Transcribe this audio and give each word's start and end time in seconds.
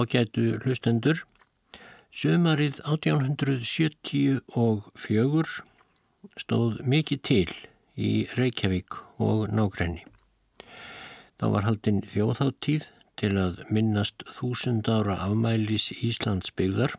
Ágætu 0.00 0.56
hlustendur, 0.64 1.26
sömarið 2.08 2.80
1874 2.88 4.40
stóð 6.40 6.80
mikið 6.88 7.20
til 7.28 7.52
í 8.00 8.24
Reykjavík 8.38 8.96
og 9.20 9.52
nákrenni. 9.52 10.00
Þá 11.36 11.44
var 11.52 11.68
haldinn 11.68 12.00
þjóðháttíð 12.14 12.88
til 13.20 13.36
að 13.42 13.60
minnast 13.68 14.24
þúsund 14.38 14.88
ára 14.88 15.20
afmælis 15.26 15.92
Íslands 16.00 16.48
byggðar 16.56 16.96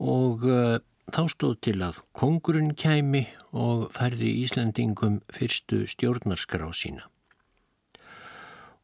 og 0.00 0.48
uh, 0.48 0.80
þá 1.12 1.28
stóð 1.28 1.60
til 1.68 1.84
að 1.84 2.00
kongurinn 2.16 2.72
kæmi 2.72 3.28
og 3.52 3.92
færði 3.92 4.32
Íslandingum 4.46 5.20
fyrstu 5.28 5.84
stjórnarskrá 5.92 6.72
sína. 6.72 7.04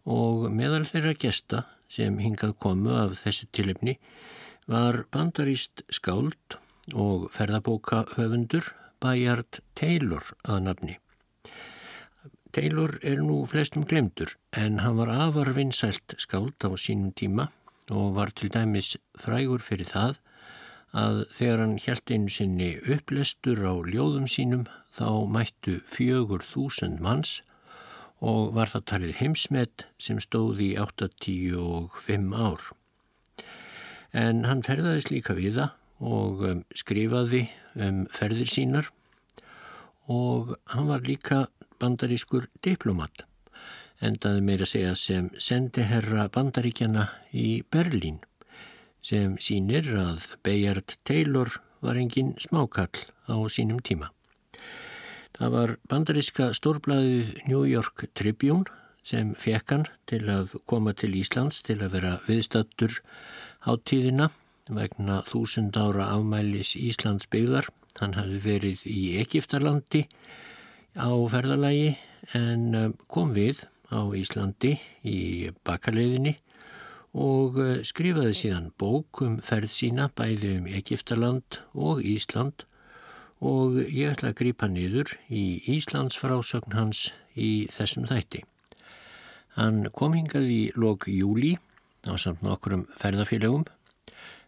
Og 0.05 0.53
meðal 0.53 0.85
þeirra 0.85 1.17
gesta 1.17 1.73
sem 1.95 2.19
hingað 2.23 2.57
komu 2.63 2.95
af 2.99 3.19
þessu 3.23 3.49
tilefni 3.55 3.99
var 4.71 5.05
bandaríst 5.13 5.85
skáld 5.93 6.59
og 6.93 7.31
ferðabókahöfundur 7.35 8.73
Bayard 9.01 9.61
Taylor 9.77 10.35
að 10.49 10.61
nafni. 10.69 10.99
Taylor 12.55 12.95
er 13.03 13.19
nú 13.19 13.41
flestum 13.51 13.85
glemdur 13.91 14.37
en 14.55 14.79
hann 14.85 14.99
var 15.01 15.11
afar 15.11 15.51
vinsælt 15.57 16.15
skáld 16.23 16.63
á 16.63 16.71
sínum 16.79 17.11
tíma 17.11 17.49
og 17.91 18.15
var 18.17 18.31
til 18.31 18.53
dæmis 18.55 18.95
frægur 19.19 19.65
fyrir 19.65 19.91
það 19.91 20.21
að 20.95 21.25
þegar 21.37 21.63
hann 21.65 21.79
hjælt 21.83 22.13
einu 22.15 22.31
sinni 22.31 22.71
upplestur 22.95 23.59
á 23.67 23.75
ljóðum 23.75 24.29
sínum 24.31 24.69
þá 24.95 25.27
mættu 25.27 25.81
fjögur 25.91 26.47
þúsund 26.53 27.03
manns 27.03 27.41
og 28.25 28.55
var 28.57 28.73
það 28.73 28.87
talið 28.91 29.19
heimsmet 29.21 29.87
sem 30.01 30.21
stóði 30.23 30.71
í 30.73 30.79
85 30.81 32.33
ár. 32.33 32.71
En 34.15 34.45
hann 34.49 34.65
ferðaðist 34.65 35.13
líka 35.13 35.37
við 35.37 35.61
það 35.61 35.75
og 36.05 36.45
um, 36.49 36.65
skrifaði 36.75 37.45
um 37.75 38.05
ferðir 38.15 38.51
sínar 38.51 38.91
og 40.11 40.57
hann 40.73 40.89
var 40.91 41.05
líka 41.07 41.45
bandarískur 41.81 42.49
diplomat 42.65 43.25
endaði 44.05 44.43
meira 44.45 44.67
að 44.67 44.73
segja 44.73 44.95
sem 44.99 45.29
sendiherra 45.41 46.27
bandaríkjana 46.35 47.09
í 47.33 47.63
Berlín 47.73 48.21
sem 49.05 49.37
sínir 49.47 49.91
að 50.01 50.35
Bayard 50.45 50.97
Taylor 51.05 51.59
var 51.85 52.01
engin 52.01 52.35
smákall 52.41 53.05
á 53.29 53.37
sínum 53.53 53.81
tíma. 53.85 54.14
Það 55.35 55.51
var 55.51 55.71
bandaríska 55.91 56.53
stórblæðið 56.55 57.31
New 57.49 57.65
York 57.67 58.05
Tribune 58.15 58.71
sem 59.03 59.33
fekk 59.35 59.73
hann 59.73 59.87
til 60.07 60.23
að 60.31 60.55
koma 60.71 60.95
til 60.95 61.11
Íslands 61.19 61.59
til 61.67 61.81
að 61.83 61.97
vera 61.97 62.13
viðstattur 62.29 63.01
háttíðina 63.67 64.29
vegna 64.71 65.19
þúsund 65.27 65.75
ára 65.77 66.07
afmælis 66.15 66.77
Íslands 66.79 67.27
byggðar. 67.33 67.67
Hann 67.99 68.15
hafði 68.15 68.39
verið 68.45 68.85
í 68.91 69.01
Egiptarlandi 69.21 70.05
á 71.03 71.11
ferðalagi 71.11 71.97
en 72.39 72.63
eh, 72.79 72.93
kom 73.11 73.35
við 73.35 73.65
á 73.91 74.07
Íslandi 74.15 74.77
í 75.03 75.51
bakaleiðinni 75.67 76.37
og 77.15 77.59
eh, 77.59 77.83
skrifaði 77.87 78.39
síðan 78.39 78.71
bók 78.79 79.25
um 79.27 79.41
ferð 79.43 79.75
sína 79.75 80.09
bæði 80.15 80.55
um 80.61 80.71
Egiptarland 80.71 81.61
og 81.75 82.07
Ísland 82.07 82.67
og 83.45 83.77
ég 83.83 84.09
ætla 84.09 84.33
að 84.33 84.39
grípa 84.41 84.69
niður 84.73 85.13
í 85.29 85.61
Íslands 85.75 86.17
frásögn 86.17 86.73
hans 86.79 87.11
í 87.37 87.67
þessum 87.75 88.07
þætti. 88.09 88.41
Hann 89.59 89.85
kom 89.95 90.17
hingað 90.17 90.49
í 90.49 90.63
lok 90.81 91.05
júli 91.13 91.55
á 92.09 92.17
samt 92.21 92.41
nokkurum 92.45 92.87
ferðafélagum, 93.01 93.67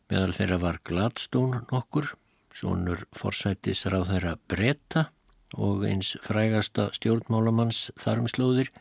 meðal 0.08 0.32
þeirra 0.36 0.58
var 0.62 0.80
Gladstone 0.86 1.60
nokkur, 1.68 2.14
svonur 2.56 3.04
forsættis 3.16 3.84
ráð 3.92 4.14
þeirra 4.14 4.32
bretta 4.48 5.10
og 5.60 5.84
eins 5.88 6.14
frægasta 6.24 6.88
stjórnmálamanns 6.96 7.90
þarmslóðir 8.00 8.72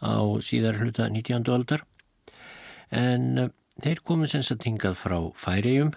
á 0.00 0.24
síðar 0.40 0.80
hluta 0.80 1.08
19. 1.12 1.44
aldar. 1.52 1.84
En 2.90 3.38
eh, 3.38 3.52
þeir 3.84 4.02
komið 4.06 4.34
sens 4.34 4.52
að 4.54 4.62
tingað 4.64 4.98
frá 4.98 5.18
færiðjum, 5.36 5.92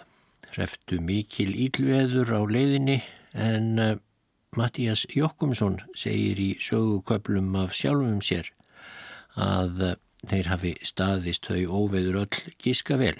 hreftu 0.51 0.99
mikil 0.99 1.53
ílveður 1.55 2.35
á 2.35 2.41
leiðinni 2.43 2.99
en 3.33 3.79
uh, 3.79 3.97
Mattías 4.57 5.05
Jokkumsson 5.15 5.79
segir 5.95 6.39
í 6.39 6.49
söguköplum 6.59 7.53
af 7.55 7.75
sjálfum 7.77 8.19
sér 8.25 8.51
að 9.39 9.83
uh, 9.91 9.93
þeir 10.27 10.49
hafi 10.51 10.73
staðist 10.85 11.47
þau 11.47 11.85
óveður 11.85 12.23
öll 12.25 12.41
gíska 12.61 12.97
vel. 13.01 13.17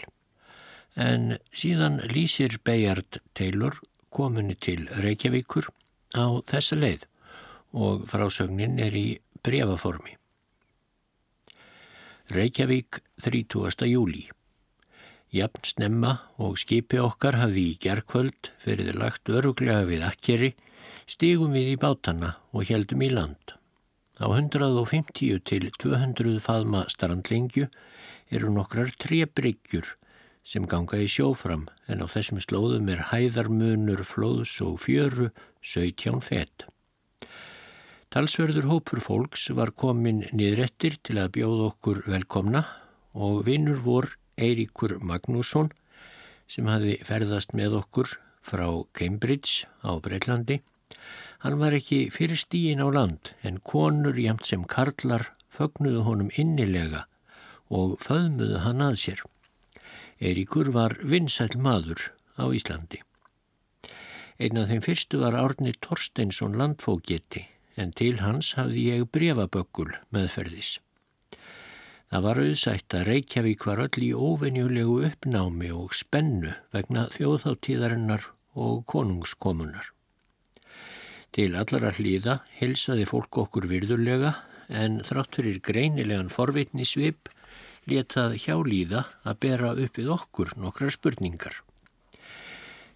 En 0.96 1.38
síðan 1.56 2.02
lýsir 2.12 2.60
Bayard 2.68 3.22
Taylor 3.34 3.80
kominni 4.12 4.58
til 4.60 4.90
Reykjavíkur 4.92 5.72
á 6.20 6.44
þessa 6.52 6.76
leið 6.76 7.08
og 7.72 8.04
frásögnin 8.12 8.76
er 8.84 8.96
í 8.96 9.08
brefaformi. 9.42 10.18
Reykjavík 12.32 13.00
30. 13.24 13.88
júli 13.88 14.28
Jafn 15.32 15.64
snemma 15.64 16.18
og 16.44 16.58
skipi 16.60 16.98
okkar 17.00 17.38
hafði 17.40 17.62
í 17.70 17.76
gerðkvöld 17.80 18.50
verið 18.66 18.98
lagt 19.00 19.30
öruglega 19.32 19.86
við 19.88 20.04
akkeri, 20.04 20.50
stígum 21.08 21.56
við 21.56 21.70
í 21.72 21.78
bátana 21.80 22.34
og 22.52 22.68
heldum 22.68 23.06
í 23.06 23.08
land. 23.14 23.56
Á 24.20 24.28
150 24.28 25.40
til 25.48 25.72
200 25.80 26.36
faðma 26.44 26.84
strandlingju 26.92 27.70
eru 28.28 28.52
nokkrar 28.52 28.92
trebryggjur 29.00 29.88
sem 30.44 30.68
ganga 30.68 31.00
í 31.00 31.08
sjófram 31.08 31.70
en 31.88 32.04
á 32.04 32.12
þessum 32.12 32.44
slóðum 32.44 32.92
er 32.92 33.08
hæðarmunur, 33.14 34.04
flóðs 34.04 34.60
og 34.66 34.82
fjöru, 34.84 35.32
17 35.64 36.20
fett. 36.28 36.68
Talsverður 38.12 38.68
hópur 38.68 39.00
fólks 39.00 39.48
var 39.56 39.72
komin 39.72 40.26
niðrettir 40.36 41.00
til 41.00 41.22
að 41.24 41.38
bjóða 41.40 41.70
okkur 41.72 42.04
velkomna 42.12 42.66
og 43.16 43.46
vinnur 43.48 43.80
vor 43.80 44.18
Eiríkur 44.42 44.98
Magnússon 45.06 45.70
sem 46.50 46.68
hafi 46.68 46.98
ferðast 47.06 47.54
með 47.58 47.78
okkur 47.82 48.16
frá 48.42 48.66
Cambridge 48.98 49.70
á 49.86 49.96
Breitlandi. 50.02 50.60
Hann 51.46 51.60
var 51.62 51.76
ekki 51.78 52.10
fyrir 52.14 52.40
stíin 52.42 52.82
á 52.82 52.88
land 52.90 53.34
en 53.46 53.62
konur 53.62 54.18
jæmt 54.18 54.50
sem 54.50 54.66
karlar 54.66 55.30
fögnuðu 55.54 56.04
honum 56.08 56.34
innilega 56.34 57.06
og 57.70 57.96
föðmuðu 58.04 58.66
hann 58.66 58.84
að 58.84 59.00
sér. 59.06 59.24
Eiríkur 60.22 60.74
var 60.76 60.98
vinsæl 61.02 61.56
maður 61.58 62.12
á 62.38 62.46
Íslandi. 62.50 63.02
Einn 64.42 64.58
af 64.58 64.70
þeim 64.72 64.84
fyrstu 64.86 65.22
var 65.22 65.38
Árni 65.38 65.74
Torsteinsson 65.86 66.58
landfógeti 66.58 67.46
en 67.78 67.94
til 67.96 68.18
hans 68.22 68.56
hafði 68.58 68.88
ég 68.92 69.10
brefaböggul 69.14 69.94
meðferðis. 70.14 70.80
Það 72.12 72.24
var 72.26 72.40
auðsætt 72.42 72.94
að 72.98 73.06
Reykjavík 73.08 73.62
var 73.70 73.80
öll 73.86 74.04
í 74.04 74.10
óvenjulegu 74.12 74.96
uppnámi 75.08 75.70
og 75.72 75.94
spennu 75.96 76.52
vegna 76.76 77.06
þjóðháttíðarinnar 77.14 78.26
og 78.60 78.82
konungskomunar. 78.92 79.94
Til 81.32 81.54
allara 81.56 81.94
hlýða 81.96 82.42
hilsaði 82.58 83.06
fólk 83.08 83.40
okkur 83.46 83.70
virðulega 83.72 84.34
en 84.68 85.00
þrátt 85.08 85.40
fyrir 85.40 85.62
greinilegan 85.64 86.34
forvitni 86.34 86.84
svip 86.84 87.32
letað 87.88 88.36
hjálíða 88.44 89.06
að 89.24 89.40
bera 89.48 89.72
upp 89.72 90.04
við 90.04 90.12
okkur 90.12 90.52
nokkra 90.60 90.92
spurningar. 90.92 91.62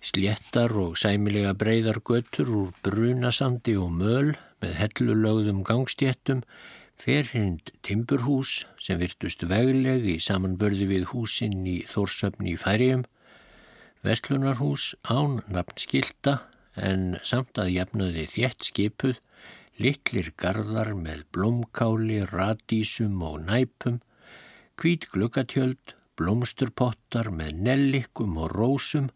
Sléttar 0.03 0.75
og 0.75 1.00
sæmilega 1.00 1.56
breyðar 1.56 2.03
göttur 2.03 2.51
úr 2.51 2.75
brunasandi 2.83 3.79
og 3.79 3.95
möl 3.95 4.35
með 4.59 4.75
hellulögðum 4.81 5.63
gangstjettum 5.63 6.44
Ferhind 7.01 7.71
timburhús 7.86 8.63
sem 8.81 9.00
virtust 9.01 9.44
vegleg 9.50 10.07
í 10.15 10.15
samanbörði 10.24 10.88
við 10.89 11.06
húsinn 11.12 11.65
í 11.68 11.81
Þórsöfni 11.92 12.56
í 12.56 12.59
Færium, 12.62 13.03
Vestlunarhús 14.06 14.94
án 15.09 15.39
nafnskilta 15.50 16.39
en 16.77 17.15
samt 17.25 17.59
að 17.62 17.74
jafnaði 17.75 18.25
þjætt 18.31 18.68
skipuð, 18.69 19.21
litlir 19.81 20.31
gardar 20.39 20.94
með 20.95 21.24
blómkáli, 21.36 22.21
radísum 22.31 23.21
og 23.25 23.39
næpum, 23.50 24.01
hvít 24.80 25.07
glukatjöld, 25.12 25.95
blómsturpottar 26.15 27.31
með 27.31 27.63
nellikum 27.68 28.38
og 28.39 28.53
rósum 28.56 29.09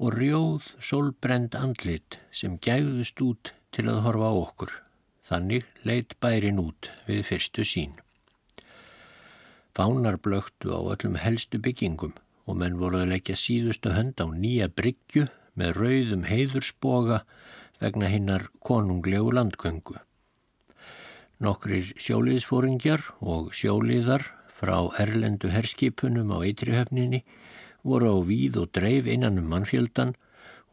og 0.00 0.14
rjóð 0.16 0.70
solbrend 0.80 1.56
andlit 1.58 2.20
sem 2.32 2.56
gæðust 2.56 3.20
út 3.24 3.52
til 3.74 3.90
að 3.92 4.06
horfa 4.06 4.32
á 4.32 4.34
okkur. 4.40 4.72
Þannig 5.30 5.66
leitt 5.86 6.16
bærin 6.18 6.58
út 6.58 6.90
við 7.06 7.22
fyrstu 7.28 7.62
sín. 7.62 7.92
Fánar 9.78 10.18
blöktu 10.18 10.74
á 10.74 10.80
öllum 10.82 11.14
helstu 11.22 11.60
byggingum 11.62 12.16
og 12.50 12.58
menn 12.58 12.80
voruð 12.80 13.04
að 13.04 13.12
leggja 13.14 13.36
síðustu 13.38 13.94
hönd 13.94 14.18
á 14.18 14.26
nýja 14.26 14.66
bryggju 14.66 15.28
með 15.54 15.76
rauðum 15.78 16.26
heiðursboga 16.26 17.22
vegna 17.78 18.10
hinnar 18.10 18.48
konunglegu 18.58 19.30
landgöngu. 19.30 20.00
Nokkrir 21.40 21.94
sjóliðsfóringjar 21.94 23.06
og 23.22 23.54
sjóliðar 23.56 24.26
frá 24.58 24.76
erlendu 25.00 25.54
herskipunum 25.54 26.34
á 26.34 26.42
eitrihöfninni 26.42 27.22
voru 27.86 28.12
á 28.12 28.18
víð 28.26 28.58
og 28.60 28.72
dreif 28.76 29.06
innan 29.06 29.38
um 29.40 29.48
mannfjöldan 29.54 30.16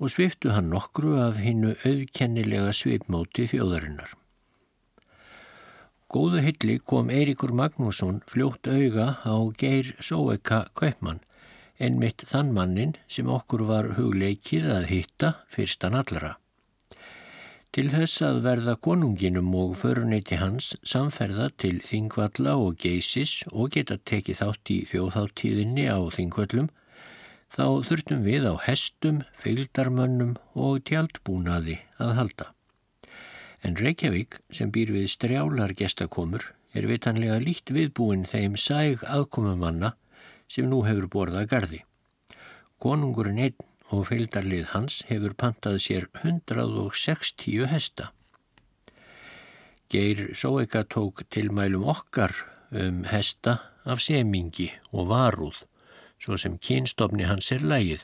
og 0.02 0.12
sviftu 0.12 0.52
hann 0.58 0.74
nokkru 0.74 1.16
af 1.22 1.40
hinnu 1.40 1.78
auðkennilega 1.86 2.74
svipmóti 2.76 3.48
þjóðarinnar. 3.54 4.18
Góðu 6.08 6.40
hilli 6.40 6.78
kom 6.80 7.10
Eiríkur 7.12 7.52
Magnússon 7.52 8.22
fljótt 8.32 8.70
auga 8.72 9.18
á 9.28 9.36
Geir 9.60 9.90
Sóeka 10.00 10.62
Kaupmann, 10.72 11.20
einmitt 11.84 12.24
þann 12.30 12.54
mannin 12.56 12.94
sem 13.12 13.28
okkur 13.28 13.66
var 13.68 13.90
hugleikið 13.98 14.70
að 14.72 14.88
hitta 14.94 15.34
fyrstan 15.52 16.00
allara. 16.00 16.38
Til 17.76 17.90
þess 17.92 18.24
að 18.24 18.40
verða 18.48 18.78
konunginum 18.80 19.52
og 19.60 19.76
föruneyti 19.84 20.40
hans 20.40 20.72
samferða 20.88 21.52
til 21.60 21.82
Þingvalla 21.84 22.56
og 22.56 22.80
Geisis 22.80 23.42
og 23.52 23.76
geta 23.76 24.00
tekið 24.00 24.40
þátt 24.46 24.72
í 24.74 24.82
þjóðháttíðinni 24.94 25.90
á 25.92 26.00
Þingvallum 26.08 26.72
þá 27.52 27.84
þurftum 27.84 28.24
við 28.24 28.48
á 28.48 28.56
hestum, 28.64 29.26
feildarmönnum 29.44 30.38
og 30.56 30.86
tjaldbúnaði 30.88 31.82
að 32.00 32.16
halda. 32.22 32.54
En 33.66 33.78
Reykjavík 33.78 34.40
sem 34.54 34.72
býr 34.72 34.92
við 34.94 35.08
strjálar 35.12 35.74
gestakomur 35.78 36.52
er 36.78 36.86
vitanlega 36.90 37.40
lít 37.42 37.72
viðbúin 37.74 38.26
þeim 38.28 38.58
sæg 38.60 39.06
aðkomumanna 39.08 39.96
sem 40.48 40.68
nú 40.70 40.84
hefur 40.86 41.10
borðað 41.14 41.50
gardi. 41.54 41.80
Konungurinn 42.78 43.42
einn 43.42 43.66
og 43.90 44.10
feildarlið 44.10 44.70
hans 44.74 45.02
hefur 45.08 45.34
pantað 45.34 45.80
sér 45.84 46.10
160 46.22 47.66
hesta. 47.72 48.12
Geir 49.90 50.36
Sóeka 50.36 50.84
tók 50.84 51.24
tilmælum 51.32 51.88
okkar 51.88 52.36
um 52.76 53.06
hesta 53.08 53.58
af 53.88 54.04
semingi 54.04 54.68
og 54.92 55.08
varúð 55.14 55.64
svo 56.20 56.38
sem 56.38 56.58
kynstofni 56.58 57.28
hans 57.30 57.52
er 57.54 57.64
lægið. 57.64 58.04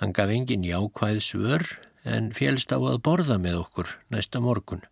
Hann 0.00 0.14
gaf 0.14 0.30
engin 0.30 0.64
jákvæð 0.64 1.20
svör 1.22 1.64
en 2.08 2.30
félst 2.36 2.72
á 2.72 2.78
að 2.78 3.02
borða 3.04 3.36
með 3.42 3.60
okkur 3.62 3.96
næsta 4.14 4.40
morgun. 4.44 4.84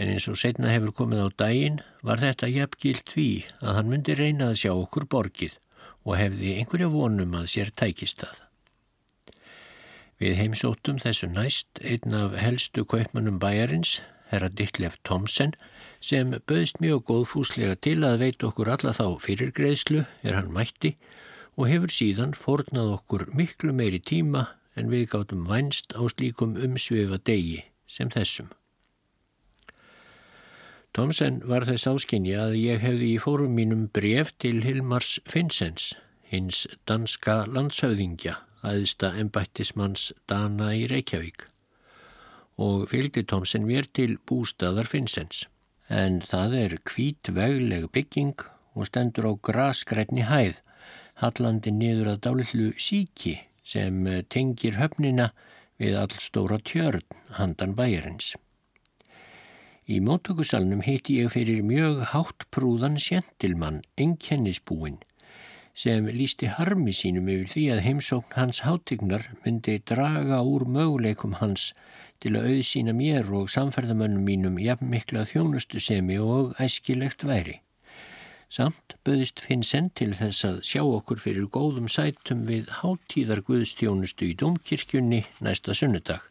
En 0.00 0.08
eins 0.08 0.28
og 0.30 0.38
setna 0.40 0.70
hefur 0.72 0.94
komið 1.02 1.24
á 1.26 1.28
daginn 1.42 1.80
var 2.06 2.22
þetta 2.22 2.48
jafngilt 2.48 3.10
því 3.14 3.30
að 3.60 3.74
hann 3.76 3.90
myndi 3.92 4.16
reyna 4.16 4.50
að 4.50 4.60
sjá 4.62 4.72
okkur 4.72 5.08
borgið 5.12 5.58
og 6.06 6.16
hefði 6.16 6.54
einhverja 6.56 6.88
vonum 6.92 7.34
að 7.36 7.50
sér 7.54 7.72
tækist 7.76 8.22
það. 8.22 8.38
Við 10.20 10.36
heimsóttum 10.36 11.00
þessu 11.00 11.30
næst 11.32 11.80
einn 11.80 12.16
af 12.16 12.36
helstu 12.36 12.84
kaupmannum 12.84 13.38
bæjarins, 13.40 14.00
herra 14.28 14.50
Dittlef 14.52 14.98
Thomsen, 15.04 15.54
sem 16.00 16.32
bauðst 16.48 16.80
mjög 16.80 17.04
góðfúslega 17.08 17.76
til 17.84 17.98
að 18.04 18.20
veit 18.24 18.44
okkur 18.44 18.70
alla 18.72 18.92
þá 18.96 19.20
fyrirgreðslu 19.20 20.04
er 20.24 20.36
hann 20.36 20.52
mætti 20.52 20.94
og 21.56 21.68
hefur 21.68 21.92
síðan 21.92 22.32
fornað 22.36 22.94
okkur 22.96 23.26
miklu 23.36 23.74
meiri 23.76 24.00
tíma 24.00 24.46
en 24.80 24.88
við 24.92 25.10
gáttum 25.12 25.44
vænst 25.48 25.92
á 25.92 26.02
slíkum 26.08 26.56
umsvefa 26.56 27.20
degi 27.28 27.60
sem 27.90 28.10
þessum. 28.12 28.48
Thomsen 30.96 31.38
var 31.46 31.68
þess 31.68 31.86
áskinni 31.86 32.32
að 32.34 32.56
ég 32.58 32.82
hefði 32.82 33.12
í 33.14 33.20
fórum 33.22 33.52
mínum 33.54 33.86
bref 33.94 34.32
til 34.42 34.64
Hilmars 34.64 35.20
Finnsens, 35.30 35.92
hins 36.26 36.64
danska 36.90 37.44
landshöfðingja, 37.46 38.40
aðista 38.66 39.12
embættismanns 39.20 40.10
Dana 40.28 40.72
í 40.74 40.88
Reykjavík 40.90 41.46
og 42.60 42.90
fylgdi 42.90 43.22
Thomsen 43.24 43.64
mér 43.64 43.86
til 43.88 44.18
bústaðar 44.28 44.84
Finnsens. 44.90 45.46
En 45.88 46.18
það 46.20 46.56
er 46.58 46.74
kvít 46.84 47.30
vegleg 47.32 47.86
bygging 47.94 48.42
og 48.76 48.90
stendur 48.90 49.30
á 49.30 49.32
graskrætni 49.48 50.26
hæð 50.28 50.60
hallandi 51.20 51.72
niður 51.74 52.14
að 52.14 52.20
dálitlu 52.26 52.68
síki 52.80 53.38
sem 53.70 54.06
eh, 54.06 54.22
tengir 54.26 54.78
höfnina 54.80 55.30
við 55.80 55.96
allstóra 56.02 56.58
tjörn 56.60 57.04
handan 57.38 57.76
bæjarins. 57.78 58.34
Í 59.90 59.98
móttökusalnum 60.06 60.84
heiti 60.86 61.16
ég 61.18 61.32
fyrir 61.34 61.64
mjög 61.66 62.04
háttprúðan 62.12 62.98
sjentilmann, 63.00 63.80
enkennisbúin, 63.98 65.00
sem 65.74 66.06
lísti 66.14 66.50
harmi 66.52 66.92
sínum 66.94 67.30
yfir 67.32 67.50
því 67.54 67.64
að 67.74 67.82
heimsókn 67.86 68.36
hans 68.36 68.60
hátignar 68.66 69.30
myndi 69.44 69.78
draga 69.90 70.42
úr 70.46 70.66
möguleikum 70.68 71.38
hans 71.40 71.70
til 72.20 72.36
að 72.36 72.52
auðsýna 72.52 72.94
mér 72.94 73.32
og 73.40 73.50
samferðamönnum 73.50 74.26
mínum 74.28 74.60
jafn 74.62 74.92
mikla 74.92 75.24
þjónustu 75.30 75.82
semi 75.82 76.20
og 76.20 76.54
æskilegt 76.60 77.24
væri. 77.26 77.60
Samt 78.50 78.96
böðist 79.06 79.38
Finnsen 79.38 79.92
til 79.94 80.10
þess 80.18 80.42
að 80.48 80.56
sjá 80.66 80.80
okkur 80.82 81.20
fyrir 81.22 81.44
góðum 81.54 81.86
sætum 81.86 82.40
við 82.48 82.72
háttíðar 82.80 83.44
Guðstjónustu 83.46 84.26
í 84.26 84.34
Dómkirkjunni 84.40 85.20
næsta 85.46 85.76
sunnudag 85.78 86.24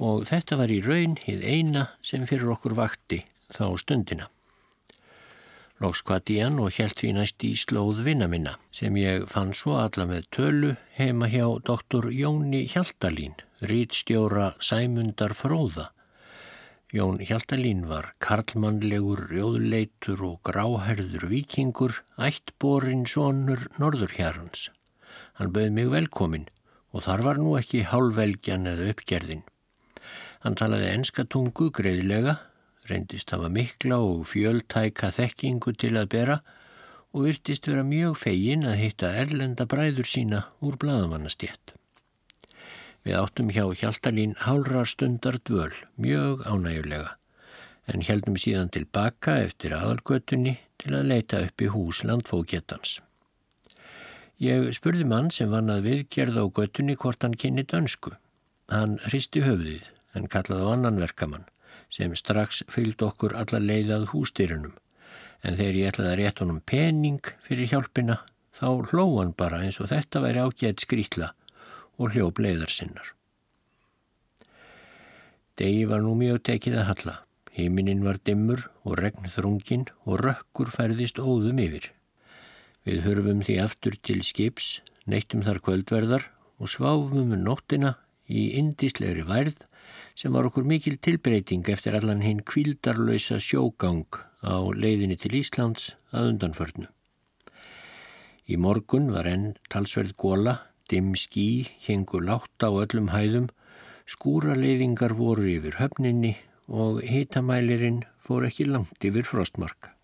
og 0.00 0.24
þetta 0.30 0.56
var 0.62 0.72
í 0.72 0.78
raun 0.86 1.18
hið 1.20 1.44
eina 1.44 1.82
sem 2.00 2.24
fyrir 2.24 2.54
okkur 2.56 2.72
vakti 2.78 3.20
þá 3.52 3.66
stundina. 3.82 4.30
Lóks 5.84 6.00
kvati 6.06 6.38
hann 6.40 6.56
og 6.64 6.78
helt 6.78 6.96
því 7.02 7.12
næst 7.18 7.44
í 7.44 7.52
slóð 7.60 8.00
vinna 8.06 8.30
minna 8.30 8.56
sem 8.72 8.96
ég 8.96 9.26
fann 9.28 9.52
svo 9.52 9.76
alla 9.82 10.08
með 10.08 10.30
tölu 10.32 10.72
heima 10.96 11.28
hjá 11.28 11.44
doktor 11.66 12.08
Jóni 12.08 12.64
Hjaltalín, 12.72 13.36
rítstjóra 13.60 14.54
Sæmundar 14.64 15.36
Fróða 15.36 15.90
Jón 16.94 17.16
Hjaltalín 17.18 17.88
var 17.90 18.12
karlmannlegur, 18.22 19.24
rjóðleitur 19.26 20.20
og 20.28 20.36
gráherður 20.46 21.24
vikingur, 21.26 21.96
ættborinn 22.22 23.02
sonur 23.10 23.64
norðurhjárhans. 23.82 24.68
Hann 25.34 25.50
bauð 25.50 25.74
mig 25.74 25.90
velkomin 25.90 26.46
og 26.94 27.02
þar 27.08 27.26
var 27.26 27.42
nú 27.42 27.56
ekki 27.58 27.82
hálfvelgjan 27.90 28.70
eða 28.70 28.86
uppgerðin. 28.94 29.42
Hann 30.46 30.54
talaði 30.54 30.92
enskatungu 30.92 31.72
greiðlega, 31.74 32.38
reyndist 32.86 33.34
hafa 33.34 33.50
mikla 33.50 33.98
og 33.98 34.28
fjöldtæka 34.30 35.10
þekkingu 35.18 35.74
til 35.74 35.96
að 35.98 36.12
bera 36.14 36.42
og 37.10 37.26
virtist 37.26 37.66
vera 37.66 37.82
mjög 37.82 38.20
fegin 38.22 38.68
að 38.70 38.84
hitta 38.84 39.16
erlenda 39.18 39.66
bræður 39.66 40.06
sína 40.06 40.46
úr 40.62 40.78
bladamannastjett. 40.78 41.74
Við 43.04 43.18
áttum 43.20 43.50
hjá 43.52 43.66
Hjaltalín 43.76 44.30
hálra 44.40 44.82
stundar 44.88 45.36
dvöl, 45.44 45.74
mjög 46.00 46.46
ánægulega, 46.48 47.18
en 47.84 48.00
heldum 48.00 48.38
síðan 48.40 48.70
tilbaka 48.72 49.42
eftir 49.44 49.74
aðalgötunni 49.76 50.54
til 50.80 50.94
að 50.96 51.10
leita 51.10 51.42
upp 51.44 51.60
í 51.60 51.68
hús 51.74 52.00
landfókjetans. 52.08 53.02
Ég 54.40 54.70
spurði 54.72 55.04
mann 55.04 55.28
sem 55.30 55.52
vann 55.52 55.68
að 55.68 55.84
viðgerða 55.90 56.46
á 56.48 56.54
götunni 56.56 56.96
hvort 56.96 57.28
hann 57.28 57.36
kynni 57.36 57.66
dönsku. 57.68 58.14
Hann 58.72 58.96
hristi 59.04 59.44
höfðið 59.44 59.92
en 60.16 60.30
kallaði 60.32 60.64
á 60.64 60.72
annan 60.72 61.04
verkamann 61.04 61.44
sem 61.92 62.16
strax 62.16 62.64
fylgd 62.72 63.04
okkur 63.04 63.36
alla 63.36 63.60
leiðað 63.60 64.08
hústyrunum. 64.14 64.72
En 65.44 65.60
þegar 65.60 65.76
ég 65.76 65.92
ætlaði 65.92 66.14
að 66.14 66.20
rétt 66.22 66.40
honum 66.40 66.64
pening 66.64 67.32
fyrir 67.44 67.68
hjálpina 67.68 68.22
þá 68.56 68.68
hló 68.88 69.10
hann 69.20 69.36
bara 69.36 69.60
eins 69.60 69.76
og 69.84 69.92
þetta 69.92 70.24
væri 70.24 70.48
ágætt 70.48 70.88
skrítla 70.88 71.34
og 71.98 72.14
hljóp 72.14 72.40
leiðar 72.42 72.72
sinnar. 72.72 73.14
Degi 75.54 75.84
var 75.86 76.02
nú 76.02 76.16
mjög 76.18 76.40
tekið 76.48 76.80
að 76.80 76.88
halla. 76.90 77.16
Híminin 77.54 78.02
var 78.02 78.18
dimmur 78.26 78.64
og 78.82 78.96
regn 78.98 79.28
þrungin 79.30 79.84
og 80.02 80.24
rökkur 80.24 80.72
færðist 80.74 81.20
óðum 81.22 81.60
yfir. 81.62 81.92
Við 82.82 83.04
hörfum 83.06 83.44
því 83.46 83.60
aftur 83.62 83.94
til 84.02 84.24
skips, 84.26 84.80
neittum 85.06 85.44
þar 85.46 85.62
kvöldverðar 85.62 86.26
og 86.58 86.72
sváfum 86.72 87.22
um 87.22 87.36
nóttina 87.44 87.94
í 88.26 88.50
indíslegri 88.58 89.22
værð 89.28 89.62
sem 90.18 90.34
var 90.34 90.48
okkur 90.48 90.66
mikil 90.66 90.98
tilbreyting 90.98 91.62
eftir 91.70 91.94
allan 91.94 92.24
hinn 92.26 92.42
kvildarlösa 92.42 93.38
sjógang 93.38 94.06
á 94.42 94.58
leiðinni 94.74 95.16
til 95.18 95.38
Íslands 95.38 95.94
að 96.10 96.34
undanförnu. 96.34 96.90
Í 98.50 98.58
morgun 98.60 99.08
var 99.14 99.30
enn 99.30 99.54
talsverð 99.72 100.16
góla 100.20 100.58
Dimm 100.90 101.14
skí 101.16 101.66
hengu 101.86 102.20
látt 102.20 102.60
á 102.60 102.68
öllum 102.68 103.08
hæðum, 103.08 103.48
skúraleiðingar 104.04 105.14
voru 105.16 105.46
yfir 105.48 105.78
höfninni 105.80 106.34
og 106.68 107.00
hitamælirinn 107.08 108.02
fór 108.20 108.44
ekki 108.48 108.66
langt 108.68 109.04
yfir 109.04 109.24
frostmarka. 109.24 109.94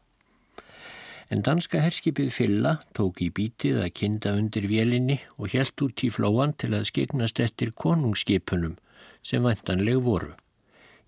En 1.30 1.44
danska 1.46 1.78
herskipið 1.84 2.32
Fylla 2.34 2.72
tók 2.96 3.20
í 3.22 3.28
bítið 3.30 3.82
að 3.84 3.92
kinda 4.00 4.32
undir 4.34 4.66
vélinni 4.66 5.20
og 5.36 5.52
helt 5.52 5.84
út 5.84 6.02
í 6.02 6.10
flóan 6.10 6.56
til 6.58 6.72
að 6.74 6.88
skiknast 6.90 7.44
eftir 7.44 7.70
konungsskipunum 7.70 8.78
sem 9.22 9.44
vantanleg 9.44 10.00
voru. 10.02 10.32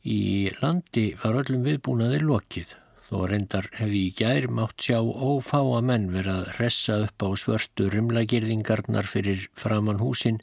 Í 0.04 0.52
landi 0.60 1.14
var 1.24 1.40
öllum 1.40 1.64
viðbúnaðir 1.66 2.28
lokið 2.28 2.76
Þó 3.12 3.26
reyndar 3.28 3.66
hefði 3.76 3.98
í 4.06 4.12
gær 4.16 4.46
mátt 4.56 4.80
sjá 4.80 5.02
ófáa 5.04 5.82
menn 5.84 6.06
verið 6.14 6.32
að 6.32 6.46
ressa 6.56 6.94
upp 7.04 7.20
á 7.20 7.28
svörtu 7.36 7.90
rimlagirðingarnar 7.92 9.04
fyrir 9.04 9.42
framann 9.52 9.98
húsin 10.00 10.38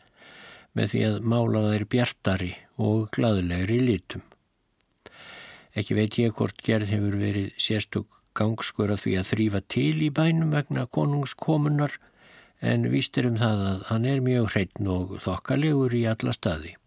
með 0.78 0.92
því 0.92 1.02
að 1.08 1.18
mála 1.32 1.64
þeir 1.64 1.86
bjartari 1.90 2.50
og 2.78 3.08
gladulegri 3.16 3.80
lítum. 3.88 4.22
Ekki 5.74 5.98
veit 5.98 6.20
ég 6.22 6.36
hvort 6.38 6.62
gerð 6.62 6.94
hefur 6.94 7.18
verið 7.18 7.58
sérstök 7.58 8.20
gangskur 8.38 8.94
að 8.94 9.02
því 9.08 9.16
að 9.18 9.28
þrýfa 9.32 9.64
til 9.74 10.06
í 10.06 10.12
bænum 10.14 10.54
vegna 10.54 10.86
konungskomunar 10.86 11.98
en 12.62 12.86
vístir 12.94 13.32
um 13.32 13.42
það 13.42 13.66
að 13.72 13.84
hann 13.90 14.08
er 14.14 14.22
mjög 14.22 14.52
hreitn 14.54 14.94
og 14.94 15.18
þokkalegur 15.26 15.98
í 15.98 16.06
alla 16.14 16.38
staði. 16.38 16.78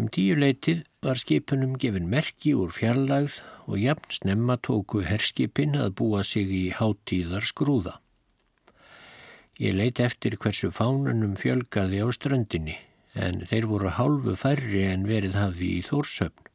Um 0.00 0.08
tíu 0.08 0.40
leitið 0.40 0.86
var 1.04 1.20
skipunum 1.20 1.76
gefin 1.76 2.08
merki 2.08 2.56
úr 2.56 2.72
fjarlagð 2.72 3.42
og 3.68 3.76
jafn 3.78 4.12
snemma 4.16 4.56
tóku 4.56 5.04
herskipin 5.04 5.76
að 5.76 5.94
búa 6.00 6.24
sig 6.24 6.48
í 6.48 6.64
hátíðar 6.72 7.44
skrúða. 7.44 7.98
Ég 9.60 9.74
leiti 9.76 10.04
eftir 10.06 10.38
hversu 10.40 10.70
fánunum 10.72 11.34
fjölgaði 11.36 12.00
á 12.00 12.08
ströndinni 12.14 12.78
en 13.18 13.42
þeir 13.50 13.66
voru 13.68 13.90
hálfu 13.96 14.36
færri 14.38 14.84
en 14.86 15.06
verið 15.08 15.36
hafði 15.36 15.70
í 15.78 15.82
Þórsöfn. 15.82 16.46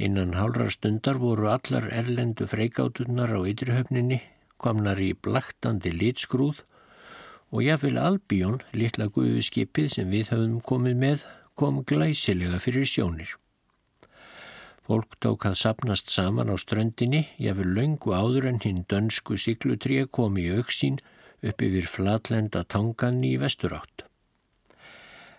Innan 0.00 0.36
hálra 0.38 0.70
stundar 0.72 1.18
voru 1.20 1.50
allar 1.52 1.90
erlendu 1.92 2.46
freikátunar 2.48 3.34
á 3.36 3.40
ytrihöfninni, 3.44 4.20
komnar 4.56 5.00
í 5.02 5.12
blaktandi 5.12 5.92
litskrúð 5.92 6.62
og 7.50 7.66
jáfnvel 7.66 7.98
Albjón, 7.98 8.62
litla 8.72 9.10
guðuskipið 9.10 9.90
sem 9.96 10.14
við 10.14 10.32
höfum 10.32 10.56
komið 10.64 10.96
með, 11.04 11.28
kom 11.58 11.82
glæsilega 11.84 12.62
fyrir 12.62 12.86
sjónir. 12.88 13.39
Fólk 14.90 15.12
tók 15.22 15.44
að 15.46 15.52
sapnast 15.54 16.08
saman 16.10 16.48
á 16.50 16.58
ströndinni, 16.58 17.20
jáfnvel 17.38 17.76
laungu 17.76 18.10
áður 18.10 18.48
en 18.50 18.56
hinn 18.58 18.80
dönsku 18.90 19.36
siklutrija 19.38 20.08
kom 20.10 20.34
í 20.34 20.48
auksín 20.50 20.96
upp 21.46 21.62
yfir 21.62 21.86
flatlenda 21.86 22.64
tangan 22.66 23.20
í 23.22 23.36
vesturátt. 23.38 24.02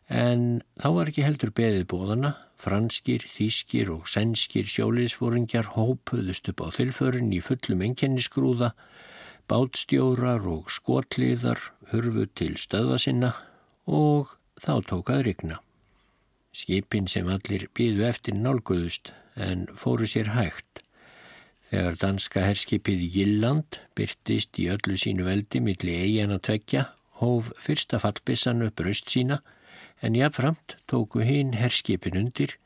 En 0.08 0.64
þá 0.80 0.88
var 0.96 1.12
ekki 1.12 1.28
heldur 1.28 1.52
beðið 1.52 1.84
bóðana, 1.92 2.32
franskir, 2.56 3.28
þískir 3.28 3.92
og 3.92 4.08
sænskir 4.08 4.72
sjóliðsfóringjar 4.72 5.74
hópuðust 5.76 6.48
upp 6.54 6.64
á 6.64 6.68
þilförun 6.80 7.36
í 7.36 7.44
fullum 7.44 7.84
enkennisgrúða, 7.92 8.72
bátstjórar 9.52 10.48
og 10.48 10.72
skotliðar 10.72 11.60
hurfu 11.92 12.30
til 12.40 12.54
stöðva 12.56 13.04
sinna 13.04 13.36
og 13.84 14.38
þá 14.64 14.78
tókað 14.96 15.26
rigna. 15.28 15.60
Skipin 16.56 17.12
sem 17.12 17.28
allir 17.28 17.68
býðu 17.76 18.08
eftir 18.08 18.40
nálguðust 18.40 19.12
en 19.36 19.68
fóru 19.76 20.08
sér 20.08 20.34
hægt. 20.36 20.82
Þegar 21.72 21.96
danska 22.02 22.44
herskipið 22.44 23.04
Gilland 23.14 23.78
byrtist 23.96 24.60
í 24.60 24.68
öllu 24.74 24.98
sínu 25.00 25.24
veldi 25.24 25.62
millir 25.64 26.04
eigin 26.04 26.36
að 26.36 26.44
tvekja, 26.50 26.84
hóf 27.22 27.52
fyrsta 27.64 28.02
fallbissan 28.02 28.66
upp 28.66 28.84
raust 28.84 29.08
sína 29.14 29.40
en 30.02 30.18
jáfnframt 30.18 30.76
tóku 30.92 31.24
hinn 31.24 31.54
herskipin 31.56 32.18
undir, 32.20 32.58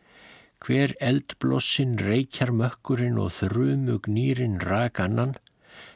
hver 0.64 0.96
eldblossin 1.04 2.00
reykjar 2.02 2.50
mökkurinn 2.56 3.20
og 3.22 3.34
þrumug 3.38 4.10
nýrin 4.10 4.58
rak 4.64 5.04
annan, 5.04 5.36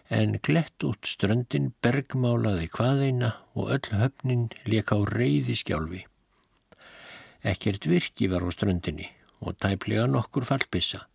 en 0.10 0.38
glett 0.46 0.84
út 0.86 1.10
ströndin 1.10 1.72
bergmálaði 1.82 2.68
hvaðeina 2.76 3.36
og 3.56 3.72
öll 3.78 3.94
höfnin 4.04 4.50
leka 4.70 4.98
á 4.98 5.02
reyði 5.10 5.56
skjálfi. 5.58 6.04
Ekkert 7.42 7.88
virki 7.88 8.28
var 8.30 8.44
á 8.46 8.50
ströndinni 8.54 9.10
og 9.39 9.58
tæplega 9.60 10.08
nokkur 10.08 10.46
fallbissa. 10.48 11.05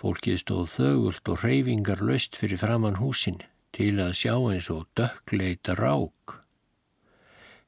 Fólkið 0.00 0.38
stóð 0.40 0.68
þögult 0.74 1.28
og 1.28 1.42
reyfingar 1.44 2.00
löst 2.00 2.38
fyrir 2.40 2.60
framann 2.60 3.00
húsin 3.00 3.42
til 3.76 3.98
að 4.00 4.14
sjá 4.20 4.34
eins 4.38 4.70
og 4.72 4.86
dökkleita 4.96 5.76
rák. 5.78 6.38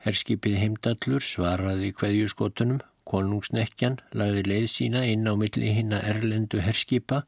Herskipið 0.02 0.56
heimdallur 0.58 1.22
svaraði 1.22 1.92
hverjuskotunum, 1.98 2.80
konungsnekkjan 3.06 3.98
lagði 4.16 4.42
leið 4.48 4.66
sína 4.70 5.02
inn 5.10 5.28
á 5.28 5.34
milli 5.38 5.74
hinna 5.76 6.00
erlendu 6.06 6.62
herskipa 6.62 7.22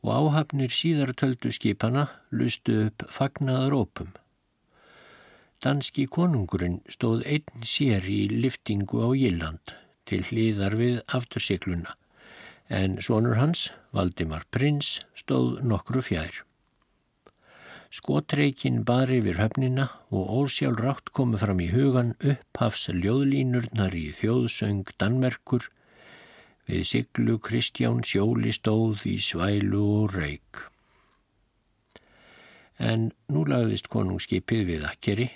og 0.00 0.10
áhafnir 0.16 0.72
síðartöldu 0.72 1.52
skipana 1.52 2.08
lustu 2.30 2.86
upp 2.86 3.04
fagnaðar 3.12 3.76
ópum. 3.76 4.10
Danski 5.60 6.06
konungurinn 6.08 6.80
stóð 6.88 7.26
einn 7.28 7.68
sér 7.68 8.06
í 8.08 8.22
liftingu 8.32 9.04
á 9.04 9.08
Jíland 9.12 9.74
til 10.10 10.26
hlýðar 10.26 10.76
við 10.76 11.00
aftursikluna 11.08 11.96
en 12.70 13.00
sonur 13.02 13.34
hans, 13.34 13.68
Valdimar 13.90 14.46
Prins, 14.54 15.00
stóð 15.18 15.58
nokkru 15.66 16.02
fjær. 16.06 16.44
Skotreikin 17.90 18.84
bar 18.86 19.10
yfir 19.10 19.40
höfnina 19.40 19.88
og 20.14 20.30
ósjálf 20.44 20.78
rátt 20.78 21.10
komu 21.10 21.40
fram 21.40 21.58
í 21.58 21.72
hugan 21.72 22.14
upphafs 22.22 22.86
ljóðlínurnar 22.94 23.96
í 23.98 24.12
þjóðsöng 24.14 24.92
Danmerkur 25.02 25.66
við 26.70 26.86
siglu 26.86 27.40
Kristján 27.42 28.04
sjóli 28.06 28.54
stóð 28.54 29.02
í 29.10 29.16
svælu 29.18 29.82
og 30.04 30.14
reik. 30.14 30.62
En 32.78 33.10
nú 33.26 33.42
lagðist 33.50 33.90
konungskipið 33.90 34.62
við 34.68 34.86
akkeri, 34.86 35.26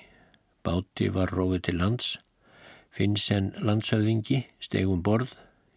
báti 0.62 1.10
var 1.10 1.34
róið 1.34 1.66
til 1.66 1.80
lands, 1.82 2.14
Finnsen 2.94 3.50
landshöfðingi 3.58 4.44
stegum 4.62 5.02
borð, 5.02 5.32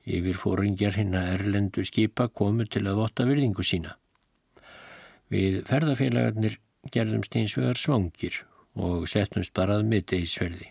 yfir 0.06 0.38
fóringjar 0.38 1.00
hinn 1.00 1.16
að 1.18 1.32
erlendu 1.40 1.86
skipa 1.88 2.28
komu 2.30 2.68
til 2.70 2.84
að 2.86 3.00
votta 3.02 3.26
virðingu 3.26 3.66
sína. 3.66 3.96
Við 5.34 5.64
ferðarfélagarnir 5.68 6.60
gerðumst 6.94 7.36
eins 7.36 7.56
vegar 7.58 7.80
svangir 7.82 8.44
og 8.78 9.08
settumst 9.10 9.56
bara 9.58 9.80
að 9.80 9.90
miðdegisverði. 9.92 10.70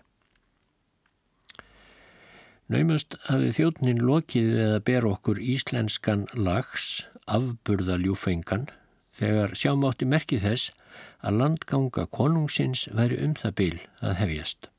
Naumast 2.71 3.19
hafið 3.27 3.59
þjóttnin 3.59 4.01
lokið 4.03 4.49
við 4.55 4.71
að 4.71 4.81
bera 4.87 5.11
okkur 5.13 5.43
íslenskan 5.43 6.25
lags, 6.35 7.07
afburðaljúfengan, 7.27 8.71
þegar 9.19 9.55
sjámátti 9.59 10.09
merkið 10.09 10.47
þess 10.47 10.73
að 11.27 11.39
landganga 11.43 12.07
konungsins 12.07 12.87
væri 12.95 13.21
um 13.27 13.37
það 13.39 13.55
byl 13.61 13.77
að 14.01 14.19
hefjast. 14.23 14.71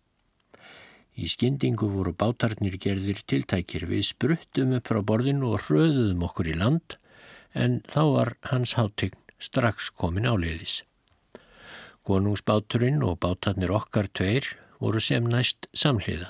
Í 1.18 1.26
skyndingu 1.32 1.88
voru 1.90 2.14
bátarnir 2.14 2.76
gerðir 2.78 3.24
tiltækir 3.26 3.88
við 3.90 4.04
spruttum 4.06 4.76
upp 4.78 4.92
frá 4.92 5.00
borðinu 5.02 5.56
og 5.56 5.64
hröðuðum 5.66 6.26
okkur 6.28 6.52
í 6.52 6.58
land 6.58 6.98
en 7.58 7.80
þá 7.90 8.02
var 8.14 8.32
hans 8.52 8.76
hátegn 8.78 9.18
strax 9.42 9.90
komin 9.90 10.30
áleiðis. 10.30 10.84
Konungsbáturinn 12.06 13.02
og 13.04 13.18
bátarnir 13.26 13.74
okkar 13.74 14.12
tveir 14.14 14.52
voru 14.78 15.02
sem 15.02 15.26
næst 15.26 15.66
samhliða. 15.74 16.30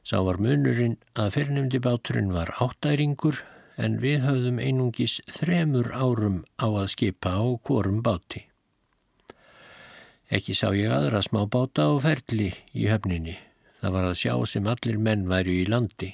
Sá 0.00 0.16
var 0.24 0.40
munurinn 0.40 0.96
að 1.12 1.34
fyrrnemdi 1.36 1.80
báturinn 1.84 2.32
var 2.32 2.54
áttæringur 2.64 3.42
en 3.76 3.98
við 4.00 4.24
höfðum 4.24 4.62
einungis 4.64 5.18
þremur 5.28 5.90
árum 5.92 6.40
á 6.56 6.66
að 6.72 6.88
skipa 6.94 7.36
á 7.36 7.44
korum 7.60 8.00
báti. 8.02 8.46
Ekki 10.32 10.56
sá 10.56 10.72
ég 10.76 10.88
aðra 10.92 11.20
smá 11.24 11.44
báta 11.44 11.90
og 11.92 12.02
ferli 12.04 12.50
í 12.72 12.88
höfninni. 12.88 13.36
Það 13.78 13.94
var 13.94 14.06
að 14.08 14.16
sjá 14.22 14.32
sem 14.50 14.66
allir 14.66 14.98
menn 14.98 15.28
væru 15.30 15.54
í 15.54 15.66
landi. 15.68 16.12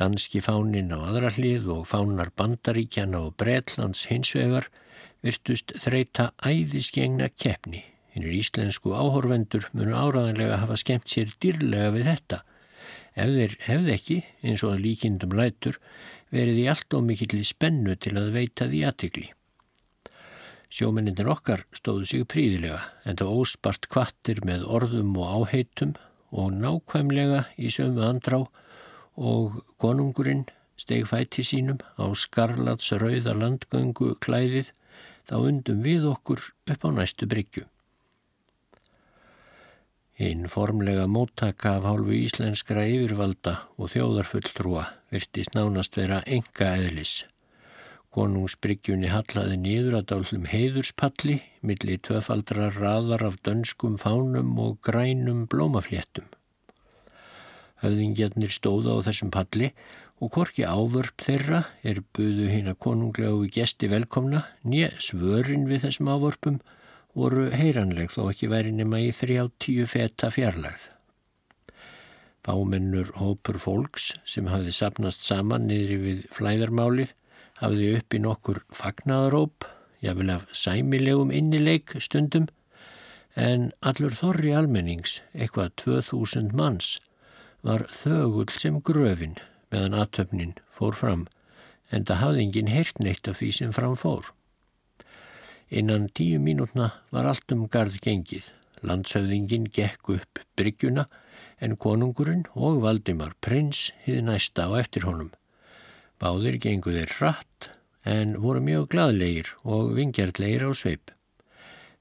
Danski 0.00 0.40
fánin 0.40 0.94
á 0.96 0.98
aðra 0.98 1.30
hlið 1.36 1.68
og 1.74 1.86
fánar 1.90 2.32
bandaríkjana 2.38 3.20
og 3.26 3.36
Breitlands 3.38 4.06
hinsvegar 4.10 4.70
virtust 5.22 5.74
þreita 5.82 6.30
æðiskengna 6.40 7.28
keppni. 7.34 7.84
Hinnir 8.14 8.38
íslensku 8.40 8.94
áhorvendur 8.96 9.68
munu 9.76 9.94
áraðanlega 9.94 10.62
hafa 10.62 10.78
skemmt 10.80 11.10
sér 11.10 11.34
dyrlega 11.42 11.92
við 11.94 12.08
þetta. 12.10 12.40
Ef 13.14 13.34
þeir 13.36 13.56
hefði 13.66 13.92
ekki, 13.94 14.18
eins 14.46 14.64
og 14.64 14.74
að 14.74 14.84
líkindum 14.86 15.36
lætur, 15.36 15.78
verið 16.34 16.62
í 16.62 16.66
allt 16.72 16.96
og 16.96 17.04
mikill 17.06 17.44
spennu 17.46 17.94
til 17.98 18.16
að 18.18 18.32
veita 18.34 18.66
því 18.70 18.82
aðtikli. 18.88 19.28
Sjómennindir 20.70 21.26
okkar 21.30 21.64
stóðu 21.74 22.06
sig 22.06 22.26
príðilega 22.30 22.84
en 23.04 23.18
það 23.18 23.36
óspart 23.42 23.88
kvattir 23.90 24.40
með 24.46 24.68
orðum 24.70 25.16
og 25.18 25.50
áheitum 25.50 25.96
og 26.30 26.52
nákvæmlega 26.54 27.44
í 27.58 27.70
sömu 27.74 28.04
andrá 28.06 28.40
og 29.16 29.60
konungurinn 29.82 30.46
steg 30.80 31.08
fæti 31.10 31.44
sínum 31.44 31.80
á 32.00 32.06
skarlats 32.16 32.92
rauða 33.02 33.34
landgöngu 33.36 34.14
klæðið 34.24 34.70
þá 35.28 35.36
undum 35.40 35.82
við 35.84 36.06
okkur 36.10 36.40
upp 36.72 36.86
á 36.86 36.90
næstu 36.94 37.28
bryggju. 37.30 37.66
Einn 40.20 40.48
formlega 40.52 41.06
móttaka 41.08 41.78
af 41.78 41.86
hálfu 41.88 42.12
íslenskra 42.12 42.84
yfirvalda 42.84 43.54
og 43.80 43.92
þjóðarfulltrúa 43.94 44.82
virtist 45.12 45.54
nánast 45.56 45.96
vera 45.96 46.20
enga 46.26 46.74
eðlis. 46.76 47.24
Konungsbryggjunni 48.10 49.06
hallaði 49.12 49.56
niður 49.62 50.00
að 50.00 50.06
dálum 50.10 50.46
heiðurspalli 50.50 51.36
millir 51.62 52.00
tvöfaldra 52.02 52.66
raðar 52.74 53.22
af 53.28 53.36
dönskum 53.46 53.94
fánum 54.02 54.56
og 54.58 54.80
grænum 54.82 55.44
blómafléttum. 55.46 56.26
Höfðingjarnir 57.84 58.50
stóða 58.50 58.98
á 58.98 59.06
þessum 59.06 59.30
palli 59.30 59.70
og 60.18 60.32
korki 60.34 60.66
ávörp 60.66 61.22
þeirra 61.22 61.62
er 61.86 62.02
buðu 62.16 62.50
hinn 62.50 62.72
að 62.72 62.80
konunglegu 62.82 63.46
gesti 63.54 63.86
velkomna, 63.88 64.42
nýja 64.66 64.90
svörin 64.98 65.68
við 65.70 65.86
þessum 65.86 66.10
ávörpum 66.10 66.58
voru 67.14 67.46
heyranleg 67.54 68.10
þó 68.10 68.26
ekki 68.32 68.50
væri 68.50 68.74
nema 68.74 69.04
í 69.06 69.14
þrjá 69.14 69.46
tíu 69.62 69.86
feta 69.86 70.32
fjarlagð. 70.34 70.82
Fámennur 72.42 73.14
hópur 73.20 73.62
fólks 73.62 74.16
sem 74.26 74.50
hafði 74.50 74.74
sapnast 74.74 75.22
saman 75.22 75.70
niðri 75.70 76.02
við 76.02 76.28
flæðarmálið 76.34 77.14
hafði 77.60 77.92
uppi 77.98 78.20
nokkur 78.22 78.62
fagnaðaróp, 78.74 79.66
jáfnvel 80.00 80.32
af 80.36 80.48
sæmilegum 80.56 81.32
innileik 81.34 81.94
stundum, 82.00 82.48
en 83.36 83.70
allur 83.84 84.16
þorri 84.16 84.54
almennings, 84.56 85.20
eitthvað 85.36 85.76
2000 85.84 86.54
manns, 86.56 86.98
var 87.62 87.84
þögull 87.92 88.50
sem 88.56 88.80
gröfin 88.80 89.36
meðan 89.70 89.96
aðtöfnin 90.00 90.56
fór 90.72 90.96
fram, 90.96 91.26
en 91.90 92.06
það 92.08 92.22
hafði 92.24 92.44
enginn 92.46 92.72
heyrt 92.72 93.02
neitt 93.02 93.28
af 93.28 93.40
því 93.40 93.50
sem 93.58 93.74
fram 93.76 93.96
fór. 93.98 94.32
Innan 95.70 96.08
tíu 96.10 96.40
mínútna 96.42 96.90
var 97.14 97.28
allt 97.30 97.52
um 97.54 97.68
gard 97.70 98.00
gengið. 98.02 98.48
Landshöfðingin 98.82 99.68
gekk 99.70 100.08
upp 100.16 100.40
bryggjuna 100.58 101.04
en 101.60 101.76
konungurinn 101.76 102.46
og 102.56 102.80
Valdimar 102.82 103.36
prins 103.44 103.90
hið 104.06 104.24
næsta 104.26 104.66
á 104.66 104.80
eftir 104.80 105.06
honum. 105.06 105.30
Báðir 106.20 106.58
genguðir 106.60 107.08
hratt 107.16 107.70
en 108.04 108.34
voru 108.42 108.60
mjög 108.60 108.90
gladlegir 108.92 109.54
og 109.64 109.94
vingjartlegir 109.96 110.66
á 110.68 110.70
sveip. 110.76 111.12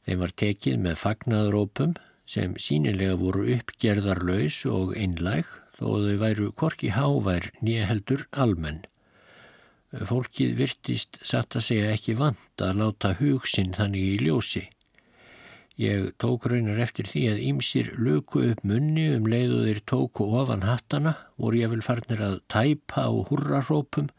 Þeim 0.04 0.24
var 0.26 0.34
tekið 0.42 0.80
með 0.84 1.00
fagnaðrópum 1.00 1.94
sem 2.28 2.58
sínilega 2.60 3.16
voru 3.20 3.46
uppgerðarlaus 3.56 4.58
og 4.68 4.92
einlæg 5.00 5.48
þó 5.80 5.86
þau 6.04 6.18
væru 6.26 6.50
korki 6.60 6.92
hávær 6.92 7.48
nýja 7.64 7.88
heldur 7.88 8.26
almenn. 8.36 8.84
Fólkið 9.90 10.52
virtist 10.60 11.22
satt 11.26 11.56
að 11.56 11.66
segja 11.70 11.96
ekki 11.96 12.18
vant 12.20 12.62
að 12.62 12.84
láta 12.84 13.16
hugsin 13.22 13.72
þannig 13.74 14.04
í 14.04 14.20
ljósi. 14.28 14.66
Ég 15.80 16.12
tók 16.20 16.44
raunar 16.52 16.82
eftir 16.84 17.08
því 17.08 17.22
að 17.32 17.44
ýmsir 17.48 17.90
löku 17.96 18.42
upp 18.50 18.66
munni 18.68 19.06
um 19.16 19.28
leiðuðir 19.32 19.80
tóku 19.88 20.28
ofan 20.42 20.66
hattana, 20.68 21.14
voru 21.40 21.62
ég 21.62 21.72
vel 21.72 21.86
farnir 21.86 22.20
að 22.20 22.42
tæpa 22.52 23.08
á 23.08 23.12
hurrarópum 23.30 24.10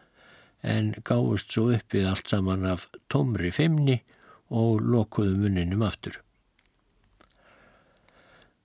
en 0.62 0.92
gáðust 1.04 1.52
svo 1.52 1.70
upp 1.74 1.94
við 1.94 2.08
allt 2.10 2.32
saman 2.32 2.66
af 2.68 2.88
tomri 3.08 3.52
femni 3.54 4.00
og 4.50 4.82
lokuðu 4.82 5.36
munninum 5.38 5.86
aftur. 5.86 6.20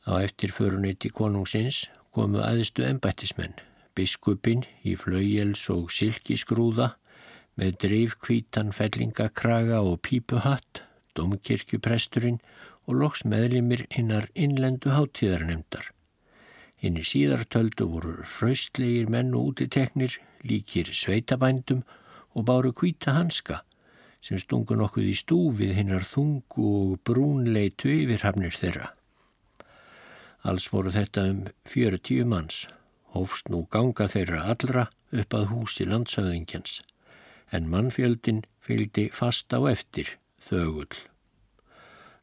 Á 0.06 0.22
eftirföruniti 0.22 1.10
konungsins 1.10 1.86
komu 2.14 2.44
aðistu 2.46 2.86
embættismenn 2.86 3.56
biskupin 3.96 4.66
í 4.84 4.96
flaugjels 5.00 5.64
og 5.74 5.90
silkisgrúða 5.96 6.92
með 7.56 7.78
dreifkvítan 7.86 8.74
fellingakraga 8.76 9.80
og 9.88 10.02
pípuhatt, 10.04 10.84
domkirkjupresturinn 11.16 12.42
og 12.86 13.00
loks 13.02 13.24
meðlimir 13.24 13.86
hinnar 13.96 14.28
innlendu 14.36 14.92
háttíðarnemdar. 14.92 15.95
Hinn 16.86 17.00
í 17.02 17.04
síðartöldu 17.10 17.88
voru 17.90 18.12
hraustlegir 18.22 19.08
menn 19.10 19.32
og 19.34 19.56
útiteknir, 19.56 20.20
líkir 20.46 20.92
sveitabændum 20.94 21.80
og 22.38 22.46
báru 22.46 22.70
kvíta 22.78 23.16
hanska 23.16 23.64
sem 24.22 24.38
stungu 24.38 24.78
nokkuð 24.78 25.08
í 25.10 25.16
stúfið 25.18 25.72
hinnar 25.80 26.06
þungu 26.06 26.68
og 26.82 26.92
brúnleitu 27.10 27.90
yfirhafnir 27.90 28.54
þeirra. 28.54 28.92
Alls 30.46 30.70
voru 30.70 30.94
þetta 30.94 31.26
um 31.32 31.42
40 31.74 32.30
manns 32.30 32.68
hófst 33.18 33.50
nú 33.50 33.64
ganga 33.74 34.06
þeirra 34.12 34.46
allra 34.54 34.86
upp 35.10 35.34
að 35.40 35.50
húsi 35.56 35.90
landsöðingjans, 35.90 36.84
en 37.50 37.70
mannfjöldin 37.74 38.46
fylgdi 38.62 39.10
fast 39.10 39.58
á 39.58 39.60
eftir 39.74 40.20
þögull. 40.38 40.94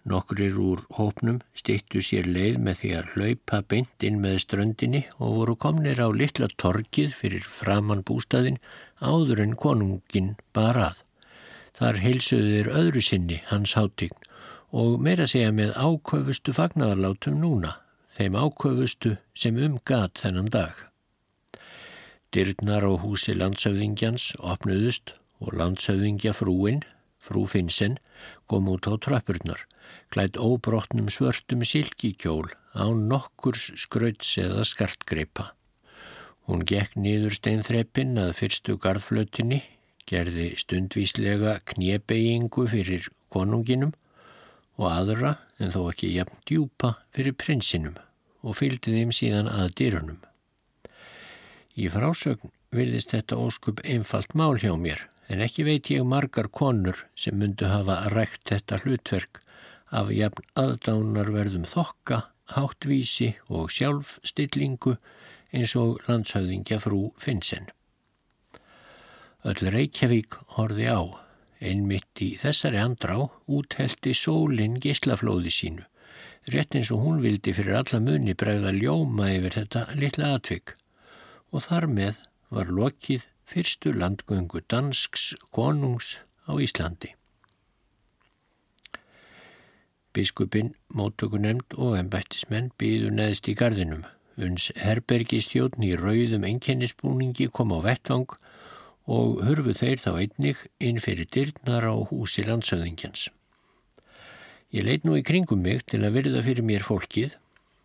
Nokkrir 0.08 0.56
úr 0.58 0.82
hópnum 0.96 1.38
stittu 1.54 2.02
sér 2.02 2.26
leið 2.26 2.58
með 2.58 2.80
því 2.80 2.90
að 2.98 3.12
hlaupa 3.12 3.60
beint 3.70 4.06
inn 4.06 4.18
með 4.24 4.40
ströndinni 4.42 5.04
og 5.18 5.36
voru 5.36 5.54
komnir 5.64 6.02
á 6.02 6.10
litla 6.10 6.48
torkið 6.58 7.14
fyrir 7.14 7.46
framann 7.46 8.02
bústæðin 8.02 8.58
áður 8.98 9.44
en 9.44 9.54
konungin 9.54 10.34
barað. 10.56 10.98
Þar 11.78 12.02
heilsuðir 12.02 12.72
öðru 12.72 13.02
sinni 13.04 13.38
hans 13.52 13.76
hátign 13.78 14.18
og 14.72 14.98
meira 15.04 15.28
segja 15.30 15.52
með 15.54 15.76
áköfustu 15.78 16.54
fagnarlátum 16.56 17.38
núna 17.38 17.76
þeim 18.16 18.36
áköfustu 18.36 19.16
sem 19.34 19.56
umgat 19.56 20.20
þennan 20.20 20.50
dag. 20.52 20.74
Dyrnar 22.32 22.84
á 22.88 22.92
húsi 23.00 23.34
landsauðingjans 23.36 24.32
opnuðust 24.40 25.14
og 25.42 25.52
landsauðingja 25.58 26.32
frúin, 26.36 26.80
frú 27.20 27.44
Finnsen, 27.48 27.98
kom 28.48 28.70
út 28.72 28.88
á 28.88 28.96
trappurnar, 28.96 29.66
klætt 30.12 30.36
óbrotnum 30.36 31.08
svörtum 31.12 31.64
silkikjól 31.64 32.52
á 32.76 32.84
nokkurs 32.92 33.70
skrauts 33.80 34.36
eða 34.40 34.64
skartgreipa. 34.68 35.52
Hún 36.48 36.64
gekk 36.68 36.96
nýður 36.98 37.36
steinþreppin 37.38 38.18
að 38.20 38.34
fyrstu 38.40 38.76
gardflötinni, 38.82 39.62
gerði 40.08 40.52
stundvíslega 40.60 41.60
knjebeyingu 41.72 42.66
fyrir 42.68 43.06
konunginum 43.32 43.94
og 44.80 44.88
aðra 44.90 45.36
en 45.62 45.72
þó 45.72 45.86
ekki 45.92 46.10
jafn 46.16 46.42
djúpa 46.48 46.96
fyrir 47.14 47.36
prinsinum 47.38 47.96
og 48.42 48.58
fylgdi 48.58 48.96
þeim 48.96 49.14
síðan 49.14 49.48
að 49.52 49.76
dýrunum. 49.78 50.18
Í 51.78 51.88
frásögn 51.88 52.52
virðist 52.74 53.14
þetta 53.14 53.38
óskup 53.38 53.80
einfalt 53.86 54.34
mál 54.36 54.58
hjá 54.60 54.74
mér 54.76 55.06
en 55.32 55.40
ekki 55.44 55.64
veit 55.64 55.88
ég 55.92 56.04
margar 56.04 56.50
konur 56.52 57.06
sem 57.16 57.38
myndu 57.38 57.70
hafa 57.70 58.02
rægt 58.12 58.50
þetta 58.50 58.82
hlutverk 58.82 59.40
af 59.92 60.10
jafn 60.12 60.46
aðdánarverðum 60.58 61.66
þokka, 61.68 62.22
háttvísi 62.56 63.34
og 63.52 63.70
sjálfstillingu 63.72 64.96
eins 65.52 65.76
og 65.78 66.00
landshauðingja 66.08 66.80
frú 66.82 67.12
Finnsen. 67.20 67.68
Öll 69.44 69.68
Reykjavík 69.74 70.38
horfi 70.56 70.88
á 70.88 71.02
Einmitt 71.62 72.18
í 72.24 72.32
þessari 72.40 72.80
andrá 72.82 73.14
úthelti 73.46 74.16
sólinn 74.18 74.80
gislaflóði 74.82 75.52
sínu, 75.54 75.84
rétt 76.50 76.74
eins 76.74 76.90
og 76.94 77.04
hún 77.04 77.20
vildi 77.22 77.54
fyrir 77.54 77.78
alla 77.78 78.00
munni 78.02 78.34
bregða 78.34 78.72
ljóma 78.74 79.28
yfir 79.36 79.60
þetta 79.60 79.84
litla 80.00 80.32
atvik 80.38 80.74
og 81.52 81.66
þar 81.68 81.86
með 81.94 82.18
var 82.50 82.72
lokið 82.74 83.28
fyrstu 83.52 83.92
landgöngu 83.94 84.64
dansks 84.72 85.32
konungs 85.54 86.16
á 86.50 86.58
Íslandi. 86.58 87.12
Biskupin, 90.12 90.74
móttökunemnd 90.92 91.76
og 91.78 91.96
ennbættismenn 91.98 92.72
býðu 92.80 93.12
neðst 93.16 93.48
í 93.48 93.56
gardinum. 93.58 94.04
Uns 94.36 94.70
herbergistjóðn 94.80 95.84
í 95.84 95.92
rauðum 95.98 96.44
enkennisbúningi 96.48 97.48
kom 97.52 97.72
á 97.76 97.78
vettvang 97.84 98.36
og 99.10 99.42
hurfu 99.46 99.74
þeir 99.76 100.00
þá 100.00 100.10
einnig 100.14 100.64
inn 100.80 101.00
fyrir 101.02 101.28
dyrnar 101.32 101.88
á 101.88 101.94
húsi 102.10 102.44
landsöðingjans. 102.46 103.28
Ég 104.72 104.86
leit 104.86 105.04
nú 105.04 105.18
í 105.18 105.24
kringum 105.26 105.60
mig 105.64 105.84
til 105.88 106.00
að 106.00 106.16
verða 106.16 106.44
fyrir 106.46 106.64
mér 106.64 106.84
fólkið 106.86 107.36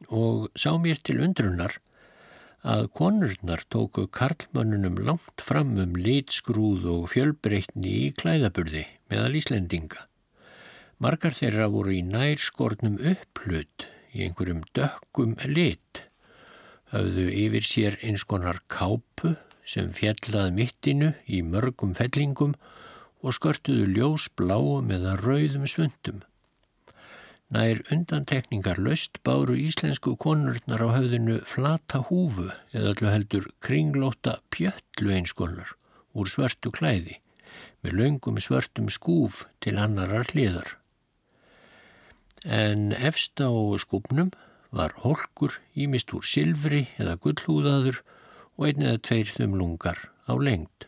og 0.07 0.47
sá 0.55 0.71
mér 0.79 1.01
til 1.03 1.19
undrunar 1.25 1.79
að 2.67 2.87
konurnar 2.97 3.63
tóku 3.71 4.07
karlmannunum 4.11 4.99
langt 5.07 5.43
fram 5.43 5.75
um 5.81 5.95
litskrúð 5.95 6.87
og 6.91 7.09
fjölbreytni 7.13 7.93
í 8.07 8.13
klæðaburði 8.17 8.85
meðal 9.11 9.35
Íslendinga. 9.39 10.07
Margar 10.97 11.36
þeirra 11.38 11.67
voru 11.69 11.91
í 11.93 11.99
nærskornum 12.01 12.95
upplut 13.12 13.83
í 14.17 14.23
einhverjum 14.25 14.63
dökkum 14.73 15.36
lit, 15.45 15.99
hafðu 16.89 17.25
yfir 17.29 17.67
sér 17.69 17.97
eins 18.01 18.23
konar 18.25 18.63
kápu 18.65 19.36
sem 19.62 19.91
fjallað 19.93 20.55
mittinu 20.55 21.12
í 21.29 21.43
mörgum 21.45 21.91
fellingum 21.99 22.55
og 23.21 23.36
skörtuðu 23.38 23.86
ljós 23.91 24.25
bláum 24.41 24.89
eða 24.95 25.13
rauðum 25.21 25.67
svöndum. 25.69 26.23
Nær 27.53 27.83
undantekningar 27.93 28.81
löst 28.81 29.21
báru 29.21 29.53
íslensku 29.53 30.15
konurnar 30.17 30.81
á 30.81 30.97
höfðinu 30.97 31.38
flata 31.45 32.01
húfu 32.10 32.49
eða 32.73 32.95
allu 32.95 33.13
heldur 33.13 33.47
kringlóta 33.62 34.39
pjöttlu 34.49 35.13
einskonar 35.13 35.77
úr 36.17 36.25
svörtu 36.25 36.73
klæði 36.73 37.21
með 37.86 38.01
laungum 38.01 38.41
svörtum 38.41 38.89
skúf 38.89 39.45
til 39.62 39.77
annarar 39.77 40.25
hliðar. 40.33 40.73
En 42.45 42.91
efst 42.93 43.41
á 43.41 43.50
skúpnum 43.82 44.30
var 44.69 44.93
holkur 45.02 45.58
ímist 45.73 46.13
úr 46.13 46.26
silfri 46.28 46.86
eða 47.00 47.17
gullhúðaður 47.23 48.04
og 48.58 48.67
einn 48.67 48.86
eða 48.86 49.02
tveir 49.10 49.32
þumlungar 49.38 50.04
á 50.30 50.34
lengt. 50.38 50.88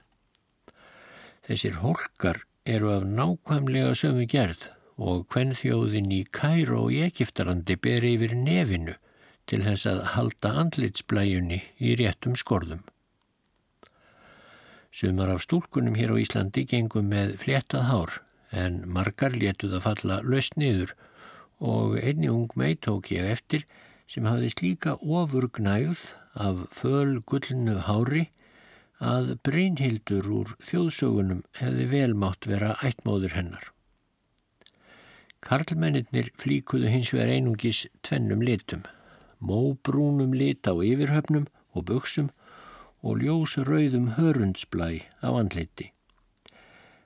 Þessir 1.47 1.79
holkar 1.81 2.43
eru 2.69 2.91
af 2.93 3.07
nákvæmlega 3.07 3.95
sömu 3.97 4.27
gerð 4.29 4.67
og 4.99 5.25
hvern 5.31 5.55
þjóðin 5.55 6.11
í 6.11 6.23
Kæró 6.27 6.89
í 6.91 6.99
Egiptalandi 7.07 7.79
ber 7.79 8.05
yfir 8.05 8.35
nefinu 8.35 8.97
til 9.49 9.63
þess 9.65 9.87
að 9.89 10.01
halda 10.13 10.53
andlitsblæjunni 10.61 11.61
í 11.81 11.95
réttum 11.97 12.35
skorðum. 12.37 12.83
Sumar 14.91 15.31
af 15.33 15.45
stúlkunum 15.45 15.95
hér 15.97 16.13
á 16.13 16.21
Íslandi 16.21 16.65
gengum 16.69 17.09
með 17.13 17.37
fléttað 17.41 17.87
hár 17.89 18.19
en 18.51 18.81
margar 18.89 19.33
letuð 19.33 19.77
að 19.77 19.85
falla 19.85 20.19
löst 20.25 20.57
niður 20.57 20.93
og 21.59 21.99
einni 21.99 22.29
ung 22.31 22.49
mei 22.55 22.75
tók 22.75 23.11
ég 23.11 23.27
eftir 23.35 23.65
sem 24.09 24.25
hafði 24.25 24.49
slíka 24.53 24.95
ofurgnægð 25.03 26.13
af 26.33 26.65
föl 26.73 27.19
gullnu 27.27 27.75
hári 27.85 28.29
að 28.99 29.35
Brynhildur 29.47 30.27
úr 30.27 30.55
þjóðsögunum 30.67 31.43
hefði 31.59 31.85
velmátt 31.93 32.47
vera 32.47 32.73
ættmóður 32.83 33.35
hennar. 33.37 33.69
Karlmennir 35.39 36.33
flíkuðu 36.35 36.89
hins 36.91 37.13
vegar 37.15 37.31
einungis 37.31 37.85
tvennum 38.03 38.41
litum, 38.43 38.83
móbrúnum 39.39 40.35
lit 40.35 40.67
á 40.67 40.75
yfirhöfnum 40.75 41.47
og 41.71 41.85
buksum 41.87 42.27
og 42.99 43.23
ljósrauðum 43.23 44.15
hörundsblæ 44.17 45.07
á 45.23 45.29
andliti. 45.31 45.93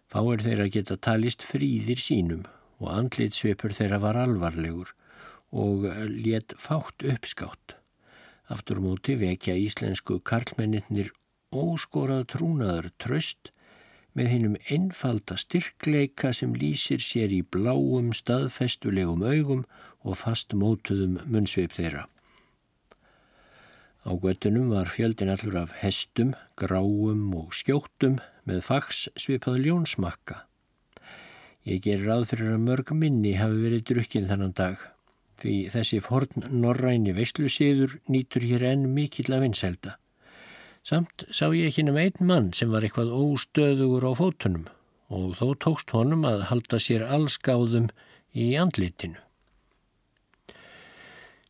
Fáir 0.10 0.42
þeirra 0.42 0.70
geta 0.74 0.98
talist 0.98 1.46
fríðir 1.46 2.02
sínum 2.02 2.48
og 2.82 2.92
andlitsvipur 2.94 3.76
þeirra 3.76 4.00
var 4.04 4.20
alvarlegur 4.24 4.94
og 5.54 5.86
let 6.10 6.56
fátt 6.58 7.06
uppskátt. 7.06 7.76
Aftur 8.52 8.82
móti 8.84 9.16
vekja 9.20 9.56
íslensku 9.56 10.20
karlmennir 10.26 11.12
óskorað 11.54 12.26
trúnaður 12.34 12.90
tröst 13.02 13.52
með 14.18 14.30
hinnum 14.30 14.58
einfalda 14.70 15.38
styrkleika 15.42 16.34
sem 16.34 16.54
lýsir 16.58 17.02
sér 17.02 17.34
í 17.34 17.42
bláum 17.42 18.12
staðfestulegum 18.18 19.24
augum 19.26 19.64
og 20.04 20.20
fastmótuðum 20.22 21.22
munnsveip 21.26 21.74
þeirra. 21.78 22.08
Á 24.04 24.12
göttunum 24.20 24.68
var 24.74 24.92
fjöldin 24.92 25.32
allur 25.32 25.62
af 25.62 25.78
hestum, 25.80 26.34
gráum 26.60 27.30
og 27.40 27.54
skjóttum 27.56 28.20
með 28.44 28.66
fags 28.68 29.06
svipað 29.16 29.62
ljónsmakka. 29.64 30.44
Ég 31.64 31.80
gerir 31.84 32.10
ráð 32.10 32.26
fyrir 32.34 32.54
að 32.58 32.64
mörg 32.66 32.90
minni 33.00 33.38
hafi 33.40 33.62
verið 33.64 33.84
drukkinn 33.88 34.28
þannan 34.28 34.56
dag, 34.58 34.82
því 35.40 35.54
þessi 35.72 36.00
forn 36.04 36.48
norræni 36.52 37.14
veislusíður 37.16 37.98
nýtur 38.12 38.44
hér 38.50 38.66
enn 38.74 38.90
mikill 38.98 39.30
að 39.32 39.46
vinselda. 39.46 39.98
Samt 40.84 41.24
sá 41.32 41.46
ég 41.56 41.70
ekki 41.70 41.86
nema 41.88 42.04
einn 42.04 42.28
mann 42.28 42.50
sem 42.52 42.72
var 42.74 42.84
eitthvað 42.84 43.14
óstöðugur 43.16 44.04
á 44.04 44.12
fótunum 44.20 44.66
og 45.14 45.38
þó 45.40 45.54
tókst 45.64 45.96
honum 45.96 46.28
að 46.28 46.50
halda 46.50 46.82
sér 46.84 47.08
allskáðum 47.08 47.88
í 48.36 48.52
andlitinu. 48.60 49.22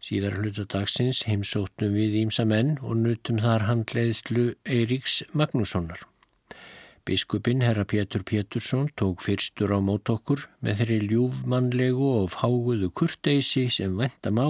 Síðar 0.03 0.37
hluta 0.37 0.67
dagsins 0.69 1.23
heimsóttum 1.25 1.95
við 1.97 2.19
ímsa 2.21 2.45
menn 2.45 2.75
og 2.83 2.99
nutum 3.01 3.39
þar 3.41 3.65
handleiðslu 3.69 4.49
Eiríks 4.67 5.23
Magnússonar. 5.31 6.03
Biskupin 7.03 7.61
herra 7.61 7.83
Pétur 7.83 8.23
Pétursson 8.23 8.87
tók 8.95 9.21
fyrstur 9.21 9.73
á 9.75 9.79
mót 9.83 10.07
okkur 10.07 10.45
með 10.63 10.83
þeirri 10.83 10.99
ljúfmannlegu 11.09 12.11
og 12.21 12.29
fáguðu 12.35 12.91
kurteysi 12.95 13.65
sem 13.67 13.97
vendam 13.99 14.39
á 14.39 14.47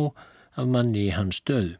af 0.62 0.68
manni 0.70 1.08
í 1.08 1.16
hans 1.16 1.42
stöðu. 1.42 1.80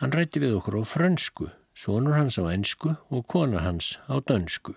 Hann 0.00 0.12
rætti 0.12 0.42
við 0.42 0.58
okkur 0.58 0.80
á 0.80 0.84
frönsku 0.84 1.48
sonur 1.80 2.18
hans 2.18 2.36
á 2.36 2.44
ennsku 2.52 2.92
og 3.08 3.24
kona 3.26 3.64
hans 3.64 3.96
á 4.04 4.20
dönsku. 4.20 4.74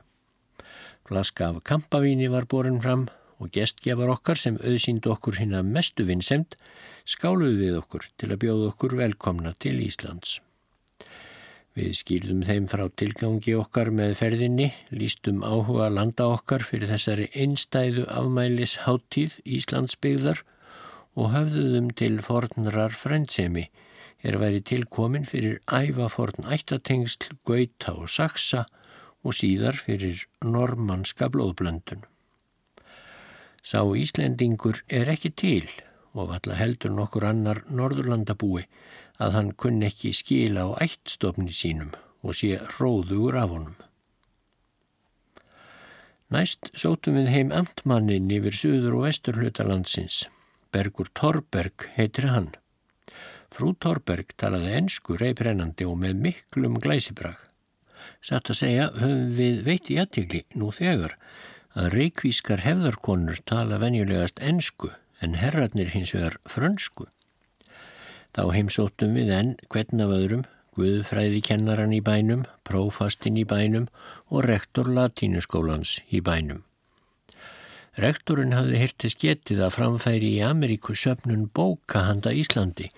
Flaska 1.04 1.50
af 1.52 1.64
kampavíni 1.68 2.30
var 2.32 2.48
borin 2.48 2.80
fram 2.82 3.10
og 3.40 3.52
gestgefar 3.52 4.14
okkar 4.16 4.40
sem 4.40 4.56
auðsýnd 4.64 5.08
okkur 5.16 5.42
hinn 5.42 5.58
að 5.58 5.72
mestu 5.76 6.08
vinnsemt 6.08 6.56
skáluð 7.04 7.60
við 7.60 7.78
okkur 7.82 8.08
til 8.16 8.32
að 8.32 8.42
bjóða 8.46 8.72
okkur 8.72 8.96
velkomna 9.04 9.52
til 9.60 9.82
Íslands. 9.84 10.40
Við 11.74 11.94
skýrðum 11.98 12.42
þeim 12.46 12.66
frá 12.70 12.84
tilgangi 13.02 13.56
okkar 13.58 13.90
með 13.98 14.12
ferðinni, 14.20 14.68
lístum 14.94 15.40
áhuga 15.42 15.88
landa 15.90 16.28
okkar 16.36 16.62
fyrir 16.62 16.92
þessari 16.92 17.32
einstæðu 17.34 18.04
afmælis 18.14 18.76
háttíð 18.84 19.40
Íslandsbyggðar 19.58 20.44
og 21.18 21.32
höfðuðum 21.34 21.90
til 21.98 22.20
fornrar 22.22 22.94
frendsemi 22.94 23.66
er 24.22 24.38
að 24.38 24.46
veri 24.46 24.62
tilkomin 24.70 25.26
fyrir 25.26 25.58
ævaforn 25.66 26.46
ættatengsl, 26.54 27.34
gauta 27.42 27.98
og 27.98 28.10
saksa 28.10 28.68
og 29.26 29.34
síðar 29.34 29.74
fyrir 29.74 30.28
normanska 30.46 31.32
blóðblöndun. 31.34 32.06
Sá 33.66 33.82
Íslendingur 33.82 34.84
er 34.94 35.10
ekki 35.10 35.34
til 35.34 35.66
og 36.14 36.30
valla 36.30 36.60
heldur 36.60 36.94
nokkur 36.94 37.26
annar 37.32 37.64
norðurlandabúi 37.66 38.68
að 39.22 39.38
hann 39.38 39.52
kunn 39.60 39.84
ekki 39.86 40.14
skila 40.16 40.70
á 40.70 40.70
ættstofni 40.86 41.54
sínum 41.54 41.94
og 42.24 42.38
sé 42.40 42.58
róðugur 42.78 43.38
af 43.38 43.52
honum. 43.54 43.76
Næst 46.34 46.72
sótum 46.74 47.20
við 47.20 47.30
heim 47.30 47.52
amtmannin 47.54 48.32
yfir 48.34 48.56
söður 48.58 48.98
og 48.98 49.08
vestur 49.08 49.38
hlutalandsins. 49.38 50.24
Bergur 50.74 51.12
Torberg 51.14 51.86
heitir 51.94 52.32
hann. 52.32 52.50
Frú 53.54 53.76
Torberg 53.78 54.34
talaði 54.42 54.72
ennsku 54.80 55.18
reyprennandi 55.20 55.86
og 55.86 56.00
með 56.02 56.22
miklum 56.24 56.80
glæsibrag. 56.82 57.38
Satt 58.24 58.50
að 58.50 58.60
segja 58.64 58.88
höfum 58.96 59.30
við 59.38 59.62
veit 59.68 59.92
í 59.94 60.00
aðtigli 60.02 60.42
nú 60.58 60.72
þegar 60.74 61.14
að 61.78 61.92
reykvískar 61.94 62.64
hefðarkonur 62.66 63.44
tala 63.46 63.78
venjulegast 63.84 64.42
ennsku 64.42 64.90
en 65.22 65.38
herratnir 65.38 65.94
hins 65.94 66.16
vegar 66.16 66.40
frönsku. 66.50 67.06
Þá 68.34 68.44
heimsóttum 68.56 69.16
við 69.18 69.32
enn 69.38 69.56
hvern 69.70 70.04
af 70.06 70.14
öðrum, 70.18 70.44
Guðfræði 70.74 71.44
kennaran 71.46 71.94
í 71.94 72.02
bænum, 72.02 72.48
prófastinn 72.66 73.38
í 73.38 73.46
bænum 73.46 73.86
og 74.34 74.48
rektor 74.50 74.88
latínuskólans 74.90 76.00
í 76.10 76.24
bænum. 76.26 76.64
Rektorinn 78.02 78.56
hafði 78.58 78.80
hirtið 78.82 79.14
sketið 79.14 79.60
að 79.68 79.76
framfæri 79.76 80.32
í 80.40 80.42
Ameríku 80.42 80.96
söpnun 80.98 81.46
bóka 81.54 82.08
handa 82.08 82.34
Íslandi 82.34 82.90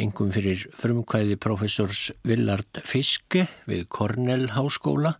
engum 0.00 0.32
fyrir 0.34 0.66
frumkvæði 0.76 1.38
professors 1.40 2.10
Villard 2.26 2.80
Fiske 2.84 3.46
við 3.68 3.86
Cornell 3.92 4.50
háskóla 4.52 5.16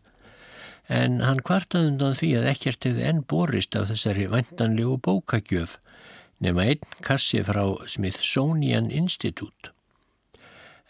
en 0.92 1.20
hann 1.24 1.40
kvartaði 1.44 1.92
undan 1.92 2.16
því 2.18 2.32
að 2.40 2.48
ekkert 2.52 2.88
hefði 2.88 3.06
enn 3.08 3.22
borist 3.28 3.76
af 3.78 3.88
þessari 3.90 4.28
vantanlegu 4.32 4.98
bókagjöf 5.02 5.78
nema 6.44 6.66
einn 6.70 6.84
kassi 7.06 7.42
frá 7.46 7.64
Smithsonian 7.88 8.90
Institute. 8.90 9.72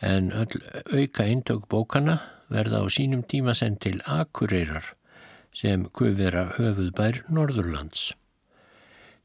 En 0.00 0.32
öll 0.32 0.61
auka 0.92 1.24
eintök 1.24 1.68
bókana 1.72 2.20
verða 2.52 2.82
á 2.82 2.87
sínum 2.92 3.24
tíma 3.24 3.54
sendt 3.54 3.80
til 3.87 4.02
Akureyrar 4.04 4.92
sem 5.56 5.88
guðvera 5.96 6.52
höfuðbær 6.59 7.24
Norðurlands. 7.32 8.12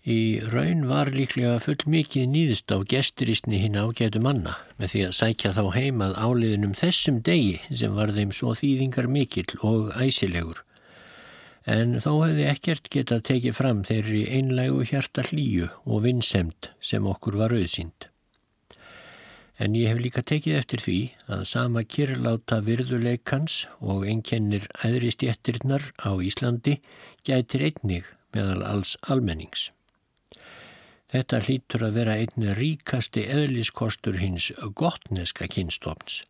Í 0.01 0.41
raun 0.49 0.88
var 0.89 1.12
líklega 1.13 1.60
full 1.62 1.84
mikið 1.86 2.23
nýðist 2.31 2.71
á 2.73 2.81
gesturistni 2.81 3.60
hinn 3.62 3.77
ágætu 3.77 4.21
manna 4.23 4.55
með 4.79 4.95
því 4.95 5.01
að 5.05 5.17
sækja 5.19 5.51
þá 5.53 5.63
heimað 5.75 6.15
áliðinum 6.17 6.73
þessum 6.79 7.19
degi 7.21 7.60
sem 7.69 7.93
var 7.93 8.15
þeim 8.15 8.31
svo 8.34 8.55
þýðingar 8.57 9.12
mikill 9.12 9.51
og 9.62 9.91
æsilegur. 9.93 10.63
En 11.69 12.00
þó 12.02 12.24
hefði 12.26 12.45
ekkert 12.50 12.88
getað 12.89 13.26
tekið 13.30 13.54
fram 13.54 13.84
þeirri 13.86 14.21
einlægu 14.34 14.86
hjarta 14.89 15.26
hlýju 15.30 15.67
og 15.86 16.06
vinsemt 16.08 16.71
sem 16.82 17.06
okkur 17.06 17.38
var 17.38 17.54
auðsýnd. 17.54 18.08
En 19.62 19.76
ég 19.78 19.91
hef 19.91 20.00
líka 20.02 20.24
tekið 20.26 20.58
eftir 20.58 20.82
því 20.82 21.00
að 21.30 21.43
sama 21.45 21.84
kyrláta 21.86 22.63
virðuleikans 22.65 23.67
og 23.80 24.08
einkennir 24.10 24.65
æðri 24.82 25.12
stjettirnar 25.13 25.91
á 26.02 26.17
Íslandi 26.17 26.80
gætir 27.28 27.67
einnig 27.69 28.10
meðal 28.34 28.65
alls 28.65 28.95
almennings. 29.06 29.69
Þetta 31.12 31.43
hlýtur 31.45 31.86
að 31.86 31.97
vera 32.00 32.17
einni 32.17 32.56
ríkasti 32.58 33.28
eðliskostur 33.30 34.17
hins 34.17 34.50
gottneska 34.74 35.45
kynstofns 35.52 36.24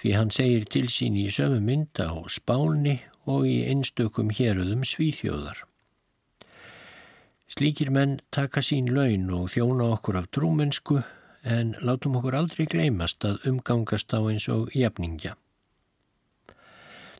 því 0.00 0.12
hann 0.12 0.32
segir 0.34 0.66
til 0.68 0.88
sín 0.92 1.16
í 1.16 1.28
sömu 1.32 1.62
mynda 1.64 2.10
á 2.12 2.16
spáni 2.28 2.98
og 3.26 3.46
í 3.50 3.56
einstökum 3.70 4.30
héröðum 4.34 4.84
svíþjóðar. 4.86 5.64
Slíkir 7.46 7.92
menn 7.94 8.18
taka 8.34 8.62
sín 8.62 8.88
laun 8.90 9.28
og 9.30 9.52
þjóna 9.54 9.92
okkur 9.96 10.18
af 10.22 10.30
trúmennsku 10.34 11.02
en 11.46 11.74
látum 11.78 12.16
okkur 12.18 12.34
aldrei 12.34 12.66
gleymast 12.66 13.24
að 13.26 13.44
umgangast 13.50 14.10
á 14.10 14.18
eins 14.18 14.48
og 14.50 14.72
jafningja. 14.74 15.36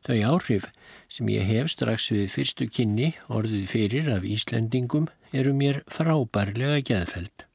Þau 0.07 0.17
áhrif 0.33 0.67
sem 1.11 1.29
ég 1.31 1.47
hef 1.47 1.71
strax 1.71 2.09
við 2.11 2.27
fyrstu 2.31 2.67
kynni 2.71 3.13
orðið 3.31 3.65
fyrir 3.71 4.09
af 4.11 4.27
Íslendingum 4.27 5.07
eru 5.31 5.53
mér 5.55 5.81
frábærlega 5.91 6.83
geðfeld. 6.89 7.47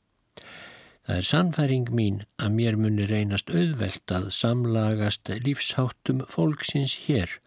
Það 1.03 1.19
er 1.19 1.29
sannfæring 1.29 1.88
mín 1.93 2.19
að 2.41 2.57
mér 2.57 2.77
muni 2.81 3.07
reynast 3.11 3.51
auðvelt 3.51 4.12
að 4.15 4.29
samlagast 4.37 5.33
lífsháttum 5.45 6.23
fólksins 6.31 6.95
hér 7.07 7.41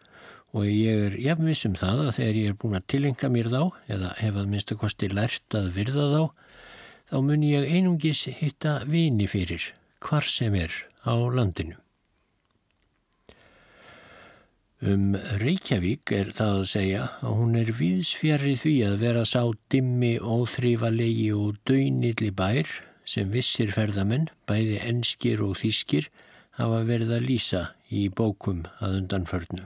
og 0.56 0.68
ég 0.70 1.06
er 1.10 1.16
jafnvis 1.20 1.66
um 1.68 1.76
það 1.76 2.02
að 2.06 2.12
þegar 2.18 2.38
ég 2.40 2.52
er 2.52 2.60
búin 2.62 2.78
að 2.80 2.90
tilenga 2.94 3.30
mér 3.32 3.50
þá 3.52 3.62
eða 3.92 4.12
hef 4.22 4.38
að 4.40 4.52
minnstakosti 4.54 5.10
lært 5.12 5.58
að 5.60 5.72
virða 5.76 6.06
þá, 6.14 6.22
þá 7.12 7.18
mun 7.28 7.44
ég 7.44 7.72
einungis 7.76 8.28
hitta 8.40 8.78
vini 8.88 9.28
fyrir 9.28 9.74
hvar 10.06 10.24
sem 10.30 10.56
er 10.56 10.72
á 11.04 11.14
landinu. 11.14 11.76
Um 14.86 15.16
Reykjavík 15.42 16.12
er 16.14 16.32
það 16.38 16.58
að 16.60 16.66
segja 16.70 17.04
að 17.26 17.38
hún 17.40 17.56
er 17.58 17.72
víðsfjari 17.74 18.56
því 18.60 18.74
að 18.86 18.98
vera 19.02 19.24
sá 19.26 19.42
dimmi, 19.74 20.16
óþrývalegi 20.20 21.30
og 21.34 21.62
döynilli 21.68 22.32
bær 22.36 22.70
sem 23.06 23.32
vissir 23.34 23.72
ferðamenn, 23.74 24.28
bæði 24.50 24.82
enskir 24.84 25.44
og 25.46 25.58
þískir, 25.62 26.10
hafa 26.60 26.84
verið 26.88 27.16
að 27.18 27.30
lýsa 27.30 27.64
í 27.90 28.08
bókum 28.10 28.66
að 28.80 29.00
undanförnu. 29.02 29.66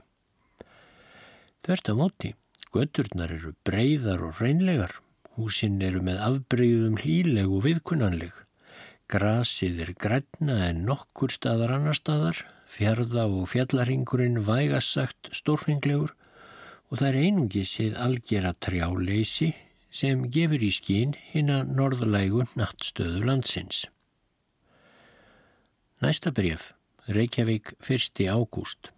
Þvert 1.69 1.89
á 1.93 1.93
móti, 1.93 2.29
götturnar 2.73 3.29
eru 3.29 3.51
breyðar 3.61 4.23
og 4.25 4.39
reynlegar. 4.41 4.95
Húsinn 5.35 5.75
eru 5.85 5.99
með 6.01 6.17
afbreyðum 6.25 6.95
hlíleg 6.97 7.45
og 7.45 7.61
viðkunnanleg. 7.67 8.31
Grasið 9.05 9.83
er 9.85 9.91
græna 9.93 10.55
en 10.71 10.81
nokkur 10.87 11.29
staðar 11.29 11.75
annar 11.75 11.99
staðar, 11.99 12.41
fjörða 12.73 13.27
og 13.29 13.45
fjallarhingurinn 13.53 14.41
vægassagt 14.49 15.29
stórfenglegur 15.29 16.17
og 16.89 16.97
það 16.97 17.07
er 17.11 17.21
einungi 17.21 17.65
séð 17.69 18.01
algjera 18.01 18.57
trjáleysi 18.57 19.53
sem 19.93 20.25
gefur 20.25 20.65
í 20.65 20.73
skín 20.73 21.13
hinn 21.29 21.53
að 21.53 21.75
norðlægu 21.77 22.49
nattstöðu 22.57 23.27
landsins. 23.29 23.85
Næsta 26.01 26.33
bref, 26.33 26.71
Reykjavík 27.05 27.75
1. 27.85 28.25
ágúst. 28.25 28.89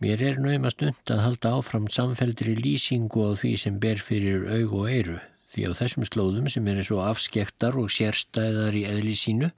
Mér 0.00 0.22
er 0.24 0.38
naumast 0.40 0.80
und 0.80 1.10
að 1.12 1.18
halda 1.20 1.50
áfram 1.58 1.86
samfeldri 1.92 2.54
lýsingu 2.56 3.20
á 3.20 3.36
því 3.36 3.50
sem 3.60 3.74
ber 3.82 3.98
fyrir 4.00 4.46
aug 4.48 4.70
og 4.78 4.86
eiru, 4.88 5.16
því 5.52 5.66
á 5.68 5.70
þessum 5.76 6.06
slóðum 6.08 6.46
sem 6.48 6.70
er 6.72 6.80
svo 6.88 7.02
afskektar 7.04 7.76
og 7.76 7.90
sérstæðar 7.92 8.78
í 8.80 8.86
eðli 8.88 9.12
sínu, 9.20 9.50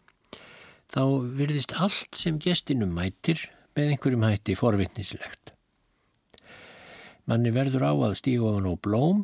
þá 0.90 1.02
virðist 1.38 1.76
allt 1.78 2.18
sem 2.18 2.40
gestinum 2.42 2.90
mætir 2.96 3.44
með 3.76 3.92
einhverjum 3.92 4.26
hætti 4.26 4.56
forvittnislegt. 4.58 5.54
Manni 7.30 7.54
verður 7.54 7.86
á 7.86 7.92
að 7.94 8.18
ofan 8.42 8.66
á 8.66 8.74
blóm 8.82 9.22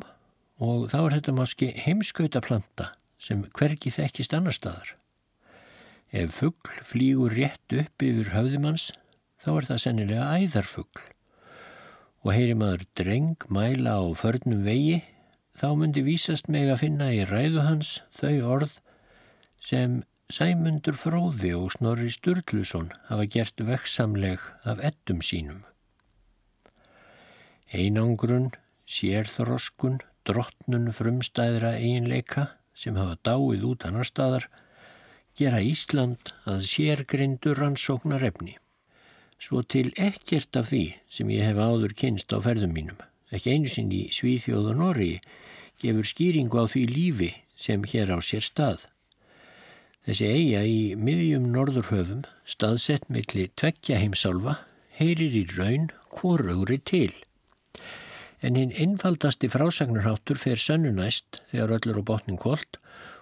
og 0.63 0.87
þá 0.87 0.99
er 1.01 1.17
þetta 1.17 1.35
máski 1.35 1.71
heimskautaplanta 1.83 2.93
sem 3.19 3.43
hvergi 3.59 3.91
þekkist 3.91 4.39
annar 4.39 4.55
staðar. 4.55 4.95
Ef 6.15 6.39
fuggl 6.39 6.79
flýgur 6.87 7.35
rétt 7.35 7.75
upp 7.75 8.07
yfir 8.07 8.31
höfðumanns 8.31 8.93
þá 9.39 9.49
er 9.55 9.69
það 9.69 9.81
sennilega 9.85 10.27
æðarfuggl 10.39 11.07
og 12.19 12.35
heyri 12.35 12.55
maður 12.59 12.85
dreng 12.99 13.47
mæla 13.47 13.95
á 13.99 14.03
förnum 14.19 14.65
vegi 14.67 14.99
þá 15.59 15.67
myndi 15.79 16.03
vísast 16.03 16.51
meg 16.51 16.69
að 16.71 16.81
finna 16.83 17.09
í 17.15 17.23
ræðu 17.27 17.63
hans 17.65 17.99
þau 18.19 18.35
orð 18.57 18.79
sem 19.63 20.01
Sæmundur 20.29 20.93
Fróði 20.93 21.55
og 21.57 21.71
Snorri 21.73 22.11
Sturluson 22.13 22.91
hafa 23.07 23.25
gert 23.33 23.63
veksamleg 23.65 24.43
af 24.61 24.83
ettum 24.85 25.23
sínum. 25.25 25.63
Einangrun, 27.73 28.51
sérþroskun, 28.85 29.97
drottnun 30.29 30.91
frumstæðra 30.93 31.73
eiginleika 31.81 32.45
sem 32.77 32.99
hafa 33.01 33.17
dáið 33.25 33.65
út 33.71 33.87
annar 33.89 34.05
staðar 34.05 34.45
gera 35.39 35.63
Ísland 35.65 36.35
að 36.45 36.61
sérgrindur 36.75 37.57
rannsóknar 37.57 38.29
efni. 38.29 38.59
Svo 39.39 39.61
til 39.63 39.93
ekkert 39.95 40.57
af 40.59 40.67
því 40.73 40.83
sem 41.07 41.29
ég 41.31 41.45
hef 41.47 41.59
áður 41.63 41.95
kynst 41.95 42.33
á 42.35 42.43
ferðum 42.43 42.73
mínum, 42.75 42.97
ekki 43.31 43.55
einu 43.55 43.69
sinn 43.71 43.91
í 43.95 44.09
Svíþjóð 44.11 44.73
og 44.73 44.79
Norri, 44.81 45.13
gefur 45.79 46.07
skýringu 46.07 46.59
á 46.59 46.67
því 46.67 46.83
lífi 46.91 47.29
sem 47.55 47.85
hér 47.87 48.11
á 48.11 48.19
sér 48.19 48.43
stað. 48.43 48.83
Þessi 50.03 50.27
eiga 50.27 50.65
í 50.67 50.79
miðjum 50.99 51.47
norðurhöfum, 51.53 52.25
staðsett 52.43 53.07
milli 53.07 53.47
tveggja 53.55 53.99
heimsálfa, 54.01 54.57
heyrir 54.99 55.35
í 55.37 55.45
raun 55.55 55.87
hvoraugri 56.11 56.79
til. 56.83 57.13
En 58.43 58.59
hinn 58.59 58.75
einfaldasti 58.75 59.47
frásagnarháttur 59.51 60.39
fer 60.39 60.59
sönnunæst 60.59 61.41
þegar 61.51 61.77
öllur 61.79 62.03
á 62.03 62.07
botnin 62.11 62.39
kvólt 62.39 62.79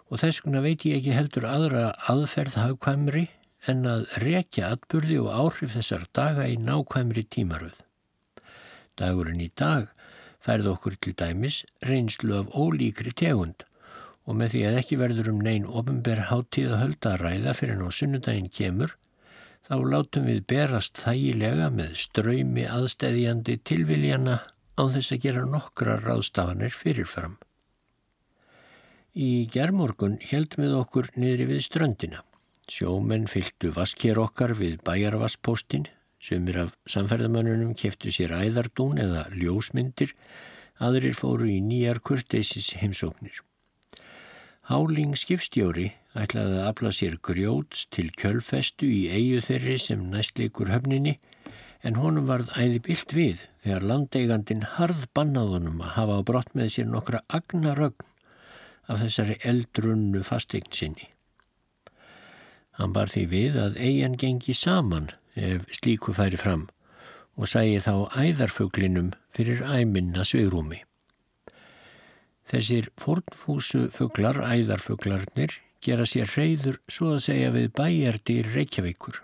og 0.10 0.21
þess 0.21 0.41
vegna 0.45 0.62
veit 0.65 0.86
ég 0.88 1.01
ekki 1.01 1.13
heldur 1.17 1.45
aðra 1.49 1.89
aðferð 2.10 2.58
hagkvæmri 2.62 3.27
en 3.71 3.84
að 3.89 4.06
rekja 4.23 4.71
atbyrði 4.75 5.19
og 5.23 5.30
áhrif 5.34 5.75
þessar 5.75 6.08
daga 6.15 6.47
í 6.47 6.56
nákvæmri 6.62 7.25
tímaröð. 7.36 7.75
Dagurinn 8.97 9.43
í 9.43 9.51
dag 9.56 9.89
færð 10.43 10.71
okkur 10.73 10.95
til 11.01 11.15
dæmis 11.19 11.63
reynslu 11.86 12.38
af 12.39 12.53
ólíkri 12.56 13.12
tegund 13.12 13.65
og 14.27 14.36
með 14.39 14.53
því 14.53 14.62
að 14.67 14.77
ekki 14.82 14.99
verður 14.99 15.32
um 15.32 15.41
neyn 15.43 15.67
ofinber 15.80 16.23
háttíð 16.30 16.73
að 16.73 16.82
hölda 16.84 17.12
að 17.13 17.21
ræða 17.23 17.53
fyrir 17.56 17.80
ná 17.80 17.88
sunnudaginn 17.95 18.49
kemur, 18.51 18.93
þá 19.63 19.75
látum 19.88 20.27
við 20.27 20.43
berast 20.51 20.99
þægilega 20.99 21.69
með 21.71 21.95
ströymi 22.03 22.65
aðstæðjandi 22.67 23.58
tilviljana 23.67 24.41
á 24.77 24.84
þess 24.93 25.15
að 25.15 25.21
gera 25.23 25.45
nokkra 25.47 25.97
ráðstafanir 26.03 26.75
fyrirfram. 26.75 27.38
Í 29.17 29.47
gerðmorgun 29.51 30.19
heldum 30.30 30.65
við 30.65 30.75
okkur 30.77 31.08
niðri 31.15 31.47
við 31.53 31.63
ströndina. 31.65 32.21
Sjómenn 32.67 33.30
fylgtu 33.32 33.71
vaskjér 33.71 34.19
okkar 34.19 34.51
við 34.60 34.82
bæjarvasspostin, 34.84 35.86
sömur 36.19 36.58
af 36.65 36.73
samferðamannunum 36.91 37.71
keftu 37.80 38.12
sér 38.12 38.34
æðardún 38.36 38.99
eða 38.99 39.23
ljósmyndir, 39.32 40.12
aðrir 40.84 41.15
fóru 41.15 41.47
í 41.47 41.62
nýjar 41.63 42.01
kurteisis 42.03 42.73
heimsóknir. 42.82 43.39
Háling 44.67 45.15
skipstjóri 45.15 45.93
ætlaði 46.12 46.60
að 46.60 46.67
afla 46.67 46.91
sér 46.91 47.15
grjóts 47.23 47.86
til 47.93 48.10
kjölfestu 48.12 48.89
í 48.91 49.01
eigu 49.15 49.39
þeirri 49.47 49.80
sem 49.80 50.03
næstleikur 50.12 50.73
höfninni, 50.73 51.17
en 51.88 51.95
honum 52.01 52.27
varð 52.27 52.51
æði 52.60 52.82
byllt 52.84 53.15
við 53.15 53.43
þegar 53.63 53.89
landeigandin 53.93 54.65
harð 54.75 55.06
bannaðunum 55.15 55.80
að 55.86 55.93
hafa 56.01 56.19
á 56.19 56.21
brott 56.27 56.56
með 56.58 56.73
sér 56.75 56.89
nokkra 56.91 57.23
agnarögn 57.32 58.12
af 58.91 59.06
þessari 59.06 59.38
eldrunnu 59.47 60.23
fastegn 60.27 60.73
sinni. 60.75 61.08
Hann 62.77 62.93
bar 62.93 63.09
því 63.09 63.23
við 63.31 63.55
að 63.61 63.77
eigin 63.81 64.17
gengi 64.21 64.53
saman 64.53 65.09
ef 65.37 65.65
slíku 65.73 66.13
færi 66.13 66.37
fram 66.37 66.67
og 67.37 67.49
sægi 67.49 67.79
þá 67.85 67.93
æðarfuglinum 68.17 69.11
fyrir 69.33 69.63
æminna 69.65 70.25
svigrúmi. 70.25 70.81
Þessir 72.47 72.89
fornfúsu 72.97 73.87
fuglar, 73.93 74.39
æðarfuglarnir, 74.39 75.57
gera 75.83 76.05
sér 76.07 76.29
reyður 76.33 76.79
svo 76.89 77.13
að 77.17 77.25
segja 77.27 77.49
við 77.53 77.73
bæjardir 77.77 78.49
Reykjavíkur. 78.53 79.19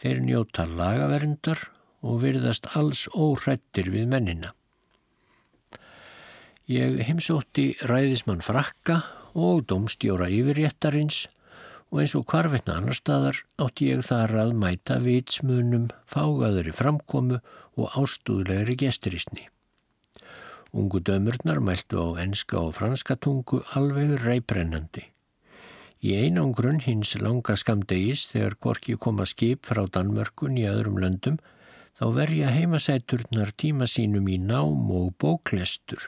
Þeir 0.00 0.22
njóta 0.24 0.66
lagaverndar 0.66 1.68
og 2.02 2.22
virðast 2.24 2.68
alls 2.76 3.06
óhrættir 3.12 3.90
við 3.92 4.08
mennina. 4.10 4.52
Ég 6.70 7.00
heimsótti 7.06 7.74
ræðismann 7.86 8.44
frakka 8.44 9.00
og 9.34 9.64
domstjóra 9.70 10.28
yfirréttarins 10.30 11.24
og 11.90 12.02
eins 12.02 12.14
og 12.14 12.26
hvarvetna 12.30 12.76
annar 12.78 12.96
staðar 12.96 13.40
átti 13.58 13.90
ég 13.90 14.04
þar 14.06 14.36
að 14.44 14.52
mæta 14.62 14.98
vitsmunum, 15.02 15.88
fágaðri 16.06 16.74
framkomu 16.74 17.40
og 17.76 17.96
ástúðlegri 17.98 18.76
gesturistni. 18.78 19.48
Ungu 20.70 21.00
dömurnar 21.02 21.58
mæltu 21.58 21.98
á 21.98 22.22
enska 22.22 22.60
og 22.62 22.76
franska 22.78 23.16
tungu 23.18 23.64
alveg 23.74 24.20
reybrennandi. 24.22 25.08
Í 26.00 26.14
einangrun 26.16 26.78
hins 26.80 27.16
langa 27.20 27.56
skamdegis 27.58 28.28
þegar 28.30 28.56
Gorki 28.62 28.94
kom 28.96 29.18
að 29.20 29.32
skip 29.34 29.66
frá 29.68 29.82
Danmörkun 29.84 30.56
í 30.56 30.68
öðrum 30.70 31.00
löndum 31.02 31.40
þá 31.98 32.06
verja 32.16 32.52
heimasæturnar 32.54 33.50
tíma 33.52 33.88
sínum 33.90 34.30
í 34.30 34.38
nám 34.40 34.88
og 34.94 35.10
bóklestur 35.20 36.06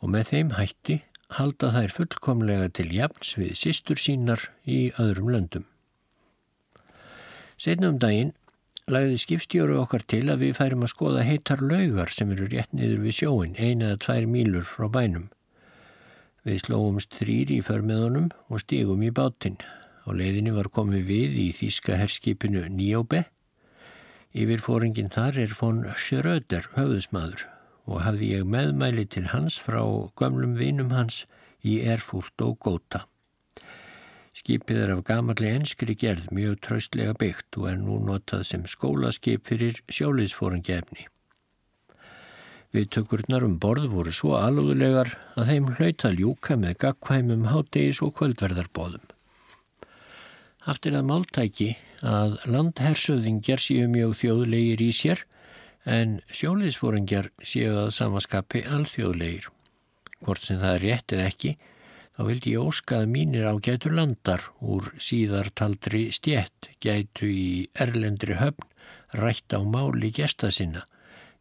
og 0.00 0.12
með 0.12 0.30
þeim 0.30 0.52
hætti 0.54 1.00
halda 1.36 1.70
þær 1.74 1.94
fullkomlega 1.94 2.68
til 2.74 2.90
jafns 2.94 3.36
við 3.38 3.54
sístur 3.58 4.00
sínar 4.00 4.48
í 4.66 4.90
öðrum 4.98 5.30
löndum. 5.34 5.66
Setna 7.60 7.90
um 7.92 7.98
daginn 8.02 8.32
lagði 8.90 9.18
skipstjóru 9.22 9.76
okkar 9.82 10.02
til 10.10 10.24
að 10.32 10.46
við 10.46 10.56
færum 10.58 10.86
að 10.86 10.92
skoða 10.94 11.26
heitar 11.26 11.62
laugar 11.62 12.10
sem 12.14 12.30
eru 12.34 12.48
rétt 12.50 12.72
niður 12.74 13.04
við 13.04 13.18
sjóin, 13.20 13.54
eina 13.58 13.92
eða 13.92 14.00
tvær 14.06 14.26
mílur 14.30 14.66
frá 14.66 14.88
bænum. 14.90 15.28
Við 16.46 16.62
slóumst 16.64 17.14
þrýri 17.20 17.60
í 17.60 17.64
förmiðunum 17.64 18.30
og 18.48 18.62
stígum 18.64 19.04
í 19.04 19.12
bátinn. 19.14 19.60
Á 20.08 20.10
leiðinni 20.16 20.54
var 20.56 20.70
komið 20.72 21.04
við 21.06 21.36
í 21.38 21.48
þýska 21.54 22.00
herskipinu 22.00 22.64
Njóbe. 22.72 23.26
Yfir 24.32 24.62
fóringin 24.64 25.12
þar 25.12 25.38
er 25.44 25.54
von 25.58 25.84
Schröder, 25.98 26.66
höfðusmaður, 26.76 27.44
og 27.90 28.04
hafði 28.06 28.32
ég 28.36 28.48
meðmæli 28.48 29.04
til 29.10 29.26
hans 29.34 29.58
frá 29.60 29.82
gömlum 30.16 30.54
vinum 30.58 30.94
hans 30.94 31.24
í 31.66 31.80
Erfurt 31.82 32.40
og 32.46 32.58
Góta. 32.62 33.04
Skipið 34.30 34.84
er 34.84 34.92
af 34.94 35.02
gamalli 35.08 35.50
enskri 35.50 35.96
gerð 35.98 36.30
mjög 36.32 36.60
traustlega 36.64 37.16
byggt 37.18 37.58
og 37.58 37.72
er 37.72 37.80
nú 37.82 37.98
notað 38.06 38.44
sem 38.46 38.62
skólaskip 38.70 39.48
fyrir 39.50 39.82
sjóliðsfóringefni. 39.90 41.08
Viðtökurnar 42.70 43.42
um 43.42 43.56
borð 43.58 43.88
voru 43.90 44.12
svo 44.14 44.36
alúðulegar 44.38 45.16
að 45.34 45.50
þeim 45.50 45.72
hlauta 45.74 46.12
ljúka 46.14 46.56
með 46.56 46.76
gagkvæmum 46.84 47.48
háttegis 47.50 47.98
og 48.06 48.14
kvöldverðarbóðum. 48.20 49.02
Haftir 50.68 50.94
að 50.94 51.08
máltæki 51.08 51.70
að 52.06 52.38
landhersöðin 52.46 53.42
ger 53.42 53.60
sér 53.60 53.90
mjög 53.90 54.14
þjóðlegir 54.22 54.84
í 54.86 54.90
sér 54.94 55.24
en 55.84 56.20
sjóliðsfóringjar 56.28 57.30
séu 57.42 57.76
að 57.86 57.90
samaskapi 57.96 58.64
alþjóðlegir. 58.68 59.48
Hvort 60.20 60.44
sem 60.44 60.60
það 60.60 60.74
er 60.74 60.84
rétt 60.84 61.14
eða 61.16 61.28
ekki, 61.30 61.52
þá 62.16 62.22
vildi 62.28 62.54
ég 62.54 62.68
óskað 62.68 63.06
mínir 63.14 63.48
á 63.48 63.54
gætu 63.56 63.92
landar 63.94 64.44
úr 64.60 64.92
síðartaldri 65.00 66.10
stjett 66.12 66.70
gætu 66.84 67.30
í 67.32 67.50
erlendri 67.72 68.36
höfn 68.36 68.68
rætt 69.16 69.56
á 69.56 69.60
máli 69.64 70.12
gesta 70.14 70.50
sinna 70.52 70.84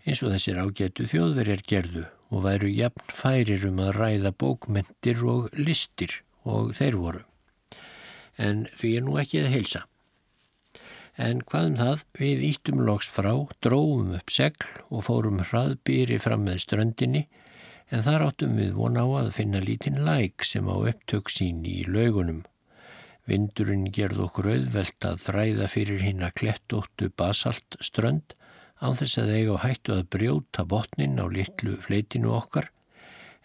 eins 0.06 0.22
og 0.24 0.34
þessir 0.34 0.60
ágætu 0.64 1.06
þjóðverjar 1.12 1.64
gerðu 1.68 2.06
og 2.30 2.46
væru 2.46 2.70
jafn 2.72 3.14
færir 3.14 3.66
um 3.70 3.82
að 3.84 3.96
ræða 3.98 4.32
bókmentir 4.42 5.22
og 5.28 5.50
listir 5.58 6.22
og 6.48 6.74
þeir 6.78 6.98
voru. 6.98 7.24
En 8.38 8.68
því 8.80 8.92
er 8.98 9.06
nú 9.06 9.18
ekki 9.20 9.44
að 9.44 9.54
heilsa. 9.54 9.84
En 11.20 11.42
hvaðum 11.44 11.76
það, 11.76 12.04
við 12.16 12.44
íttum 12.48 12.82
loks 12.88 13.10
frá, 13.12 13.34
dróum 13.60 14.14
upp 14.16 14.32
segl 14.32 14.70
og 14.88 15.04
fórum 15.10 15.42
hraðbýri 15.44 16.20
fram 16.24 16.46
með 16.48 16.62
ströndinni 16.64 17.26
en 17.92 18.06
þar 18.06 18.30
áttum 18.30 18.56
við 18.56 18.72
von 18.78 18.96
á 18.96 19.04
að 19.04 19.34
finna 19.36 19.60
lítinn 19.60 20.00
læk 20.06 20.46
sem 20.48 20.70
á 20.72 20.76
upptök 20.78 21.32
sín 21.34 21.66
í 21.68 21.82
laugunum. 21.90 22.46
Vindurinn 23.28 23.90
gerð 23.94 24.24
okkur 24.30 24.48
auðvelt 24.54 25.06
að 25.06 25.20
þræða 25.26 25.68
fyrir 25.70 26.06
hinn 26.06 26.24
að 26.24 26.38
klettóttu 26.40 27.12
basaltströnd 27.20 28.38
án 28.80 28.96
þess 28.96 29.20
að 29.20 29.36
eiga 29.36 29.60
hættu 29.66 29.98
að 29.98 30.08
brjóta 30.16 30.66
botnin 30.66 31.20
á 31.20 31.28
litlu 31.28 31.76
fleitinu 31.84 32.32
okkar 32.38 32.72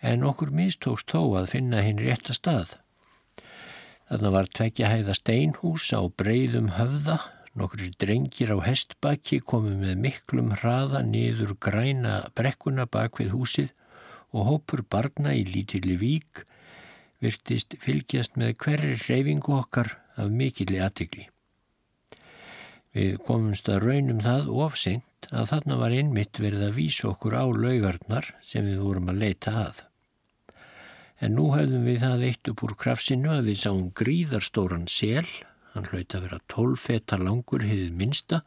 en 0.05 0.25
okkur 0.29 0.53
mistókst 0.55 1.11
þó 1.11 1.41
að 1.41 1.51
finna 1.57 1.83
hinn 1.83 1.99
rétta 1.99 2.37
stað. 2.37 2.77
Þarna 4.09 4.31
var 4.35 4.51
tvekja 4.53 4.91
hæða 4.93 5.15
steinhús 5.17 5.89
á 5.97 6.01
breyðum 6.07 6.75
höfða, 6.77 7.19
nokkur 7.59 7.85
drengir 8.03 8.51
á 8.55 8.59
hestbakki 8.67 9.41
komið 9.47 9.77
með 9.83 10.01
miklum 10.07 10.51
hraða 10.59 11.05
niður 11.07 11.55
græna 11.63 12.17
brekkuna 12.35 12.87
bak 12.91 13.21
við 13.21 13.35
húsið 13.37 13.71
og 14.35 14.49
hópur 14.49 14.83
barna 14.91 15.35
í 15.39 15.45
lítilli 15.47 15.95
vík 16.01 16.43
virtist 17.23 17.77
fylgjast 17.81 18.35
með 18.41 18.57
hverri 18.65 18.97
reyfingu 18.99 19.55
okkar 19.57 19.95
af 20.21 20.31
mikilli 20.31 20.81
aðtikli. 20.83 21.29
Við 22.95 23.17
komumst 23.27 23.69
að 23.73 23.89
raunum 23.89 24.21
það 24.23 24.51
ofsengt 24.67 25.29
að 25.35 25.49
þarna 25.51 25.79
var 25.81 25.95
einmitt 25.97 26.39
verið 26.39 26.69
að 26.69 26.77
vísa 26.77 27.09
okkur 27.11 27.35
á 27.35 27.45
laugarnar 27.47 28.29
sem 28.47 28.67
við 28.69 28.85
vorum 28.85 29.11
að 29.11 29.21
leita 29.25 29.55
að. 29.65 29.81
En 31.23 31.35
nú 31.39 31.49
hefðum 31.55 31.89
við 31.89 32.05
það 32.05 32.25
eitt 32.29 32.51
upp 32.53 32.63
úr 32.67 32.77
krafsinu 32.79 33.33
að 33.35 33.51
við 33.51 33.61
sáum 33.65 33.89
gríðarstóran 33.99 34.87
sel, 34.91 35.27
hann 35.75 35.89
hlaut 35.91 36.15
að 36.15 36.29
vera 36.29 36.43
tólfeta 36.51 37.19
langur 37.21 37.65
hiðið 37.67 37.97
minsta, 37.99 38.43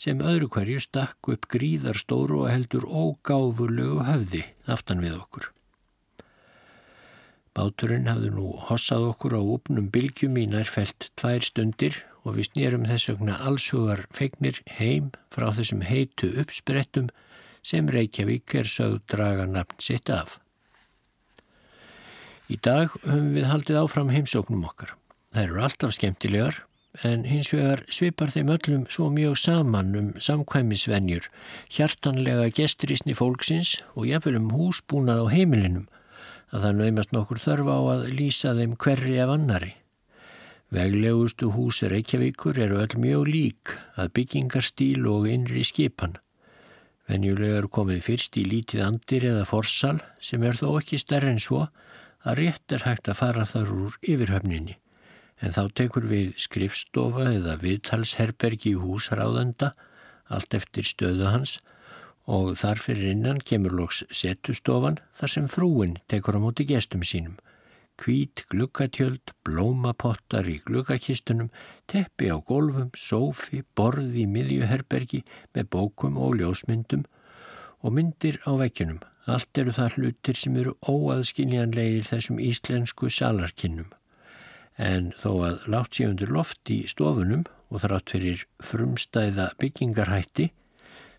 sem 0.00 0.22
öðru 0.24 0.48
hverju 0.50 0.80
stakk 0.82 1.28
upp 1.30 1.46
gríðarstóru 1.52 2.44
og 2.44 2.50
heldur 2.50 2.86
ógáfurlegu 2.88 4.02
höfði 4.08 4.42
aftan 4.66 5.04
við 5.04 5.18
okkur. 5.20 5.50
Báturinn 7.54 8.08
hafði 8.10 8.32
nú 8.34 8.48
hossað 8.66 9.12
okkur 9.12 9.36
á 9.38 9.42
úpnum 9.54 9.86
bylgjum 9.94 10.40
í 10.42 10.48
nærfelt 10.50 11.12
tvær 11.20 11.44
stundir 11.46 12.00
og 12.24 12.38
við 12.38 12.48
snýrum 12.48 12.88
þess 12.88 13.12
vegna 13.12 13.36
allsugar 13.46 14.02
feignir 14.16 14.58
heim 14.80 15.12
frá 15.30 15.52
þessum 15.54 15.84
heitu 15.86 16.32
uppsprettum 16.42 17.12
sem 17.64 17.86
Reykjavík 17.88 18.56
er 18.58 18.68
sögð 18.68 19.04
draga 19.14 19.46
nafn 19.46 19.78
sitt 19.78 20.10
af. 20.10 20.40
Í 22.50 22.58
dag 22.60 22.90
höfum 23.04 23.30
við 23.36 23.48
haldið 23.48 23.80
áfram 23.84 24.10
heimsóknum 24.12 24.66
okkar. 24.66 24.96
Það 25.34 25.42
eru 25.48 25.62
alltaf 25.66 25.92
skemmtilegar 25.96 26.60
en 27.02 27.24
hins 27.26 27.48
vegar 27.50 27.80
svipar 27.90 28.30
þeim 28.30 28.52
öllum 28.54 28.82
svo 28.86 29.08
mjög 29.10 29.32
saman 29.40 29.96
um 29.98 30.10
samkvæmisvenjur, 30.22 31.24
hjartanlega 31.74 32.52
gesturísni 32.54 33.16
fólksins 33.18 33.80
og 33.96 34.06
jafnvel 34.06 34.38
um 34.38 34.52
húsbúnað 34.54 35.24
á 35.26 35.32
heimilinum 35.32 35.88
að 36.54 36.68
það 36.68 36.76
naumast 36.78 37.16
nokkur 37.16 37.40
þörf 37.42 37.66
á 37.66 37.78
að 37.94 38.04
lýsa 38.14 38.52
þeim 38.54 38.76
hverri 38.78 39.16
af 39.24 39.32
annari. 39.34 39.72
Veglegustu 40.70 41.50
hús 41.56 41.82
Reykjavíkur 41.82 42.62
eru 42.62 42.78
öll 42.84 42.94
mjög 43.02 43.26
lík 43.26 43.74
að 43.98 44.14
byggingarstíl 44.20 45.02
og 45.10 45.26
innri 45.30 45.66
skipan. 45.66 46.14
Venjulega 47.10 47.58
eru 47.64 47.72
komið 47.74 48.06
fyrst 48.06 48.38
í 48.38 48.46
lítið 48.46 48.86
andir 48.86 49.26
eða 49.32 49.42
forsal 49.50 49.98
sem 50.22 50.46
er 50.46 50.62
þó 50.62 50.78
ekki 50.78 51.02
stærri 51.02 51.34
en 51.34 51.42
svo 51.42 51.66
að 52.22 52.38
rétt 52.38 52.78
er 52.78 52.86
hægt 52.86 53.10
að 53.10 53.18
fara 53.18 53.50
þar 53.50 53.74
úr 53.74 54.00
yfirhöfninni. 54.00 54.78
En 55.44 55.52
þá 55.52 55.62
tekur 55.76 56.08
við 56.08 56.32
skrifstofa 56.40 57.28
eða 57.34 57.58
viðtalsherbergi 57.60 58.72
í 58.72 58.80
húsráðanda 58.80 59.74
allt 60.32 60.56
eftir 60.56 60.88
stöðu 60.88 61.28
hans 61.28 61.58
og 62.24 62.54
þar 62.56 62.80
fyrir 62.80 63.10
innan 63.12 63.42
kemur 63.44 63.74
loks 63.76 64.00
setustofan 64.08 64.96
þar 65.18 65.32
sem 65.34 65.50
frúin 65.52 65.98
tekur 66.08 66.40
á 66.40 66.40
móti 66.40 66.64
gestum 66.68 67.04
sínum 67.04 67.36
Kvít 67.94 68.42
glukkatjöld, 68.50 69.30
blómapottar 69.46 70.48
í 70.50 70.56
glukkakistunum, 70.66 71.52
teppi 71.86 72.26
á 72.26 72.42
golfum, 72.42 72.88
sófi, 72.98 73.62
borði 73.78 74.24
í 74.24 74.30
miðjuherbergi 74.34 75.20
með 75.54 75.68
bókum 75.76 76.18
og 76.18 76.34
ljósmyndum 76.40 77.04
og 77.86 77.94
myndir 77.94 78.40
á 78.42 78.50
vekkjunum. 78.58 78.98
Allt 79.30 79.62
eru 79.62 79.72
það 79.78 79.98
hlutir 79.98 80.40
sem 80.40 80.56
eru 80.58 80.74
óaðskiljanlegir 80.82 82.08
þessum 82.10 82.42
íslensku 82.42 83.12
salarkinnum. 83.14 83.92
En 84.78 85.12
þó 85.20 85.30
að 85.46 85.68
látt 85.70 85.94
sér 85.94 86.10
undir 86.10 86.32
loft 86.34 86.70
í 86.72 86.80
stofunum 86.90 87.44
og 87.70 87.84
þrátt 87.84 88.14
fyrir 88.14 88.42
frumstæða 88.62 89.52
byggingarhætti, 89.62 90.50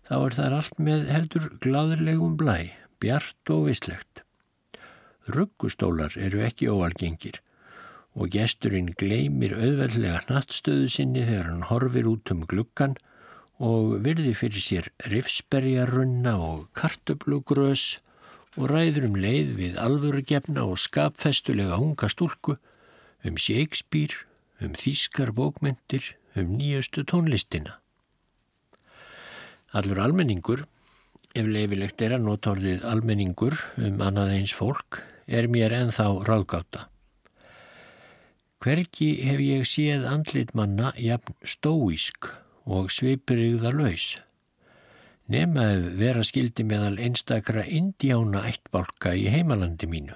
þá 0.08 0.16
er 0.18 0.36
það 0.36 0.56
allt 0.58 0.78
með 0.88 1.08
heldur 1.12 1.48
gláðurlegum 1.64 2.36
blæ, 2.40 2.58
bjart 3.00 3.52
og 3.52 3.66
vislegt. 3.70 4.22
Ruggstólar 5.26 6.14
eru 6.20 6.44
ekki 6.46 6.68
óalgengir 6.70 7.40
og 8.16 8.30
gesturinn 8.32 8.92
gleymir 8.96 9.56
auðveldlega 9.56 10.22
nattstöðu 10.30 10.86
sinni 10.88 11.24
þegar 11.26 11.50
hann 11.50 11.66
horfir 11.68 12.08
út 12.08 12.32
um 12.32 12.46
gluggan 12.48 12.94
og 13.60 13.96
virði 14.04 14.32
fyrir 14.36 14.62
sér 14.62 14.88
rifsberjarunna 15.12 16.36
og 16.40 16.68
kartöblugrös 16.76 17.98
og 18.56 18.70
ræður 18.72 19.10
um 19.10 19.18
leið 19.20 19.52
við 19.58 19.76
alvörugefna 19.80 20.64
og 20.64 20.80
skapfestulega 20.80 21.80
unga 21.80 22.08
stúlku 22.12 22.56
um 23.26 23.36
Shakespeare, 23.40 24.24
um 24.62 24.72
þýskar 24.78 25.32
bókmyndir, 25.36 26.14
um 26.36 26.56
nýjustu 26.58 27.04
tónlistina. 27.04 27.80
Allur 29.76 30.00
almenningur, 30.00 30.64
ef 31.36 31.46
leifilegt 31.46 32.00
er 32.00 32.16
að 32.16 32.26
nota 32.28 32.54
orðið 32.54 32.84
almenningur 32.88 33.58
um 33.82 34.02
annað 34.04 34.36
eins 34.38 34.54
fólk, 34.56 35.02
er 35.26 35.50
mér 35.50 35.74
enþá 35.74 36.06
ráðgáta. 36.28 36.86
Hverki 38.62 39.10
hef 39.26 39.40
ég 39.42 39.66
séð 39.68 40.06
andlit 40.08 40.54
manna 40.56 40.92
jafn 40.96 41.34
stóísk 41.44 42.30
og 42.64 42.88
svipurigða 42.90 43.74
laus. 43.74 44.16
Nefn 45.30 45.58
að 45.60 45.88
vera 45.98 46.22
skildi 46.24 46.64
meðal 46.66 46.96
einstakra 47.02 47.66
indjána 47.66 48.46
ættbálka 48.48 49.12
í 49.18 49.26
heimalandi 49.30 49.90
mínu. 49.90 50.14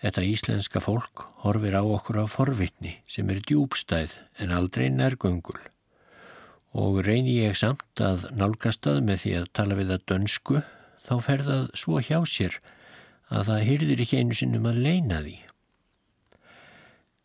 Þetta 0.00 0.24
íslenska 0.24 0.80
fólk 0.80 1.26
horfir 1.44 1.76
á 1.76 1.82
okkur 1.84 2.22
á 2.22 2.26
forvitni 2.30 2.96
sem 3.10 3.28
er 3.32 3.42
djúbstæð 3.44 4.16
en 4.40 4.54
aldrei 4.56 4.88
nærgöngul 4.88 5.60
og 6.80 7.00
reyni 7.04 7.40
ég 7.42 7.58
samt 7.58 8.00
að 8.00 8.28
nálgastað 8.38 9.02
með 9.04 9.24
því 9.24 9.32
að 9.40 9.50
tala 9.58 9.76
við 9.76 9.92
að 9.96 10.04
dönsku 10.12 10.62
þá 11.06 11.14
ferðað 11.26 11.64
svo 11.82 12.00
hjá 12.00 12.18
sér 12.24 12.60
að 13.30 13.50
það 13.50 13.66
hyrðir 13.68 14.02
ekki 14.04 14.20
einu 14.20 14.36
sinnum 14.38 14.68
að 14.70 14.80
leina 14.86 15.20
því. 15.24 15.36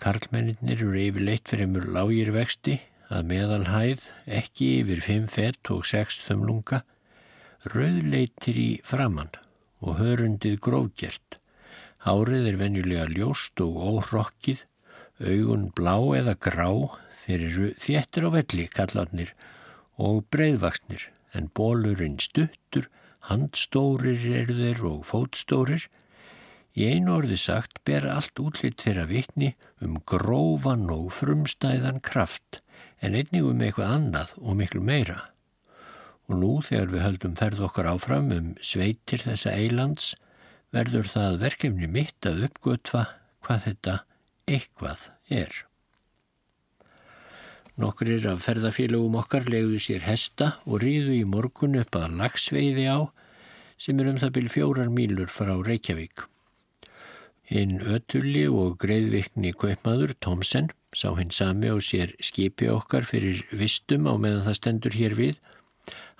Karlmennir 0.02 0.76
eru 0.76 0.92
yfirleitt 1.00 1.48
fyrir 1.50 1.70
mjög 1.72 1.88
lágir 1.96 2.34
vexti 2.36 2.76
að 3.14 3.30
meðalhæð 3.30 4.04
ekki 4.42 4.68
yfir 4.82 5.02
5 5.06 5.30
fett 5.32 5.72
og 5.74 5.86
6 5.88 6.20
þumlunga, 6.26 6.82
rauðleitir 7.72 8.60
í 8.60 8.70
framann 8.86 9.32
og 9.86 10.00
hörundið 10.02 10.60
grófgjert. 10.66 11.40
Hárið 12.06 12.51
er 12.51 12.58
venjulega 12.60 13.06
ljóst 13.10 13.62
og 13.66 13.78
óhrokkið, 13.82 14.60
augun 15.26 15.72
blá 15.74 15.95
eða 16.20 16.36
grá, 16.38 16.70
þeir 17.24 17.45
eru 17.47 17.70
þéttir 17.82 18.28
á 18.28 18.30
velli 18.36 18.66
kallarnir 18.70 19.32
og 19.97 20.26
breyðvaksnir 20.30 21.08
en 21.34 21.49
bólurinn 21.58 22.20
stuttur 22.22 22.91
Handstórir 23.26 24.22
eru 24.38 24.53
þeir 24.60 24.82
og 24.86 25.06
fótstórir. 25.10 25.88
Í 26.78 26.86
einu 26.93 27.16
orði 27.16 27.39
sagt 27.41 27.80
ber 27.88 28.06
allt 28.12 28.38
útlitt 28.38 28.84
þeirra 28.86 29.08
vitni 29.10 29.56
um 29.82 29.95
grófan 30.06 30.86
og 30.93 31.08
frumstæðan 31.16 32.03
kraft 32.06 32.60
en 33.01 33.18
einnig 33.18 33.41
um 33.47 33.64
eitthvað 33.66 33.95
annað 33.95 34.36
og 34.43 34.60
miklu 34.60 34.84
meira. 34.86 35.32
Og 36.30 36.38
nú 36.38 36.51
þegar 36.68 36.93
við 36.93 37.06
höldum 37.08 37.39
ferð 37.39 37.66
okkar 37.66 37.89
áfram 37.95 38.30
um 38.36 38.53
sveitir 38.62 39.26
þessa 39.26 39.56
eilands 39.58 40.14
verður 40.76 41.08
það 41.08 41.40
verkefni 41.46 41.88
mitt 41.92 42.28
að 42.28 42.50
uppgötfa 42.50 43.06
hvað 43.46 43.66
þetta 43.70 43.96
eitthvað 44.52 45.08
er. 45.32 45.64
Nokkur 47.76 48.14
af 48.32 48.46
ferðafélagum 48.46 49.18
okkar 49.20 49.50
legðu 49.52 49.82
sér 49.84 50.06
hesta 50.06 50.54
og 50.64 50.80
ríðu 50.84 51.18
í 51.18 51.26
morgun 51.28 51.76
upp 51.82 51.98
að 52.00 52.16
lagsveiði 52.22 52.88
á 52.88 53.00
sem 53.76 54.00
er 54.00 54.14
um 54.14 54.22
það 54.22 54.34
byrj 54.38 54.54
fjórar 54.54 54.92
mílur 54.94 55.32
frá 55.32 55.52
Reykjavík. 55.60 56.24
Hinn 57.52 57.82
ötulli 57.84 58.46
og 58.48 58.80
greiðvikni 58.82 59.52
kaupmaður 59.60 60.16
Tomsen 60.24 60.72
sá 60.96 61.12
hinn 61.20 61.36
sami 61.36 61.70
og 61.74 61.84
sér 61.84 62.16
skipi 62.24 62.72
okkar 62.72 63.04
fyrir 63.06 63.44
vistum 63.52 64.08
á 64.08 64.16
meðan 64.16 64.48
það 64.48 64.60
stendur 64.62 64.96
hér 64.96 65.20
við 65.20 65.44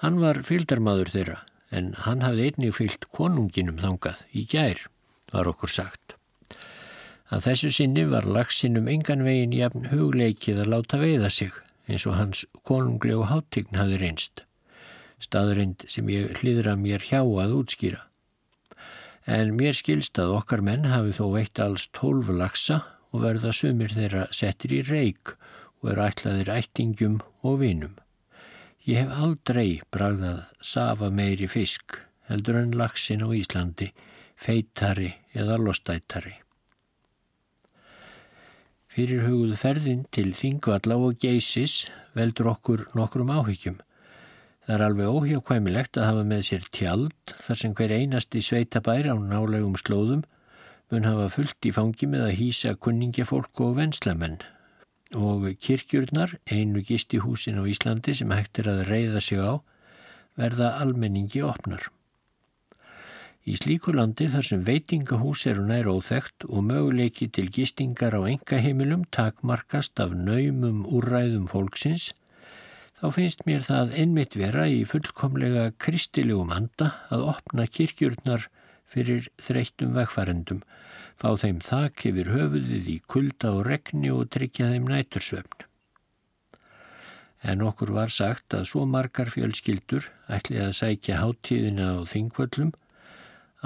Hann 0.04 0.20
var 0.22 0.44
fylgdarmadur 0.46 1.10
þeirra 1.10 1.40
en 1.76 1.94
hann 2.06 2.24
hafði 2.24 2.50
einnig 2.50 2.76
fylgt 2.78 3.10
konunginum 3.16 3.82
þangað 3.84 4.24
í 4.32 4.46
gær, 4.50 4.80
var 5.34 5.50
okkur 5.52 5.72
sagt. 5.72 6.16
Að 7.34 7.48
þessu 7.50 7.72
sinni 7.74 8.06
var 8.08 8.28
lagsinum 8.30 8.88
engan 8.88 9.26
veginn 9.26 9.56
jafn 9.56 9.90
hugleikið 9.92 10.62
að 10.64 10.72
láta 10.76 11.00
veiða 11.02 11.32
sig 11.34 11.54
eins 11.90 12.06
og 12.10 12.18
hans 12.18 12.44
konunglegu 12.66 13.26
háttign 13.30 13.78
hafði 13.78 14.02
reynst. 14.02 14.44
Staðurind 15.22 15.86
sem 15.90 16.10
ég 16.12 16.38
hlýðra 16.42 16.76
mér 16.78 17.06
hjá 17.10 17.22
að 17.24 17.56
útskýra. 17.60 18.04
En 19.26 19.56
mér 19.58 19.74
skilst 19.74 20.20
að 20.22 20.36
okkar 20.38 20.62
menn 20.62 20.86
hafi 20.92 21.16
þó 21.18 21.26
veitt 21.34 21.62
alls 21.62 21.88
tólf 21.98 22.30
lagsa 22.30 22.84
og 23.10 23.24
verða 23.26 23.54
sumir 23.56 23.94
þeirra 23.96 24.28
settir 24.36 24.76
í 24.76 24.82
reik 24.86 25.34
og 25.82 25.94
eru 25.94 26.06
ætlaðir 26.06 26.52
ættingum 26.60 27.22
og 27.42 27.62
vinum. 27.64 27.96
Ég 28.86 29.00
hef 29.02 29.14
aldrei 29.18 29.80
bragðað 29.90 30.44
safa 30.62 31.08
meiri 31.10 31.48
fisk 31.50 31.96
heldur 32.30 32.60
en 32.60 32.76
lagsin 32.78 33.24
á 33.26 33.34
Íslandi, 33.34 33.88
feittari 34.38 35.08
eða 35.34 35.58
lostættari. 35.58 36.36
Fyrir 38.86 39.26
hugуð 39.26 39.56
ferðin 39.58 40.06
til 40.14 40.36
Þingvalla 40.38 41.00
og 41.02 41.18
Geisis 41.18 41.88
veldur 42.14 42.52
okkur 42.54 42.86
nokkrum 42.94 43.34
áhyggjum. 43.34 43.82
Það 44.70 44.76
er 44.78 44.86
alveg 44.86 45.18
óhjákvæmilegt 45.18 45.98
að 45.98 46.10
hafa 46.12 46.30
með 46.30 46.48
sér 46.52 46.70
tjald 46.70 47.36
þar 47.42 47.62
sem 47.64 47.74
hver 47.74 47.98
einasti 47.98 48.44
sveitabær 48.46 49.10
á 49.10 49.18
nálegum 49.18 49.80
slóðum 49.82 50.22
mun 50.94 51.10
hafa 51.10 51.32
fullt 51.34 51.66
í 51.66 51.74
fangi 51.74 52.06
með 52.06 52.30
að 52.30 52.38
hýsa 52.38 52.78
kunningafólk 52.78 53.66
og 53.66 53.80
venslamenn 53.82 54.44
og 55.16 55.48
kirkjurnar, 55.64 56.36
einu 56.52 56.84
gisti 56.84 57.22
húsin 57.24 57.58
á 57.58 57.64
Íslandi 57.64 58.14
sem 58.14 58.32
hægt 58.36 58.60
er 58.60 58.70
að 58.72 58.86
reyða 58.90 59.22
sig 59.24 59.40
á, 59.40 59.64
verða 60.36 60.76
almenningi 60.84 61.42
opnar. 61.46 61.88
Í 63.46 63.54
slíku 63.60 63.94
landi 63.94 64.26
þar 64.34 64.46
sem 64.48 64.62
veitingahús 64.66 65.44
eru 65.52 65.64
nær 65.68 65.86
óþægt 65.92 66.48
og 66.50 66.64
möguleiki 66.66 67.28
til 67.30 67.52
gistingar 67.54 68.16
á 68.18 68.26
engaheimilum 68.26 69.04
takmarkast 69.14 70.02
af 70.02 70.16
naumum 70.18 70.82
úrræðum 70.90 71.46
fólksins, 71.52 72.10
þá 72.98 73.06
finnst 73.14 73.46
mér 73.46 73.62
það 73.68 73.94
einmitt 74.02 74.38
vera 74.40 74.66
í 74.66 74.82
fullkomlega 74.90 75.68
kristilegum 75.78 76.50
anda 76.56 76.96
að 77.14 77.28
opna 77.36 77.68
kirkjurnar 77.70 78.48
fyrir 78.90 79.30
þreyttum 79.38 79.94
vegfærendum, 79.94 80.64
fá 81.22 81.30
þeim 81.40 81.62
þak 81.64 82.06
yfir 82.10 82.32
höfuðið 82.34 82.90
í 82.92 82.98
kulda 83.12 83.54
og 83.56 83.66
regni 83.70 84.12
og 84.14 84.30
tryggja 84.36 84.72
þeim 84.74 84.90
nætursvefn. 84.92 85.66
En 87.46 87.62
okkur 87.62 87.92
var 87.94 88.10
sagt 88.10 88.56
að 88.58 88.66
svo 88.72 88.88
margar 88.90 89.30
fjölskyldur 89.30 90.08
ætli 90.34 90.58
að 90.64 90.74
sækja 90.80 91.20
háttíðina 91.22 91.92
á 91.94 91.98
þingvöllum 92.10 92.74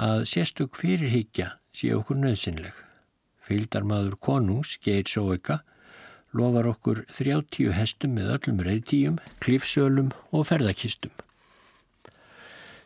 að 0.00 0.26
sérstök 0.28 0.76
fyrirhyggja 0.76 1.54
sé 1.72 1.92
okkur 1.96 2.20
nöðsynleg. 2.20 2.74
Fyldarmadur 3.40 4.18
konungs, 4.20 4.76
Geir 4.84 5.08
Sóeka, 5.08 5.62
lofar 6.36 6.68
okkur 6.70 7.02
30 7.16 7.72
hestum 7.74 8.14
með 8.18 8.34
öllum 8.36 8.60
reyðtíum, 8.66 9.16
klífsölum 9.42 10.12
og 10.30 10.46
ferðakistum. 10.50 11.14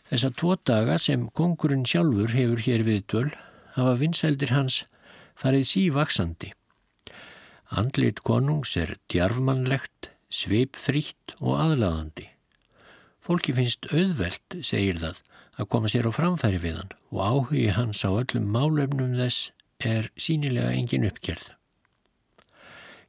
Þessa 0.08 0.30
tvo 0.36 0.54
daga 0.62 0.98
sem 1.00 1.26
kongurinn 1.34 1.86
sjálfur 1.88 2.32
hefur 2.36 2.62
hér 2.64 2.86
við 2.86 3.02
dvöl 3.10 3.30
hafa 3.76 3.94
vinsældir 4.00 4.54
hans 4.54 4.84
farið 5.38 5.66
sívaksandi. 5.70 6.52
Andlit 7.74 8.22
konungs 8.26 8.76
er 8.78 8.94
djarfmannlegt, 9.10 10.10
sveipfrítt 10.30 11.34
og 11.40 11.58
aðlaðandi. 11.62 12.28
Fólki 13.24 13.54
finnst 13.56 13.88
auðvelt, 13.90 14.58
segir 14.60 15.00
það, 15.00 15.18
að 15.58 15.68
koma 15.72 15.90
sér 15.90 16.08
á 16.10 16.12
framfæri 16.12 16.60
við 16.60 16.80
hann 16.82 16.94
og 17.10 17.20
áhugi 17.24 17.68
hans 17.74 18.02
á 18.04 18.10
öllum 18.10 18.50
málefnum 18.52 19.14
þess 19.18 19.50
er 19.80 20.10
sínilega 20.20 20.74
engin 20.74 21.06
uppgerð. 21.08 21.52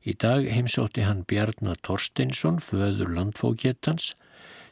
Í 0.06 0.14
dag 0.22 0.46
heimsótti 0.46 1.02
hann 1.06 1.24
Bjarnar 1.26 1.80
Torsteinsson, 1.82 2.60
föður 2.62 3.10
landfókjettans, 3.16 4.14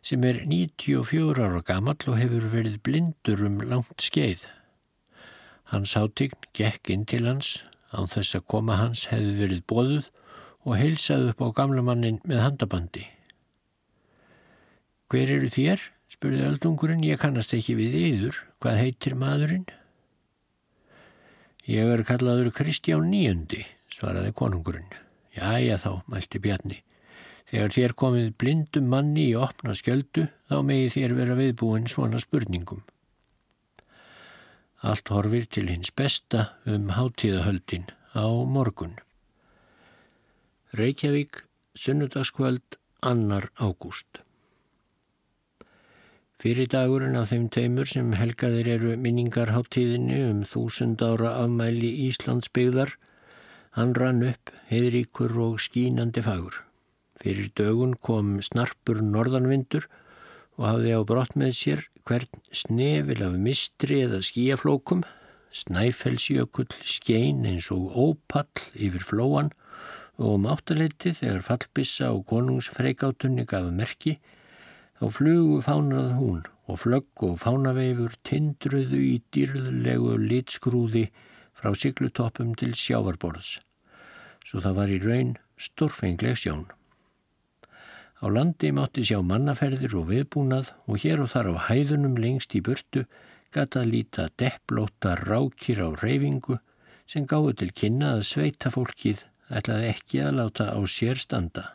sem 0.05 0.25
er 0.27 0.43
94 0.45 1.39
ára 1.41 1.63
gammal 1.65 1.97
og 2.05 2.19
hefur 2.19 2.45
verið 2.51 2.77
blindur 2.85 3.41
um 3.47 3.57
langt 3.65 4.03
skeið. 4.03 4.45
Hans 5.73 5.95
hátign 5.97 6.37
gekk 6.53 6.91
inn 6.93 7.07
til 7.09 7.25
hans, 7.25 7.63
án 7.89 8.05
þess 8.11 8.37
að 8.37 8.45
koma 8.53 8.77
hans 8.77 9.07
hefði 9.09 9.33
verið 9.39 9.63
bóðuð 9.71 10.11
og 10.63 10.77
heilsað 10.77 11.31
upp 11.31 11.41
á 11.41 11.47
gamla 11.57 11.81
mannin 11.81 12.19
með 12.29 12.43
handabandi. 12.45 13.07
Hver 15.09 15.33
eru 15.33 15.49
þér? 15.49 15.81
spurði 16.13 16.43
öldungurinn, 16.45 17.01
ég 17.01 17.17
kannast 17.17 17.55
ekki 17.57 17.73
við 17.79 17.97
yður, 18.03 18.37
hvað 18.61 18.79
heitir 18.83 19.17
maðurinn? 19.17 19.65
Ég 21.65 21.89
er 21.89 22.05
kallaður 22.05 22.51
Kristján 22.53 23.09
Níundi, 23.09 23.63
svaraði 23.89 24.29
konungurinn. 24.37 24.93
Jæja 25.33 25.79
þá, 25.81 25.91
mælti 26.11 26.41
Bjarni. 26.43 26.83
Þegar 27.49 27.73
þér 27.73 27.93
komið 27.97 28.31
blindum 28.39 28.93
manni 28.93 29.31
í 29.31 29.37
opna 29.39 29.73
skjöldu 29.77 30.29
þá 30.49 30.57
megi 30.69 30.93
þér 30.99 31.17
vera 31.17 31.37
viðbúin 31.39 31.89
svona 31.89 32.21
spurningum. 32.21 32.85
Allt 34.83 35.07
horfir 35.15 35.45
til 35.47 35.69
hins 35.71 35.93
besta 35.95 36.41
um 36.67 36.89
hátíðahöldin 36.91 37.85
á 38.19 38.27
morgun. 38.27 38.97
Reykjavík, 40.75 41.39
sunnudagskvöld, 41.71 42.75
annar 42.99 43.47
ágúst. 43.55 44.19
Fyrir 46.35 46.67
dagurinn 46.67 47.15
af 47.15 47.31
þeim 47.31 47.47
teimur 47.47 47.87
sem 47.87 48.11
helgaðir 48.19 48.73
eru 48.75 48.97
minningarháttíðinni 48.99 50.19
um 50.27 50.43
þúsund 50.43 50.99
ára 50.99 51.31
afmæli 51.45 51.93
Íslandsbyggðar, 52.09 52.97
hann 53.79 53.95
rann 53.95 54.19
upp, 54.33 54.51
heiðríkur 54.67 55.39
og 55.47 55.61
skínandi 55.63 56.25
fagur. 56.27 56.59
Fyrir 57.23 57.53
dögun 57.55 57.95
kom 57.95 58.41
snarpur 58.43 58.99
norðanvindur 58.99 59.87
og 59.87 60.02
hafði 60.61 60.93
á 60.93 61.01
brott 61.07 61.33
með 61.39 61.55
sér 61.57 61.81
hvern 62.05 62.41
snefil 62.53 63.23
af 63.25 63.35
mistri 63.41 64.03
eða 64.05 64.21
skíaflókum, 64.25 65.01
snæfellsjökull 65.53 66.69
skein 66.85 67.45
eins 67.49 67.69
og 67.73 67.93
ópall 67.97 68.65
yfir 68.73 69.05
flóan 69.05 69.51
og 70.21 70.37
um 70.37 70.47
áttaleiti 70.49 71.13
þegar 71.17 71.45
fallbissa 71.47 72.11
og 72.13 72.25
konungsfreikátunni 72.29 73.47
gafu 73.49 73.73
merki, 73.73 74.17
þá 74.99 75.09
flugu 75.17 75.61
fánað 75.65 76.13
hún 76.19 76.43
og 76.69 76.79
flögg 76.83 77.25
og 77.27 77.39
fánaveifur 77.41 78.13
tindruðu 78.27 79.01
í 79.01 79.15
dýrðlegu 79.33 80.15
litskrúði 80.21 81.07
frá 81.57 81.73
siglutoppum 81.73 82.53
til 82.59 82.71
sjávarborðs, 82.77 83.57
svo 84.45 84.61
það 84.63 84.79
var 84.79 84.93
í 84.93 85.01
raun 85.03 85.35
stórfengleg 85.57 86.39
sjón. 86.39 86.69
Á 88.23 88.31
landi 88.31 88.69
mátti 88.71 89.03
sjá 89.03 89.17
mannaferðir 89.19 89.97
og 89.99 90.07
viðbúnað 90.07 90.69
og 90.87 91.01
hér 91.03 91.25
og 91.25 91.33
þar 91.33 91.49
á 91.51 91.55
hæðunum 91.67 92.15
lengst 92.15 92.55
í 92.55 92.61
burtu 92.63 93.03
gata 93.51 93.83
líta 93.83 94.29
depplóta 94.39 95.17
rákir 95.19 95.83
á 95.83 95.91
reyfingu 95.91 96.55
sem 97.03 97.27
gáði 97.27 97.57
til 97.59 97.71
kynna 97.75 98.13
að 98.15 98.27
sveita 98.29 98.71
fólkið 98.71 99.25
ætlaði 99.51 99.89
ekki 99.91 100.21
að 100.23 100.37
láta 100.39 100.69
á 100.71 100.79
sér 100.87 101.19
standa. 101.19 101.65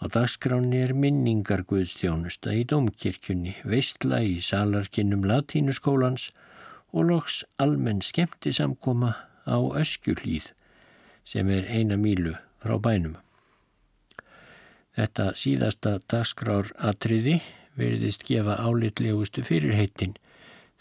Á 0.00 0.04
dagskráni 0.12 0.80
er 0.80 0.96
minningar 0.96 1.66
Guðstjónusta 1.68 2.56
í 2.56 2.64
domkirkjunni, 2.68 3.52
veistla 3.68 4.22
í 4.24 4.40
salarkinnum 4.40 5.28
latínuskólans 5.28 6.30
og 6.96 7.12
loks 7.12 7.42
almenn 7.60 8.00
skemmti 8.00 8.52
samkoma 8.52 9.12
á 9.44 9.56
öskjulíð 9.60 10.52
sem 11.24 11.52
er 11.52 11.68
eina 11.68 12.00
mílu 12.00 12.32
frá 12.64 12.80
bænum. 12.80 13.20
Þetta 14.96 15.32
síðasta 15.36 15.98
dagskrár 16.08 16.70
atriði 16.80 17.40
veriðist 17.76 18.24
gefa 18.24 18.56
álitlegustu 18.56 19.44
fyrirheitin 19.44 20.14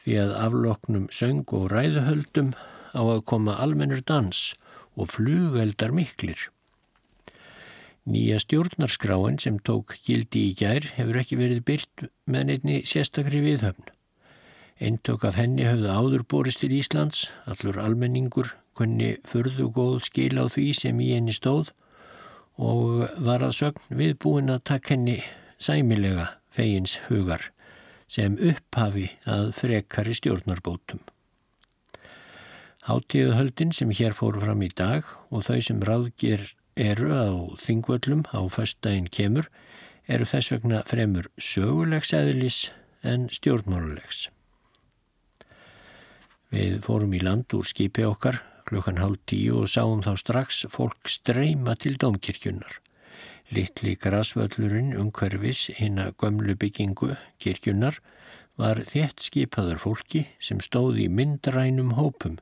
því 0.06 0.20
að 0.22 0.36
afloknum 0.40 1.08
söng 1.12 1.44
og 1.58 1.68
ræðuhöldum 1.74 2.54
á 2.96 3.02
að 3.04 3.24
koma 3.28 3.58
almennur 3.60 4.04
dans 4.08 4.54
og 4.96 5.12
flugeldar 5.12 5.92
miklir. 5.92 6.38
Nýja 8.06 8.38
stjórnarskráin 8.40 9.42
sem 9.42 9.58
tók 9.60 9.98
gildi 10.06 10.46
í 10.52 10.56
gær 10.56 10.86
hefur 10.96 11.20
ekki 11.20 11.40
verið 11.42 11.64
byrt 11.68 12.08
með 12.30 12.50
neittni 12.50 12.82
sérstakri 12.88 13.42
viðhöfn. 13.44 13.90
Eintök 14.80 15.26
af 15.28 15.40
henni 15.40 15.66
höfðu 15.66 15.90
áður 15.90 16.24
borist 16.30 16.62
til 16.62 16.72
Íslands, 16.76 17.32
allur 17.50 17.80
almenningur, 17.82 18.54
kunni 18.78 19.16
förðu 19.28 19.72
góð 19.74 20.04
skil 20.08 20.36
á 20.40 20.46
því 20.46 20.68
sem 20.78 21.02
í 21.02 21.16
henni 21.16 21.36
stóð 21.36 21.74
og 22.62 23.10
var 23.20 23.44
að 23.44 23.58
sögn 23.60 23.98
viðbúin 24.00 24.54
að 24.54 24.64
takk 24.72 24.94
henni 24.94 25.18
sæmilega 25.60 26.30
fegins 26.56 26.98
hugar 27.10 27.50
sem 28.12 28.38
upphafi 28.38 29.10
að 29.28 29.52
frekari 29.58 30.14
stjórnarbótum. 30.16 31.02
Háttíðuhöldin 32.86 33.74
sem 33.74 33.90
hér 33.98 34.14
fóru 34.14 34.44
fram 34.44 34.62
í 34.62 34.70
dag 34.70 35.08
og 35.34 35.48
þau 35.48 35.60
sem 35.68 35.82
ráðgir 35.82 36.52
eru 36.78 37.10
á 37.12 37.28
þingvöllum 37.66 38.28
á 38.30 38.40
föstdægin 38.52 39.10
kemur 39.10 39.50
eru 40.08 40.28
þess 40.30 40.54
vegna 40.54 40.84
fremur 40.86 41.32
sögulegs 41.42 42.14
eðlis 42.14 42.60
en 43.02 43.26
stjórnmálulegs. 43.34 44.30
Við 46.54 46.78
fórum 46.86 47.16
í 47.18 47.24
land 47.26 47.50
úr 47.58 47.66
skipi 47.68 48.06
okkar 48.06 48.44
klukkan 48.66 49.00
hálf 49.02 49.22
tíu 49.30 49.62
og 49.62 49.70
sáum 49.72 50.02
þá 50.06 50.16
strax 50.22 50.66
fólk 50.74 51.10
streyma 51.10 51.76
til 51.80 52.00
domkirkjunar. 52.02 52.80
Littli 53.54 53.94
grasvöllurinn 54.02 54.96
umhverfis 54.98 55.68
hinn 55.78 56.02
að 56.02 56.16
gömlu 56.24 56.56
byggingu 56.58 57.12
kirkjunar 57.42 58.00
var 58.58 58.82
þétt 58.90 59.22
skipaður 59.28 59.82
fólki 59.84 60.24
sem 60.40 60.62
stóði 60.64 61.06
í 61.06 61.14
myndrænum 61.14 61.94
hópum. 62.00 62.40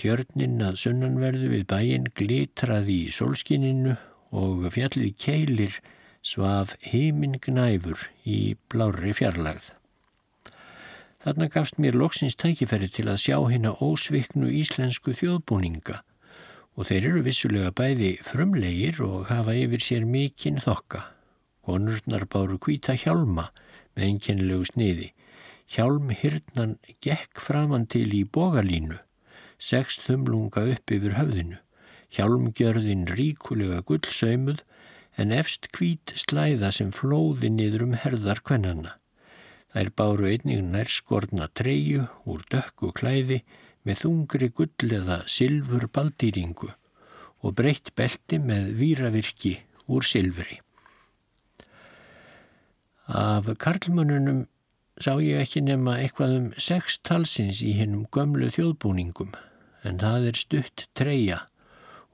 Tjörnin 0.00 0.62
að 0.64 0.78
sunnanverðu 0.86 1.52
við 1.52 1.66
bæin 1.68 2.08
glitraði 2.16 3.02
í 3.04 3.12
solskininu 3.12 3.98
og 4.32 4.70
fjallið 4.72 5.12
keilir 5.20 5.78
svaf 6.24 6.78
heiminn 6.86 7.36
gnæfur 7.44 8.08
í 8.24 8.56
blári 8.72 9.12
fjarlagð. 9.18 9.74
Þarna 11.22 11.46
gafst 11.54 11.76
mér 11.78 11.94
loksins 11.94 12.34
tækifæri 12.34 12.88
til 12.90 13.04
að 13.06 13.20
sjá 13.22 13.36
hérna 13.46 13.76
ósviknu 13.78 14.48
íslensku 14.58 15.12
þjóðbúninga 15.14 16.00
og 16.74 16.88
þeir 16.88 17.04
eru 17.10 17.20
vissulega 17.22 17.70
bæði 17.78 18.08
frumlegir 18.26 18.98
og 19.06 19.28
hafa 19.28 19.54
yfir 19.54 19.84
sér 19.84 20.06
mikinn 20.08 20.58
þokka. 20.64 21.04
Konurnar 21.62 22.24
báru 22.26 22.56
kvíta 22.58 22.96
hjálma 22.98 23.50
með 23.94 24.06
einkennilegu 24.08 24.66
sniði. 24.72 25.12
Hjálm 25.70 26.10
hirtnan 26.10 26.72
gekk 27.04 27.38
framann 27.40 27.86
til 27.86 28.08
í 28.16 28.24
bogalínu, 28.26 28.98
sex 29.62 30.00
þumlunga 30.02 30.64
upp 30.74 30.94
yfir 30.96 31.14
höfðinu. 31.20 31.60
Hjálmgjörðin 32.12 33.06
ríkulega 33.14 33.78
gullsaumuð 33.86 34.64
en 35.22 35.36
efst 35.38 35.70
kvít 35.76 36.16
slæða 36.18 36.72
sem 36.74 36.90
flóði 36.92 37.52
niður 37.52 37.86
um 37.86 37.96
herðar 38.00 38.42
kvennanna. 38.42 38.96
Þær 39.72 39.90
báru 39.96 40.28
einnig 40.28 40.60
nærskorna 40.68 41.48
treyu 41.56 42.04
úr 42.28 42.42
dökku 42.52 42.92
klæði 42.92 43.40
með 43.88 44.02
þungri 44.04 44.48
gull 44.52 44.96
eða 44.98 45.22
silfur 45.26 45.88
baldýringu 45.88 46.68
og 47.42 47.54
breytt 47.58 47.94
belti 47.98 48.38
með 48.38 48.68
víravirki 48.78 49.54
úr 49.88 50.04
silfri. 50.06 50.60
Af 53.08 53.48
karlmönnunum 53.58 54.44
sá 55.00 55.16
ég 55.24 55.40
ekki 55.42 55.64
nema 55.64 55.96
eitthvað 56.02 56.36
um 56.36 56.50
sex 56.60 57.00
talsins 57.02 57.62
í 57.64 57.72
hennum 57.80 58.04
gömlu 58.14 58.52
þjóðbúningum 58.54 59.32
en 59.88 59.98
það 59.98 60.28
er 60.30 60.38
stutt 60.38 60.84
treya 60.94 61.40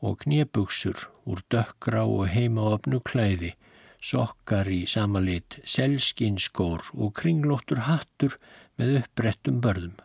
og 0.00 0.22
kniebugsur 0.22 1.08
úr 1.28 1.42
dökkrá 1.52 2.06
og 2.06 2.30
heimaofnu 2.32 3.02
klæði 3.04 3.56
sokkar 4.00 4.68
í 4.70 4.84
samalit, 4.90 5.58
selskinskór 5.64 6.90
og 6.94 7.14
kringlóttur 7.18 7.84
hattur 7.88 8.38
með 8.78 9.00
uppbrettum 9.02 9.58
börðum. 9.64 9.96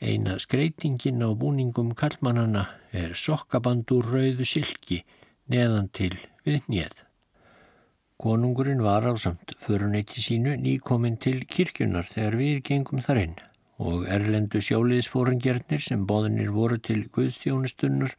Eina 0.00 0.38
skreitingin 0.40 1.20
á 1.20 1.28
búningum 1.36 1.92
kallmannana 1.92 2.64
er 2.96 3.12
sokkabandur 3.12 4.08
rauðu 4.08 4.46
silki 4.48 5.02
neðan 5.52 5.90
til 5.92 6.14
við 6.46 6.70
njöð. 6.72 7.04
Konungurinn 8.20 8.82
var 8.84 9.04
á 9.04 9.12
samt 9.16 9.54
föruneyti 9.60 10.24
sínu 10.24 10.56
nýkominn 10.60 11.20
til 11.20 11.44
kirkjunar 11.44 12.08
þegar 12.08 12.36
við 12.40 12.58
gengum 12.68 13.04
þar 13.04 13.24
inn 13.26 13.38
og 13.80 14.04
erlendu 14.12 14.60
sjóliðsfóringjarnir 14.60 15.80
sem 15.80 16.04
boðinir 16.08 16.52
voru 16.52 16.76
til 16.84 17.06
Guðstjónustunnar 17.16 18.12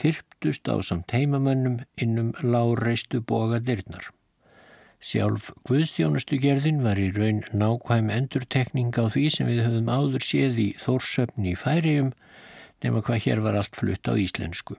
þyrptust 0.00 0.66
á 0.66 0.76
samt 0.82 1.14
heimamönnum 1.14 1.78
innum 1.94 2.32
láreistu 2.42 3.20
boga 3.22 3.60
dyrnar. 3.62 4.10
Sjálf 5.04 5.52
Guðstjónustugerðin 5.68 6.80
var 6.82 6.98
í 6.98 7.10
raun 7.14 7.44
nákvæm 7.52 8.10
endurtekning 8.10 8.90
á 8.98 9.06
því 9.06 9.24
sem 9.30 9.50
við 9.52 9.62
höfum 9.68 9.92
áður 9.92 10.26
séð 10.26 10.60
í 10.64 10.68
Þórsöfni 10.80 11.52
í 11.52 11.60
Færium 11.60 12.10
nema 12.82 13.04
hvað 13.04 13.22
hér 13.28 13.44
var 13.44 13.60
allt 13.60 13.78
flutt 13.78 14.10
á 14.10 14.18
íslensku. 14.18 14.78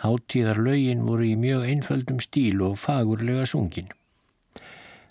Háttíðar 0.00 0.58
lögin 0.64 1.04
voru 1.06 1.28
í 1.28 1.36
mjög 1.36 1.68
einföldum 1.68 2.20
stíl 2.24 2.64
og 2.64 2.78
fagurlega 2.80 3.44
sungin. 3.46 3.92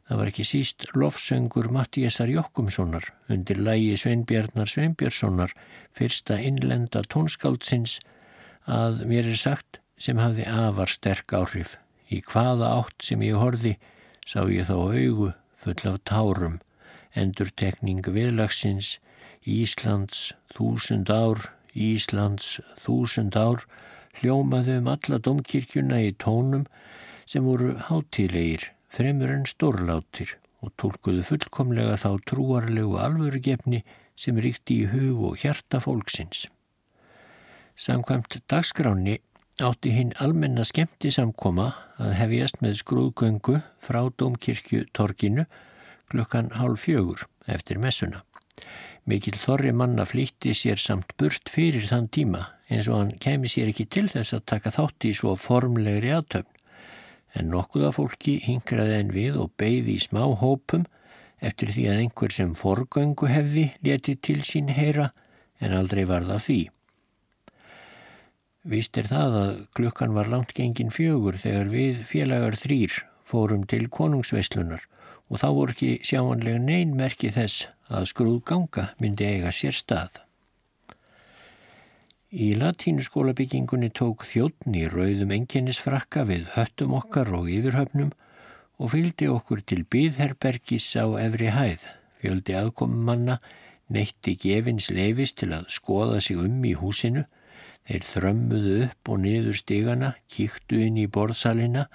Það 0.09 0.17
var 0.17 0.29
ekki 0.31 0.43
síst 0.49 0.83
lofsöngur 0.97 1.67
Mattíasar 1.69 2.31
Jokkumssonar 2.33 3.11
undir 3.29 3.59
lægi 3.61 3.91
Sveinbjarnar 4.01 4.65
Sveinbjörnssonar 4.71 5.51
fyrsta 5.93 6.39
innlenda 6.41 7.03
tónskáldsins 7.13 7.99
að 8.65 9.03
mér 9.11 9.29
er 9.29 9.37
sagt 9.37 9.77
sem 10.01 10.17
hafði 10.17 10.47
afar 10.49 10.89
sterk 10.89 11.35
áhrif. 11.37 11.75
Í 12.09 12.23
hvaða 12.25 12.71
átt 12.79 13.05
sem 13.05 13.21
ég 13.21 13.37
horfi 13.37 13.75
sá 14.25 14.41
ég 14.49 14.65
þá 14.65 14.73
augu 14.79 15.29
full 15.61 15.85
af 15.91 16.01
tárum, 16.09 16.57
endurtekning 17.13 18.01
viðlagsins, 18.09 18.95
Íslands 19.45 20.31
þúsund 20.55 21.13
ár, 21.13 21.51
Íslands 21.77 22.57
þúsund 22.81 23.37
ár, 23.37 23.61
hljómaðu 24.17 24.81
um 24.81 24.89
alla 24.89 25.21
domkirkjuna 25.21 26.01
í 26.01 26.17
tónum 26.17 26.65
sem 27.29 27.45
voru 27.45 27.75
hátilegir 27.77 28.71
fremur 28.89 29.31
en 29.33 29.45
stórlátir 29.49 30.35
og 30.65 30.73
tólkuðu 30.81 31.23
fullkomlega 31.23 31.95
þá 32.01 32.11
trúarlegu 32.27 32.97
alvörugefni 32.99 33.83
sem 34.19 34.39
ríkti 34.41 34.81
í 34.83 34.89
hug 34.91 35.21
og 35.29 35.39
hjarta 35.43 35.79
fólksins. 35.83 36.47
Samkvæmt 37.79 38.41
dagskráni 38.51 39.19
átti 39.63 39.93
hinn 39.95 40.11
almenna 40.19 40.65
skemmti 40.67 41.11
samkoma 41.11 41.69
að 41.99 42.15
hefjast 42.19 42.59
með 42.63 42.79
skrúðgöngu 42.81 43.61
frá 43.83 44.01
Dómkirkju 44.19 44.85
torkinu 44.95 45.45
klukkan 46.11 46.51
hálf 46.59 46.83
fjögur 46.87 47.27
eftir 47.47 47.79
messuna. 47.79 48.23
Mikil 49.07 49.37
þorri 49.39 49.71
manna 49.73 50.05
flýtti 50.05 50.51
sér 50.53 50.79
samt 50.81 51.15
burt 51.17 51.49
fyrir 51.49 51.87
þann 51.87 52.09
tíma 52.11 52.45
eins 52.69 52.89
og 52.91 52.99
hann 52.99 53.13
kemi 53.21 53.49
sér 53.49 53.71
ekki 53.71 53.87
til 53.87 54.07
þess 54.11 54.35
að 54.35 54.47
taka 54.53 54.73
þátti 54.75 55.13
í 55.13 55.17
svo 55.17 55.35
formlegri 55.39 56.11
aðtöfn 56.13 56.58
en 57.37 57.51
nokkuða 57.53 57.91
fólki 57.95 58.39
hingraði 58.43 58.97
en 58.99 59.13
við 59.13 59.37
og 59.43 59.53
beigði 59.59 59.97
í 59.97 60.03
smá 60.03 60.23
hópum 60.41 60.85
eftir 61.39 61.71
því 61.73 61.85
að 61.91 62.01
einhver 62.03 62.35
sem 62.35 62.55
forgöngu 62.57 63.29
hefði 63.31 63.69
leti 63.85 64.15
til 64.15 64.41
sín 64.47 64.71
heyra 64.75 65.11
en 65.59 65.75
aldrei 65.75 66.05
varða 66.09 66.39
því. 66.43 66.59
Vist 68.69 68.97
er 68.99 69.07
það 69.07 69.37
að 69.39 69.51
klukkan 69.77 70.15
var 70.17 70.29
langt 70.31 70.53
gengin 70.57 70.91
fjögur 70.91 71.37
þegar 71.39 71.69
við 71.71 72.01
félagar 72.07 72.57
þrýr 72.59 72.97
fórum 73.29 73.63
til 73.69 73.85
konungsveislunar 73.87 74.83
og 75.29 75.41
þá 75.41 75.47
voru 75.55 75.75
ekki 75.75 75.91
sjáanlega 76.05 76.59
neyn 76.63 76.95
merki 76.97 77.31
þess 77.33 77.69
að 77.89 78.09
skrúðganga 78.11 78.89
myndi 78.99 79.29
eiga 79.29 79.53
sér 79.55 79.77
stað. 79.77 80.17
Í 82.29 82.51
latínuskólabyggingunni 82.61 83.87
tók 83.89 84.21
þjóttn 84.29 84.75
í 84.77 84.83
rauðum 84.85 85.31
enginnisfrakka 85.33 86.27
við 86.29 86.43
höttum 86.53 86.91
okkar 86.93 87.31
og 87.33 87.47
yfirhöfnum 87.49 88.11
og 88.77 88.91
fylgdi 88.93 89.25
okkur 89.33 89.63
til 89.65 89.81
byðherbergis 89.89 90.91
á 91.01 91.09
efri 91.23 91.49
hæð. 91.55 91.87
Fjöldi 92.21 92.53
aðkomumanna 92.59 93.39
neytti 93.89 94.35
gefins 94.45 94.91
leifis 94.93 95.33
til 95.33 95.49
að 95.57 95.73
skoða 95.73 96.21
sig 96.21 96.37
um 96.37 96.61
í 96.69 96.75
húsinu. 96.77 97.25
Þeir 97.89 98.07
þrömmuðu 98.11 98.77
upp 98.85 99.09
og 99.09 99.21
niður 99.25 99.57
stigana, 99.57 100.13
kíktu 100.29 100.85
inn 100.85 101.01
í 101.01 101.09
borðsalina, 101.09 101.89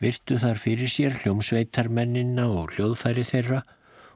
virtu 0.00 0.40
þar 0.40 0.64
fyrir 0.64 0.88
sér 0.88 1.20
hljómsveitarmennina 1.20 2.48
og 2.48 2.72
hljóðfæri 2.72 3.28
þeirra 3.28 3.60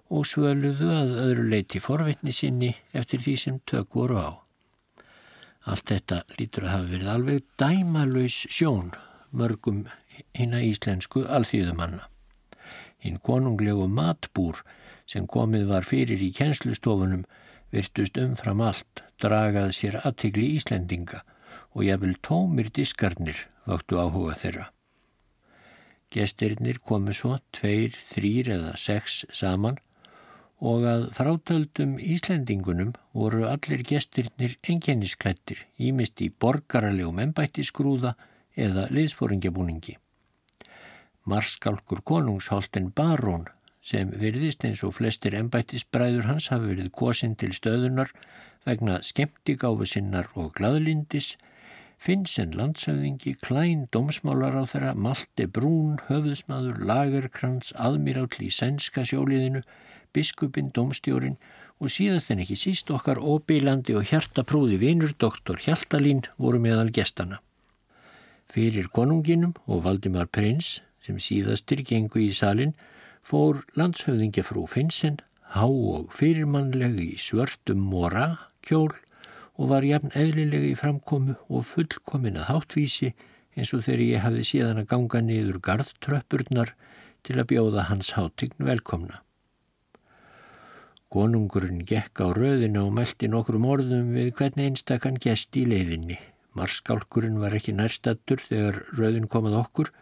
og 0.08 0.24
svöluðu 0.24 0.94
að 0.96 1.16
öðru 1.28 1.48
leiti 1.52 1.84
forvitni 1.84 2.32
sinni 2.32 2.72
eftir 2.96 3.20
því 3.20 3.40
sem 3.44 3.64
tök 3.68 4.00
voru 4.00 4.24
á. 4.24 4.47
Allt 5.68 5.90
þetta 5.90 6.22
lítur 6.38 6.64
að 6.64 6.72
hafa 6.72 6.90
verið 6.92 7.10
alveg 7.12 7.48
dæmalauðs 7.60 8.38
sjón 8.48 8.92
mörgum 9.36 9.82
hinn 10.36 10.56
að 10.56 10.70
íslensku 10.70 11.24
alþýðumanna. 11.28 12.06
Hinn 13.04 13.18
konunglegu 13.22 13.86
matbúr 13.92 14.62
sem 15.08 15.26
komið 15.28 15.68
var 15.68 15.86
fyrir 15.88 16.22
í 16.24 16.30
kennslustofunum 16.34 17.26
virtust 17.74 18.16
umfram 18.20 18.62
allt, 18.64 19.02
dragað 19.20 19.74
sér 19.76 20.00
aðtegli 20.00 20.54
Íslendinga 20.56 21.22
og 21.76 21.84
jafnvel 21.84 22.16
tómir 22.24 22.72
diskarnir 22.74 23.44
vöktu 23.68 24.00
áhuga 24.00 24.36
þeirra. 24.40 24.70
Gestirinnir 26.08 26.80
komu 26.80 27.12
svo 27.12 27.36
tveir, 27.52 27.92
þrýr 27.92 28.54
eða 28.56 28.76
sex 28.80 29.26
saman 29.36 29.76
og 30.58 30.86
að 30.90 31.04
frátöldum 31.14 31.98
Íslendingunum 32.02 32.94
voru 33.14 33.44
allir 33.46 33.84
gestirnir 33.86 34.56
enginnisklættir, 34.66 35.62
ímist 35.78 36.18
í 36.24 36.30
borgaralegum 36.30 37.20
ennbættisgrúða 37.22 38.16
eða 38.58 38.88
liðsporingjabúningi. 38.90 39.94
Marskálkur 41.28 42.02
konungsholten 42.02 42.90
Barón 42.90 43.46
sem 43.84 44.10
virðist 44.10 44.64
eins 44.66 44.82
og 44.84 44.96
flestir 44.98 45.36
ennbættisbræður 45.38 46.26
hans 46.32 46.48
hafi 46.52 46.72
verið 46.72 46.90
kosin 46.92 47.36
til 47.38 47.54
stöðunar 47.54 48.10
vegna 48.66 48.98
skemmtigáfu 49.04 49.86
sinnar 49.86 50.32
og 50.34 50.52
gladlindis, 50.58 51.36
Finnsen 51.98 52.52
landsauðingi, 52.54 53.32
Klæn, 53.42 53.88
domsmálar 53.90 54.54
á 54.54 54.64
þeirra, 54.70 54.92
Malte 54.94 55.48
Brún, 55.50 55.96
höfðusmaður, 56.06 56.76
Lagerkrans, 56.86 57.72
aðmiráll 57.74 58.38
í 58.38 58.52
sænska 58.54 59.02
sjóliðinu, 59.02 59.64
biskupin, 60.14 60.72
domstjórin 60.74 61.36
og 61.78 61.92
síðast 61.94 62.32
en 62.32 62.42
ekki 62.42 62.56
síst 62.58 62.90
okkar 62.94 63.20
óbílandi 63.22 63.94
og 63.98 64.08
hjartaprúði 64.10 64.80
vinur 64.82 65.14
doktor 65.18 65.60
Hjaltalín 65.62 66.24
voru 66.36 66.60
meðal 66.62 66.90
gestana. 66.94 67.40
Fyrir 68.48 68.88
konunginum 68.88 69.54
og 69.66 69.84
Valdimar 69.84 70.30
Prins 70.32 70.78
sem 71.04 71.18
síðastir 71.22 71.84
gengu 71.86 72.22
í 72.24 72.32
salin 72.34 72.74
fór 73.22 73.62
landshöfðingafrú 73.78 74.66
Finnsen 74.70 75.20
há 75.54 75.66
og 75.68 76.10
fyrirmannlegu 76.16 77.12
í 77.14 77.20
svörtum 77.20 77.84
mora 77.92 78.26
kjól 78.64 78.92
og 79.58 79.70
var 79.72 79.86
jafn 79.86 80.12
eðlilegi 80.16 80.72
í 80.72 80.78
framkomu 80.78 81.36
og 81.48 81.66
fullkomin 81.68 82.40
að 82.40 82.50
háttvísi 82.52 83.12
eins 83.58 83.72
og 83.74 83.84
þegar 83.86 84.04
ég 84.06 84.24
hafði 84.24 84.44
síðan 84.50 84.82
að 84.82 84.90
ganga 84.92 85.22
niður 85.24 85.62
gardtröppurnar 85.68 86.74
til 87.26 87.38
að 87.38 87.48
bjóða 87.52 87.88
hans 87.88 88.14
háttign 88.16 88.54
velkomna. 88.62 89.22
Konungurinn 91.08 91.86
gekk 91.88 92.20
á 92.20 92.28
röðinu 92.36 92.82
og 92.84 92.96
meldi 92.98 93.30
nokkrum 93.32 93.64
orðum 93.64 94.10
við 94.12 94.34
hvern 94.36 94.60
einstakann 94.66 95.16
gest 95.24 95.56
í 95.56 95.62
leiðinni. 95.64 96.18
Marskálkurinn 96.58 97.38
var 97.40 97.54
ekki 97.56 97.72
nærstattur 97.72 98.42
þegar 98.42 98.82
röðin 98.98 99.28
komað 99.32 99.56
okkur, 99.62 99.92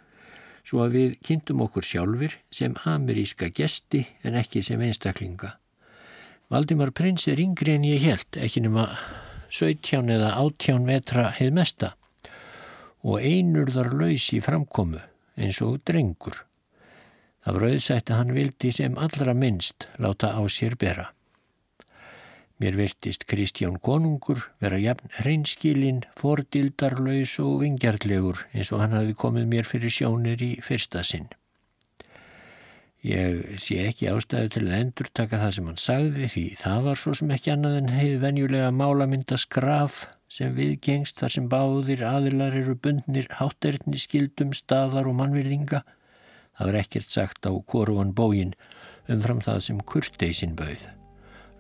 svo 0.67 0.83
að 0.83 0.97
við 0.97 1.15
kynntum 1.29 1.63
okkur 1.67 1.87
sjálfur 1.87 2.35
sem 2.51 2.75
ameríska 2.91 3.53
gesti 3.55 4.03
en 4.27 4.35
ekki 4.41 4.65
sem 4.67 4.83
einstaklinga. 4.83 5.53
Valdimar 6.51 6.91
prins 6.91 7.29
er 7.31 7.39
yngri 7.43 7.77
en 7.77 7.87
ég 7.87 8.03
held, 8.03 8.41
ekki 8.43 8.65
nema 8.67 8.89
17 9.51 10.11
eða 10.11 10.35
18 10.43 10.91
vetra 10.91 11.29
heið 11.39 11.55
mesta 11.55 11.95
og 13.07 13.23
einurðar 13.23 13.93
laus 13.95 14.27
í 14.35 14.43
framkomu 14.43 14.99
eins 15.39 15.63
og 15.63 15.79
drengur. 15.87 16.43
Auðsætt 17.47 18.11
að 18.11 18.19
hann 18.19 18.35
vildi 18.35 18.73
sem 18.75 18.97
allra 18.99 19.35
minnst 19.35 19.87
láta 20.03 20.35
á 20.35 20.43
sér 20.51 20.75
bera. 20.75 21.13
Mér 22.59 22.75
virtist 22.75 23.27
Kristján 23.29 23.77
Konungur 23.79 24.47
vera 24.65 24.79
jafn 24.81 25.13
hreinskilinn, 25.19 26.07
fordildarlaus 26.17 27.35
og 27.45 27.61
vingjarlegur 27.61 28.47
eins 28.53 28.73
og 28.73 28.81
hann 28.81 28.97
hafi 28.97 29.13
komið 29.15 29.51
mér 29.51 29.69
fyrir 29.69 29.93
sjónir 29.93 30.41
í 30.43 30.55
fyrsta 30.65 31.05
sinn. 31.05 31.29
Ég 33.07 33.61
sé 33.63 33.77
ekki 33.87 34.09
ástæðu 34.11 34.55
til 34.55 34.63
að 34.65 34.79
endur 34.81 35.11
taka 35.15 35.39
það 35.43 35.53
sem 35.55 35.69
hann 35.71 35.79
sagði 35.79 36.31
því 36.33 36.45
það 36.63 36.87
var 36.89 36.99
svo 36.99 37.13
sem 37.21 37.35
ekki 37.37 37.53
annað 37.53 37.77
en 37.83 37.93
heið 37.93 38.17
venjulega 38.25 38.71
málamynda 38.75 39.39
skraf 39.39 40.07
sem 40.33 40.57
viðgengst 40.57 41.21
þar 41.21 41.35
sem 41.37 41.51
báðir 41.53 42.03
aðilar 42.09 42.57
eru 42.59 42.75
bundnir 42.75 43.29
hátterni 43.37 44.01
skildum 44.01 44.57
staðar 44.57 45.07
og 45.07 45.21
mannvirðinga 45.21 45.85
Það 46.57 46.71
var 46.71 46.79
ekkert 46.81 47.13
sagt 47.13 47.49
á 47.49 47.53
koruan 47.69 48.15
bógin 48.17 48.55
umfram 49.13 49.43
það 49.45 49.61
sem 49.67 49.81
kurteisin 49.81 50.57
bauð. 50.57 50.87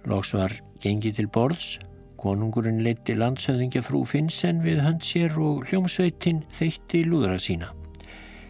Lóks 0.06 0.32
var 0.36 0.54
gengið 0.82 1.18
til 1.18 1.28
borðs, 1.32 1.76
konungurinn 2.20 2.82
leiti 2.84 3.16
landshöðingja 3.16 3.82
frú 3.84 4.04
Finnsen 4.08 4.62
við 4.64 4.80
hönd 4.84 5.04
sér 5.04 5.36
og 5.42 5.66
hljómsveitin 5.68 6.44
þeitti 6.54 7.04
lúðra 7.06 7.38
sína. 7.42 7.72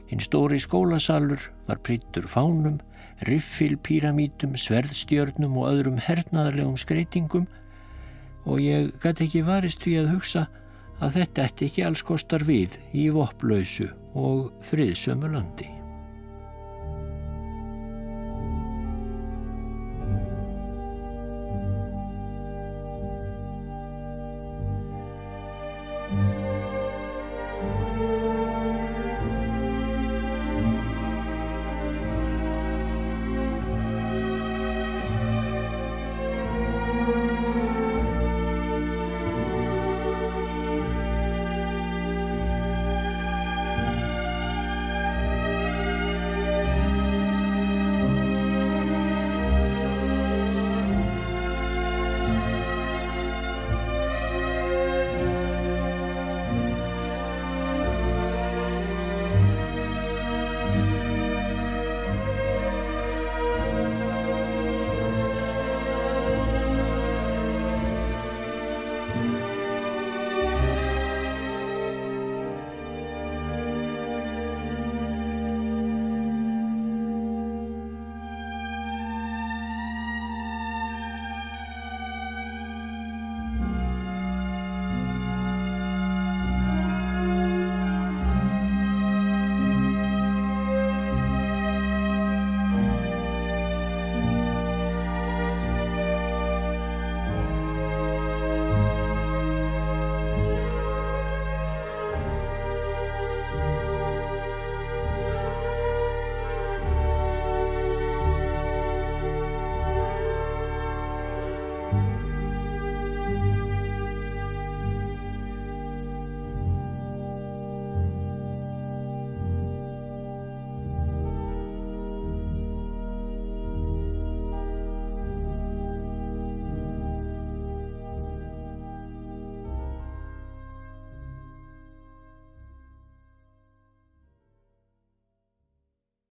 Hinn 0.06 0.22
stóri 0.22 0.58
skólasalur 0.62 1.48
var 1.66 1.80
prittur 1.82 2.28
fánum, 2.30 2.78
riffilpíramítum, 3.26 4.54
sverðstjörnum 4.60 5.56
og 5.58 5.70
öðrum 5.72 5.98
hernaðarlegum 6.04 6.76
skreitingum 6.78 7.48
og 8.46 8.60
ég 8.62 8.92
gæti 9.02 9.26
ekki 9.26 9.42
varist 9.46 9.82
því 9.82 9.96
að 10.02 10.12
hugsa 10.14 10.44
að 11.00 11.18
þetta 11.20 11.48
eftir 11.48 11.70
ekki 11.70 11.86
alls 11.88 12.04
kostar 12.06 12.46
við 12.46 12.76
í 12.94 13.08
vopplausu 13.12 13.90
og 14.16 14.52
friðsömu 14.68 15.32
landi. 15.32 15.75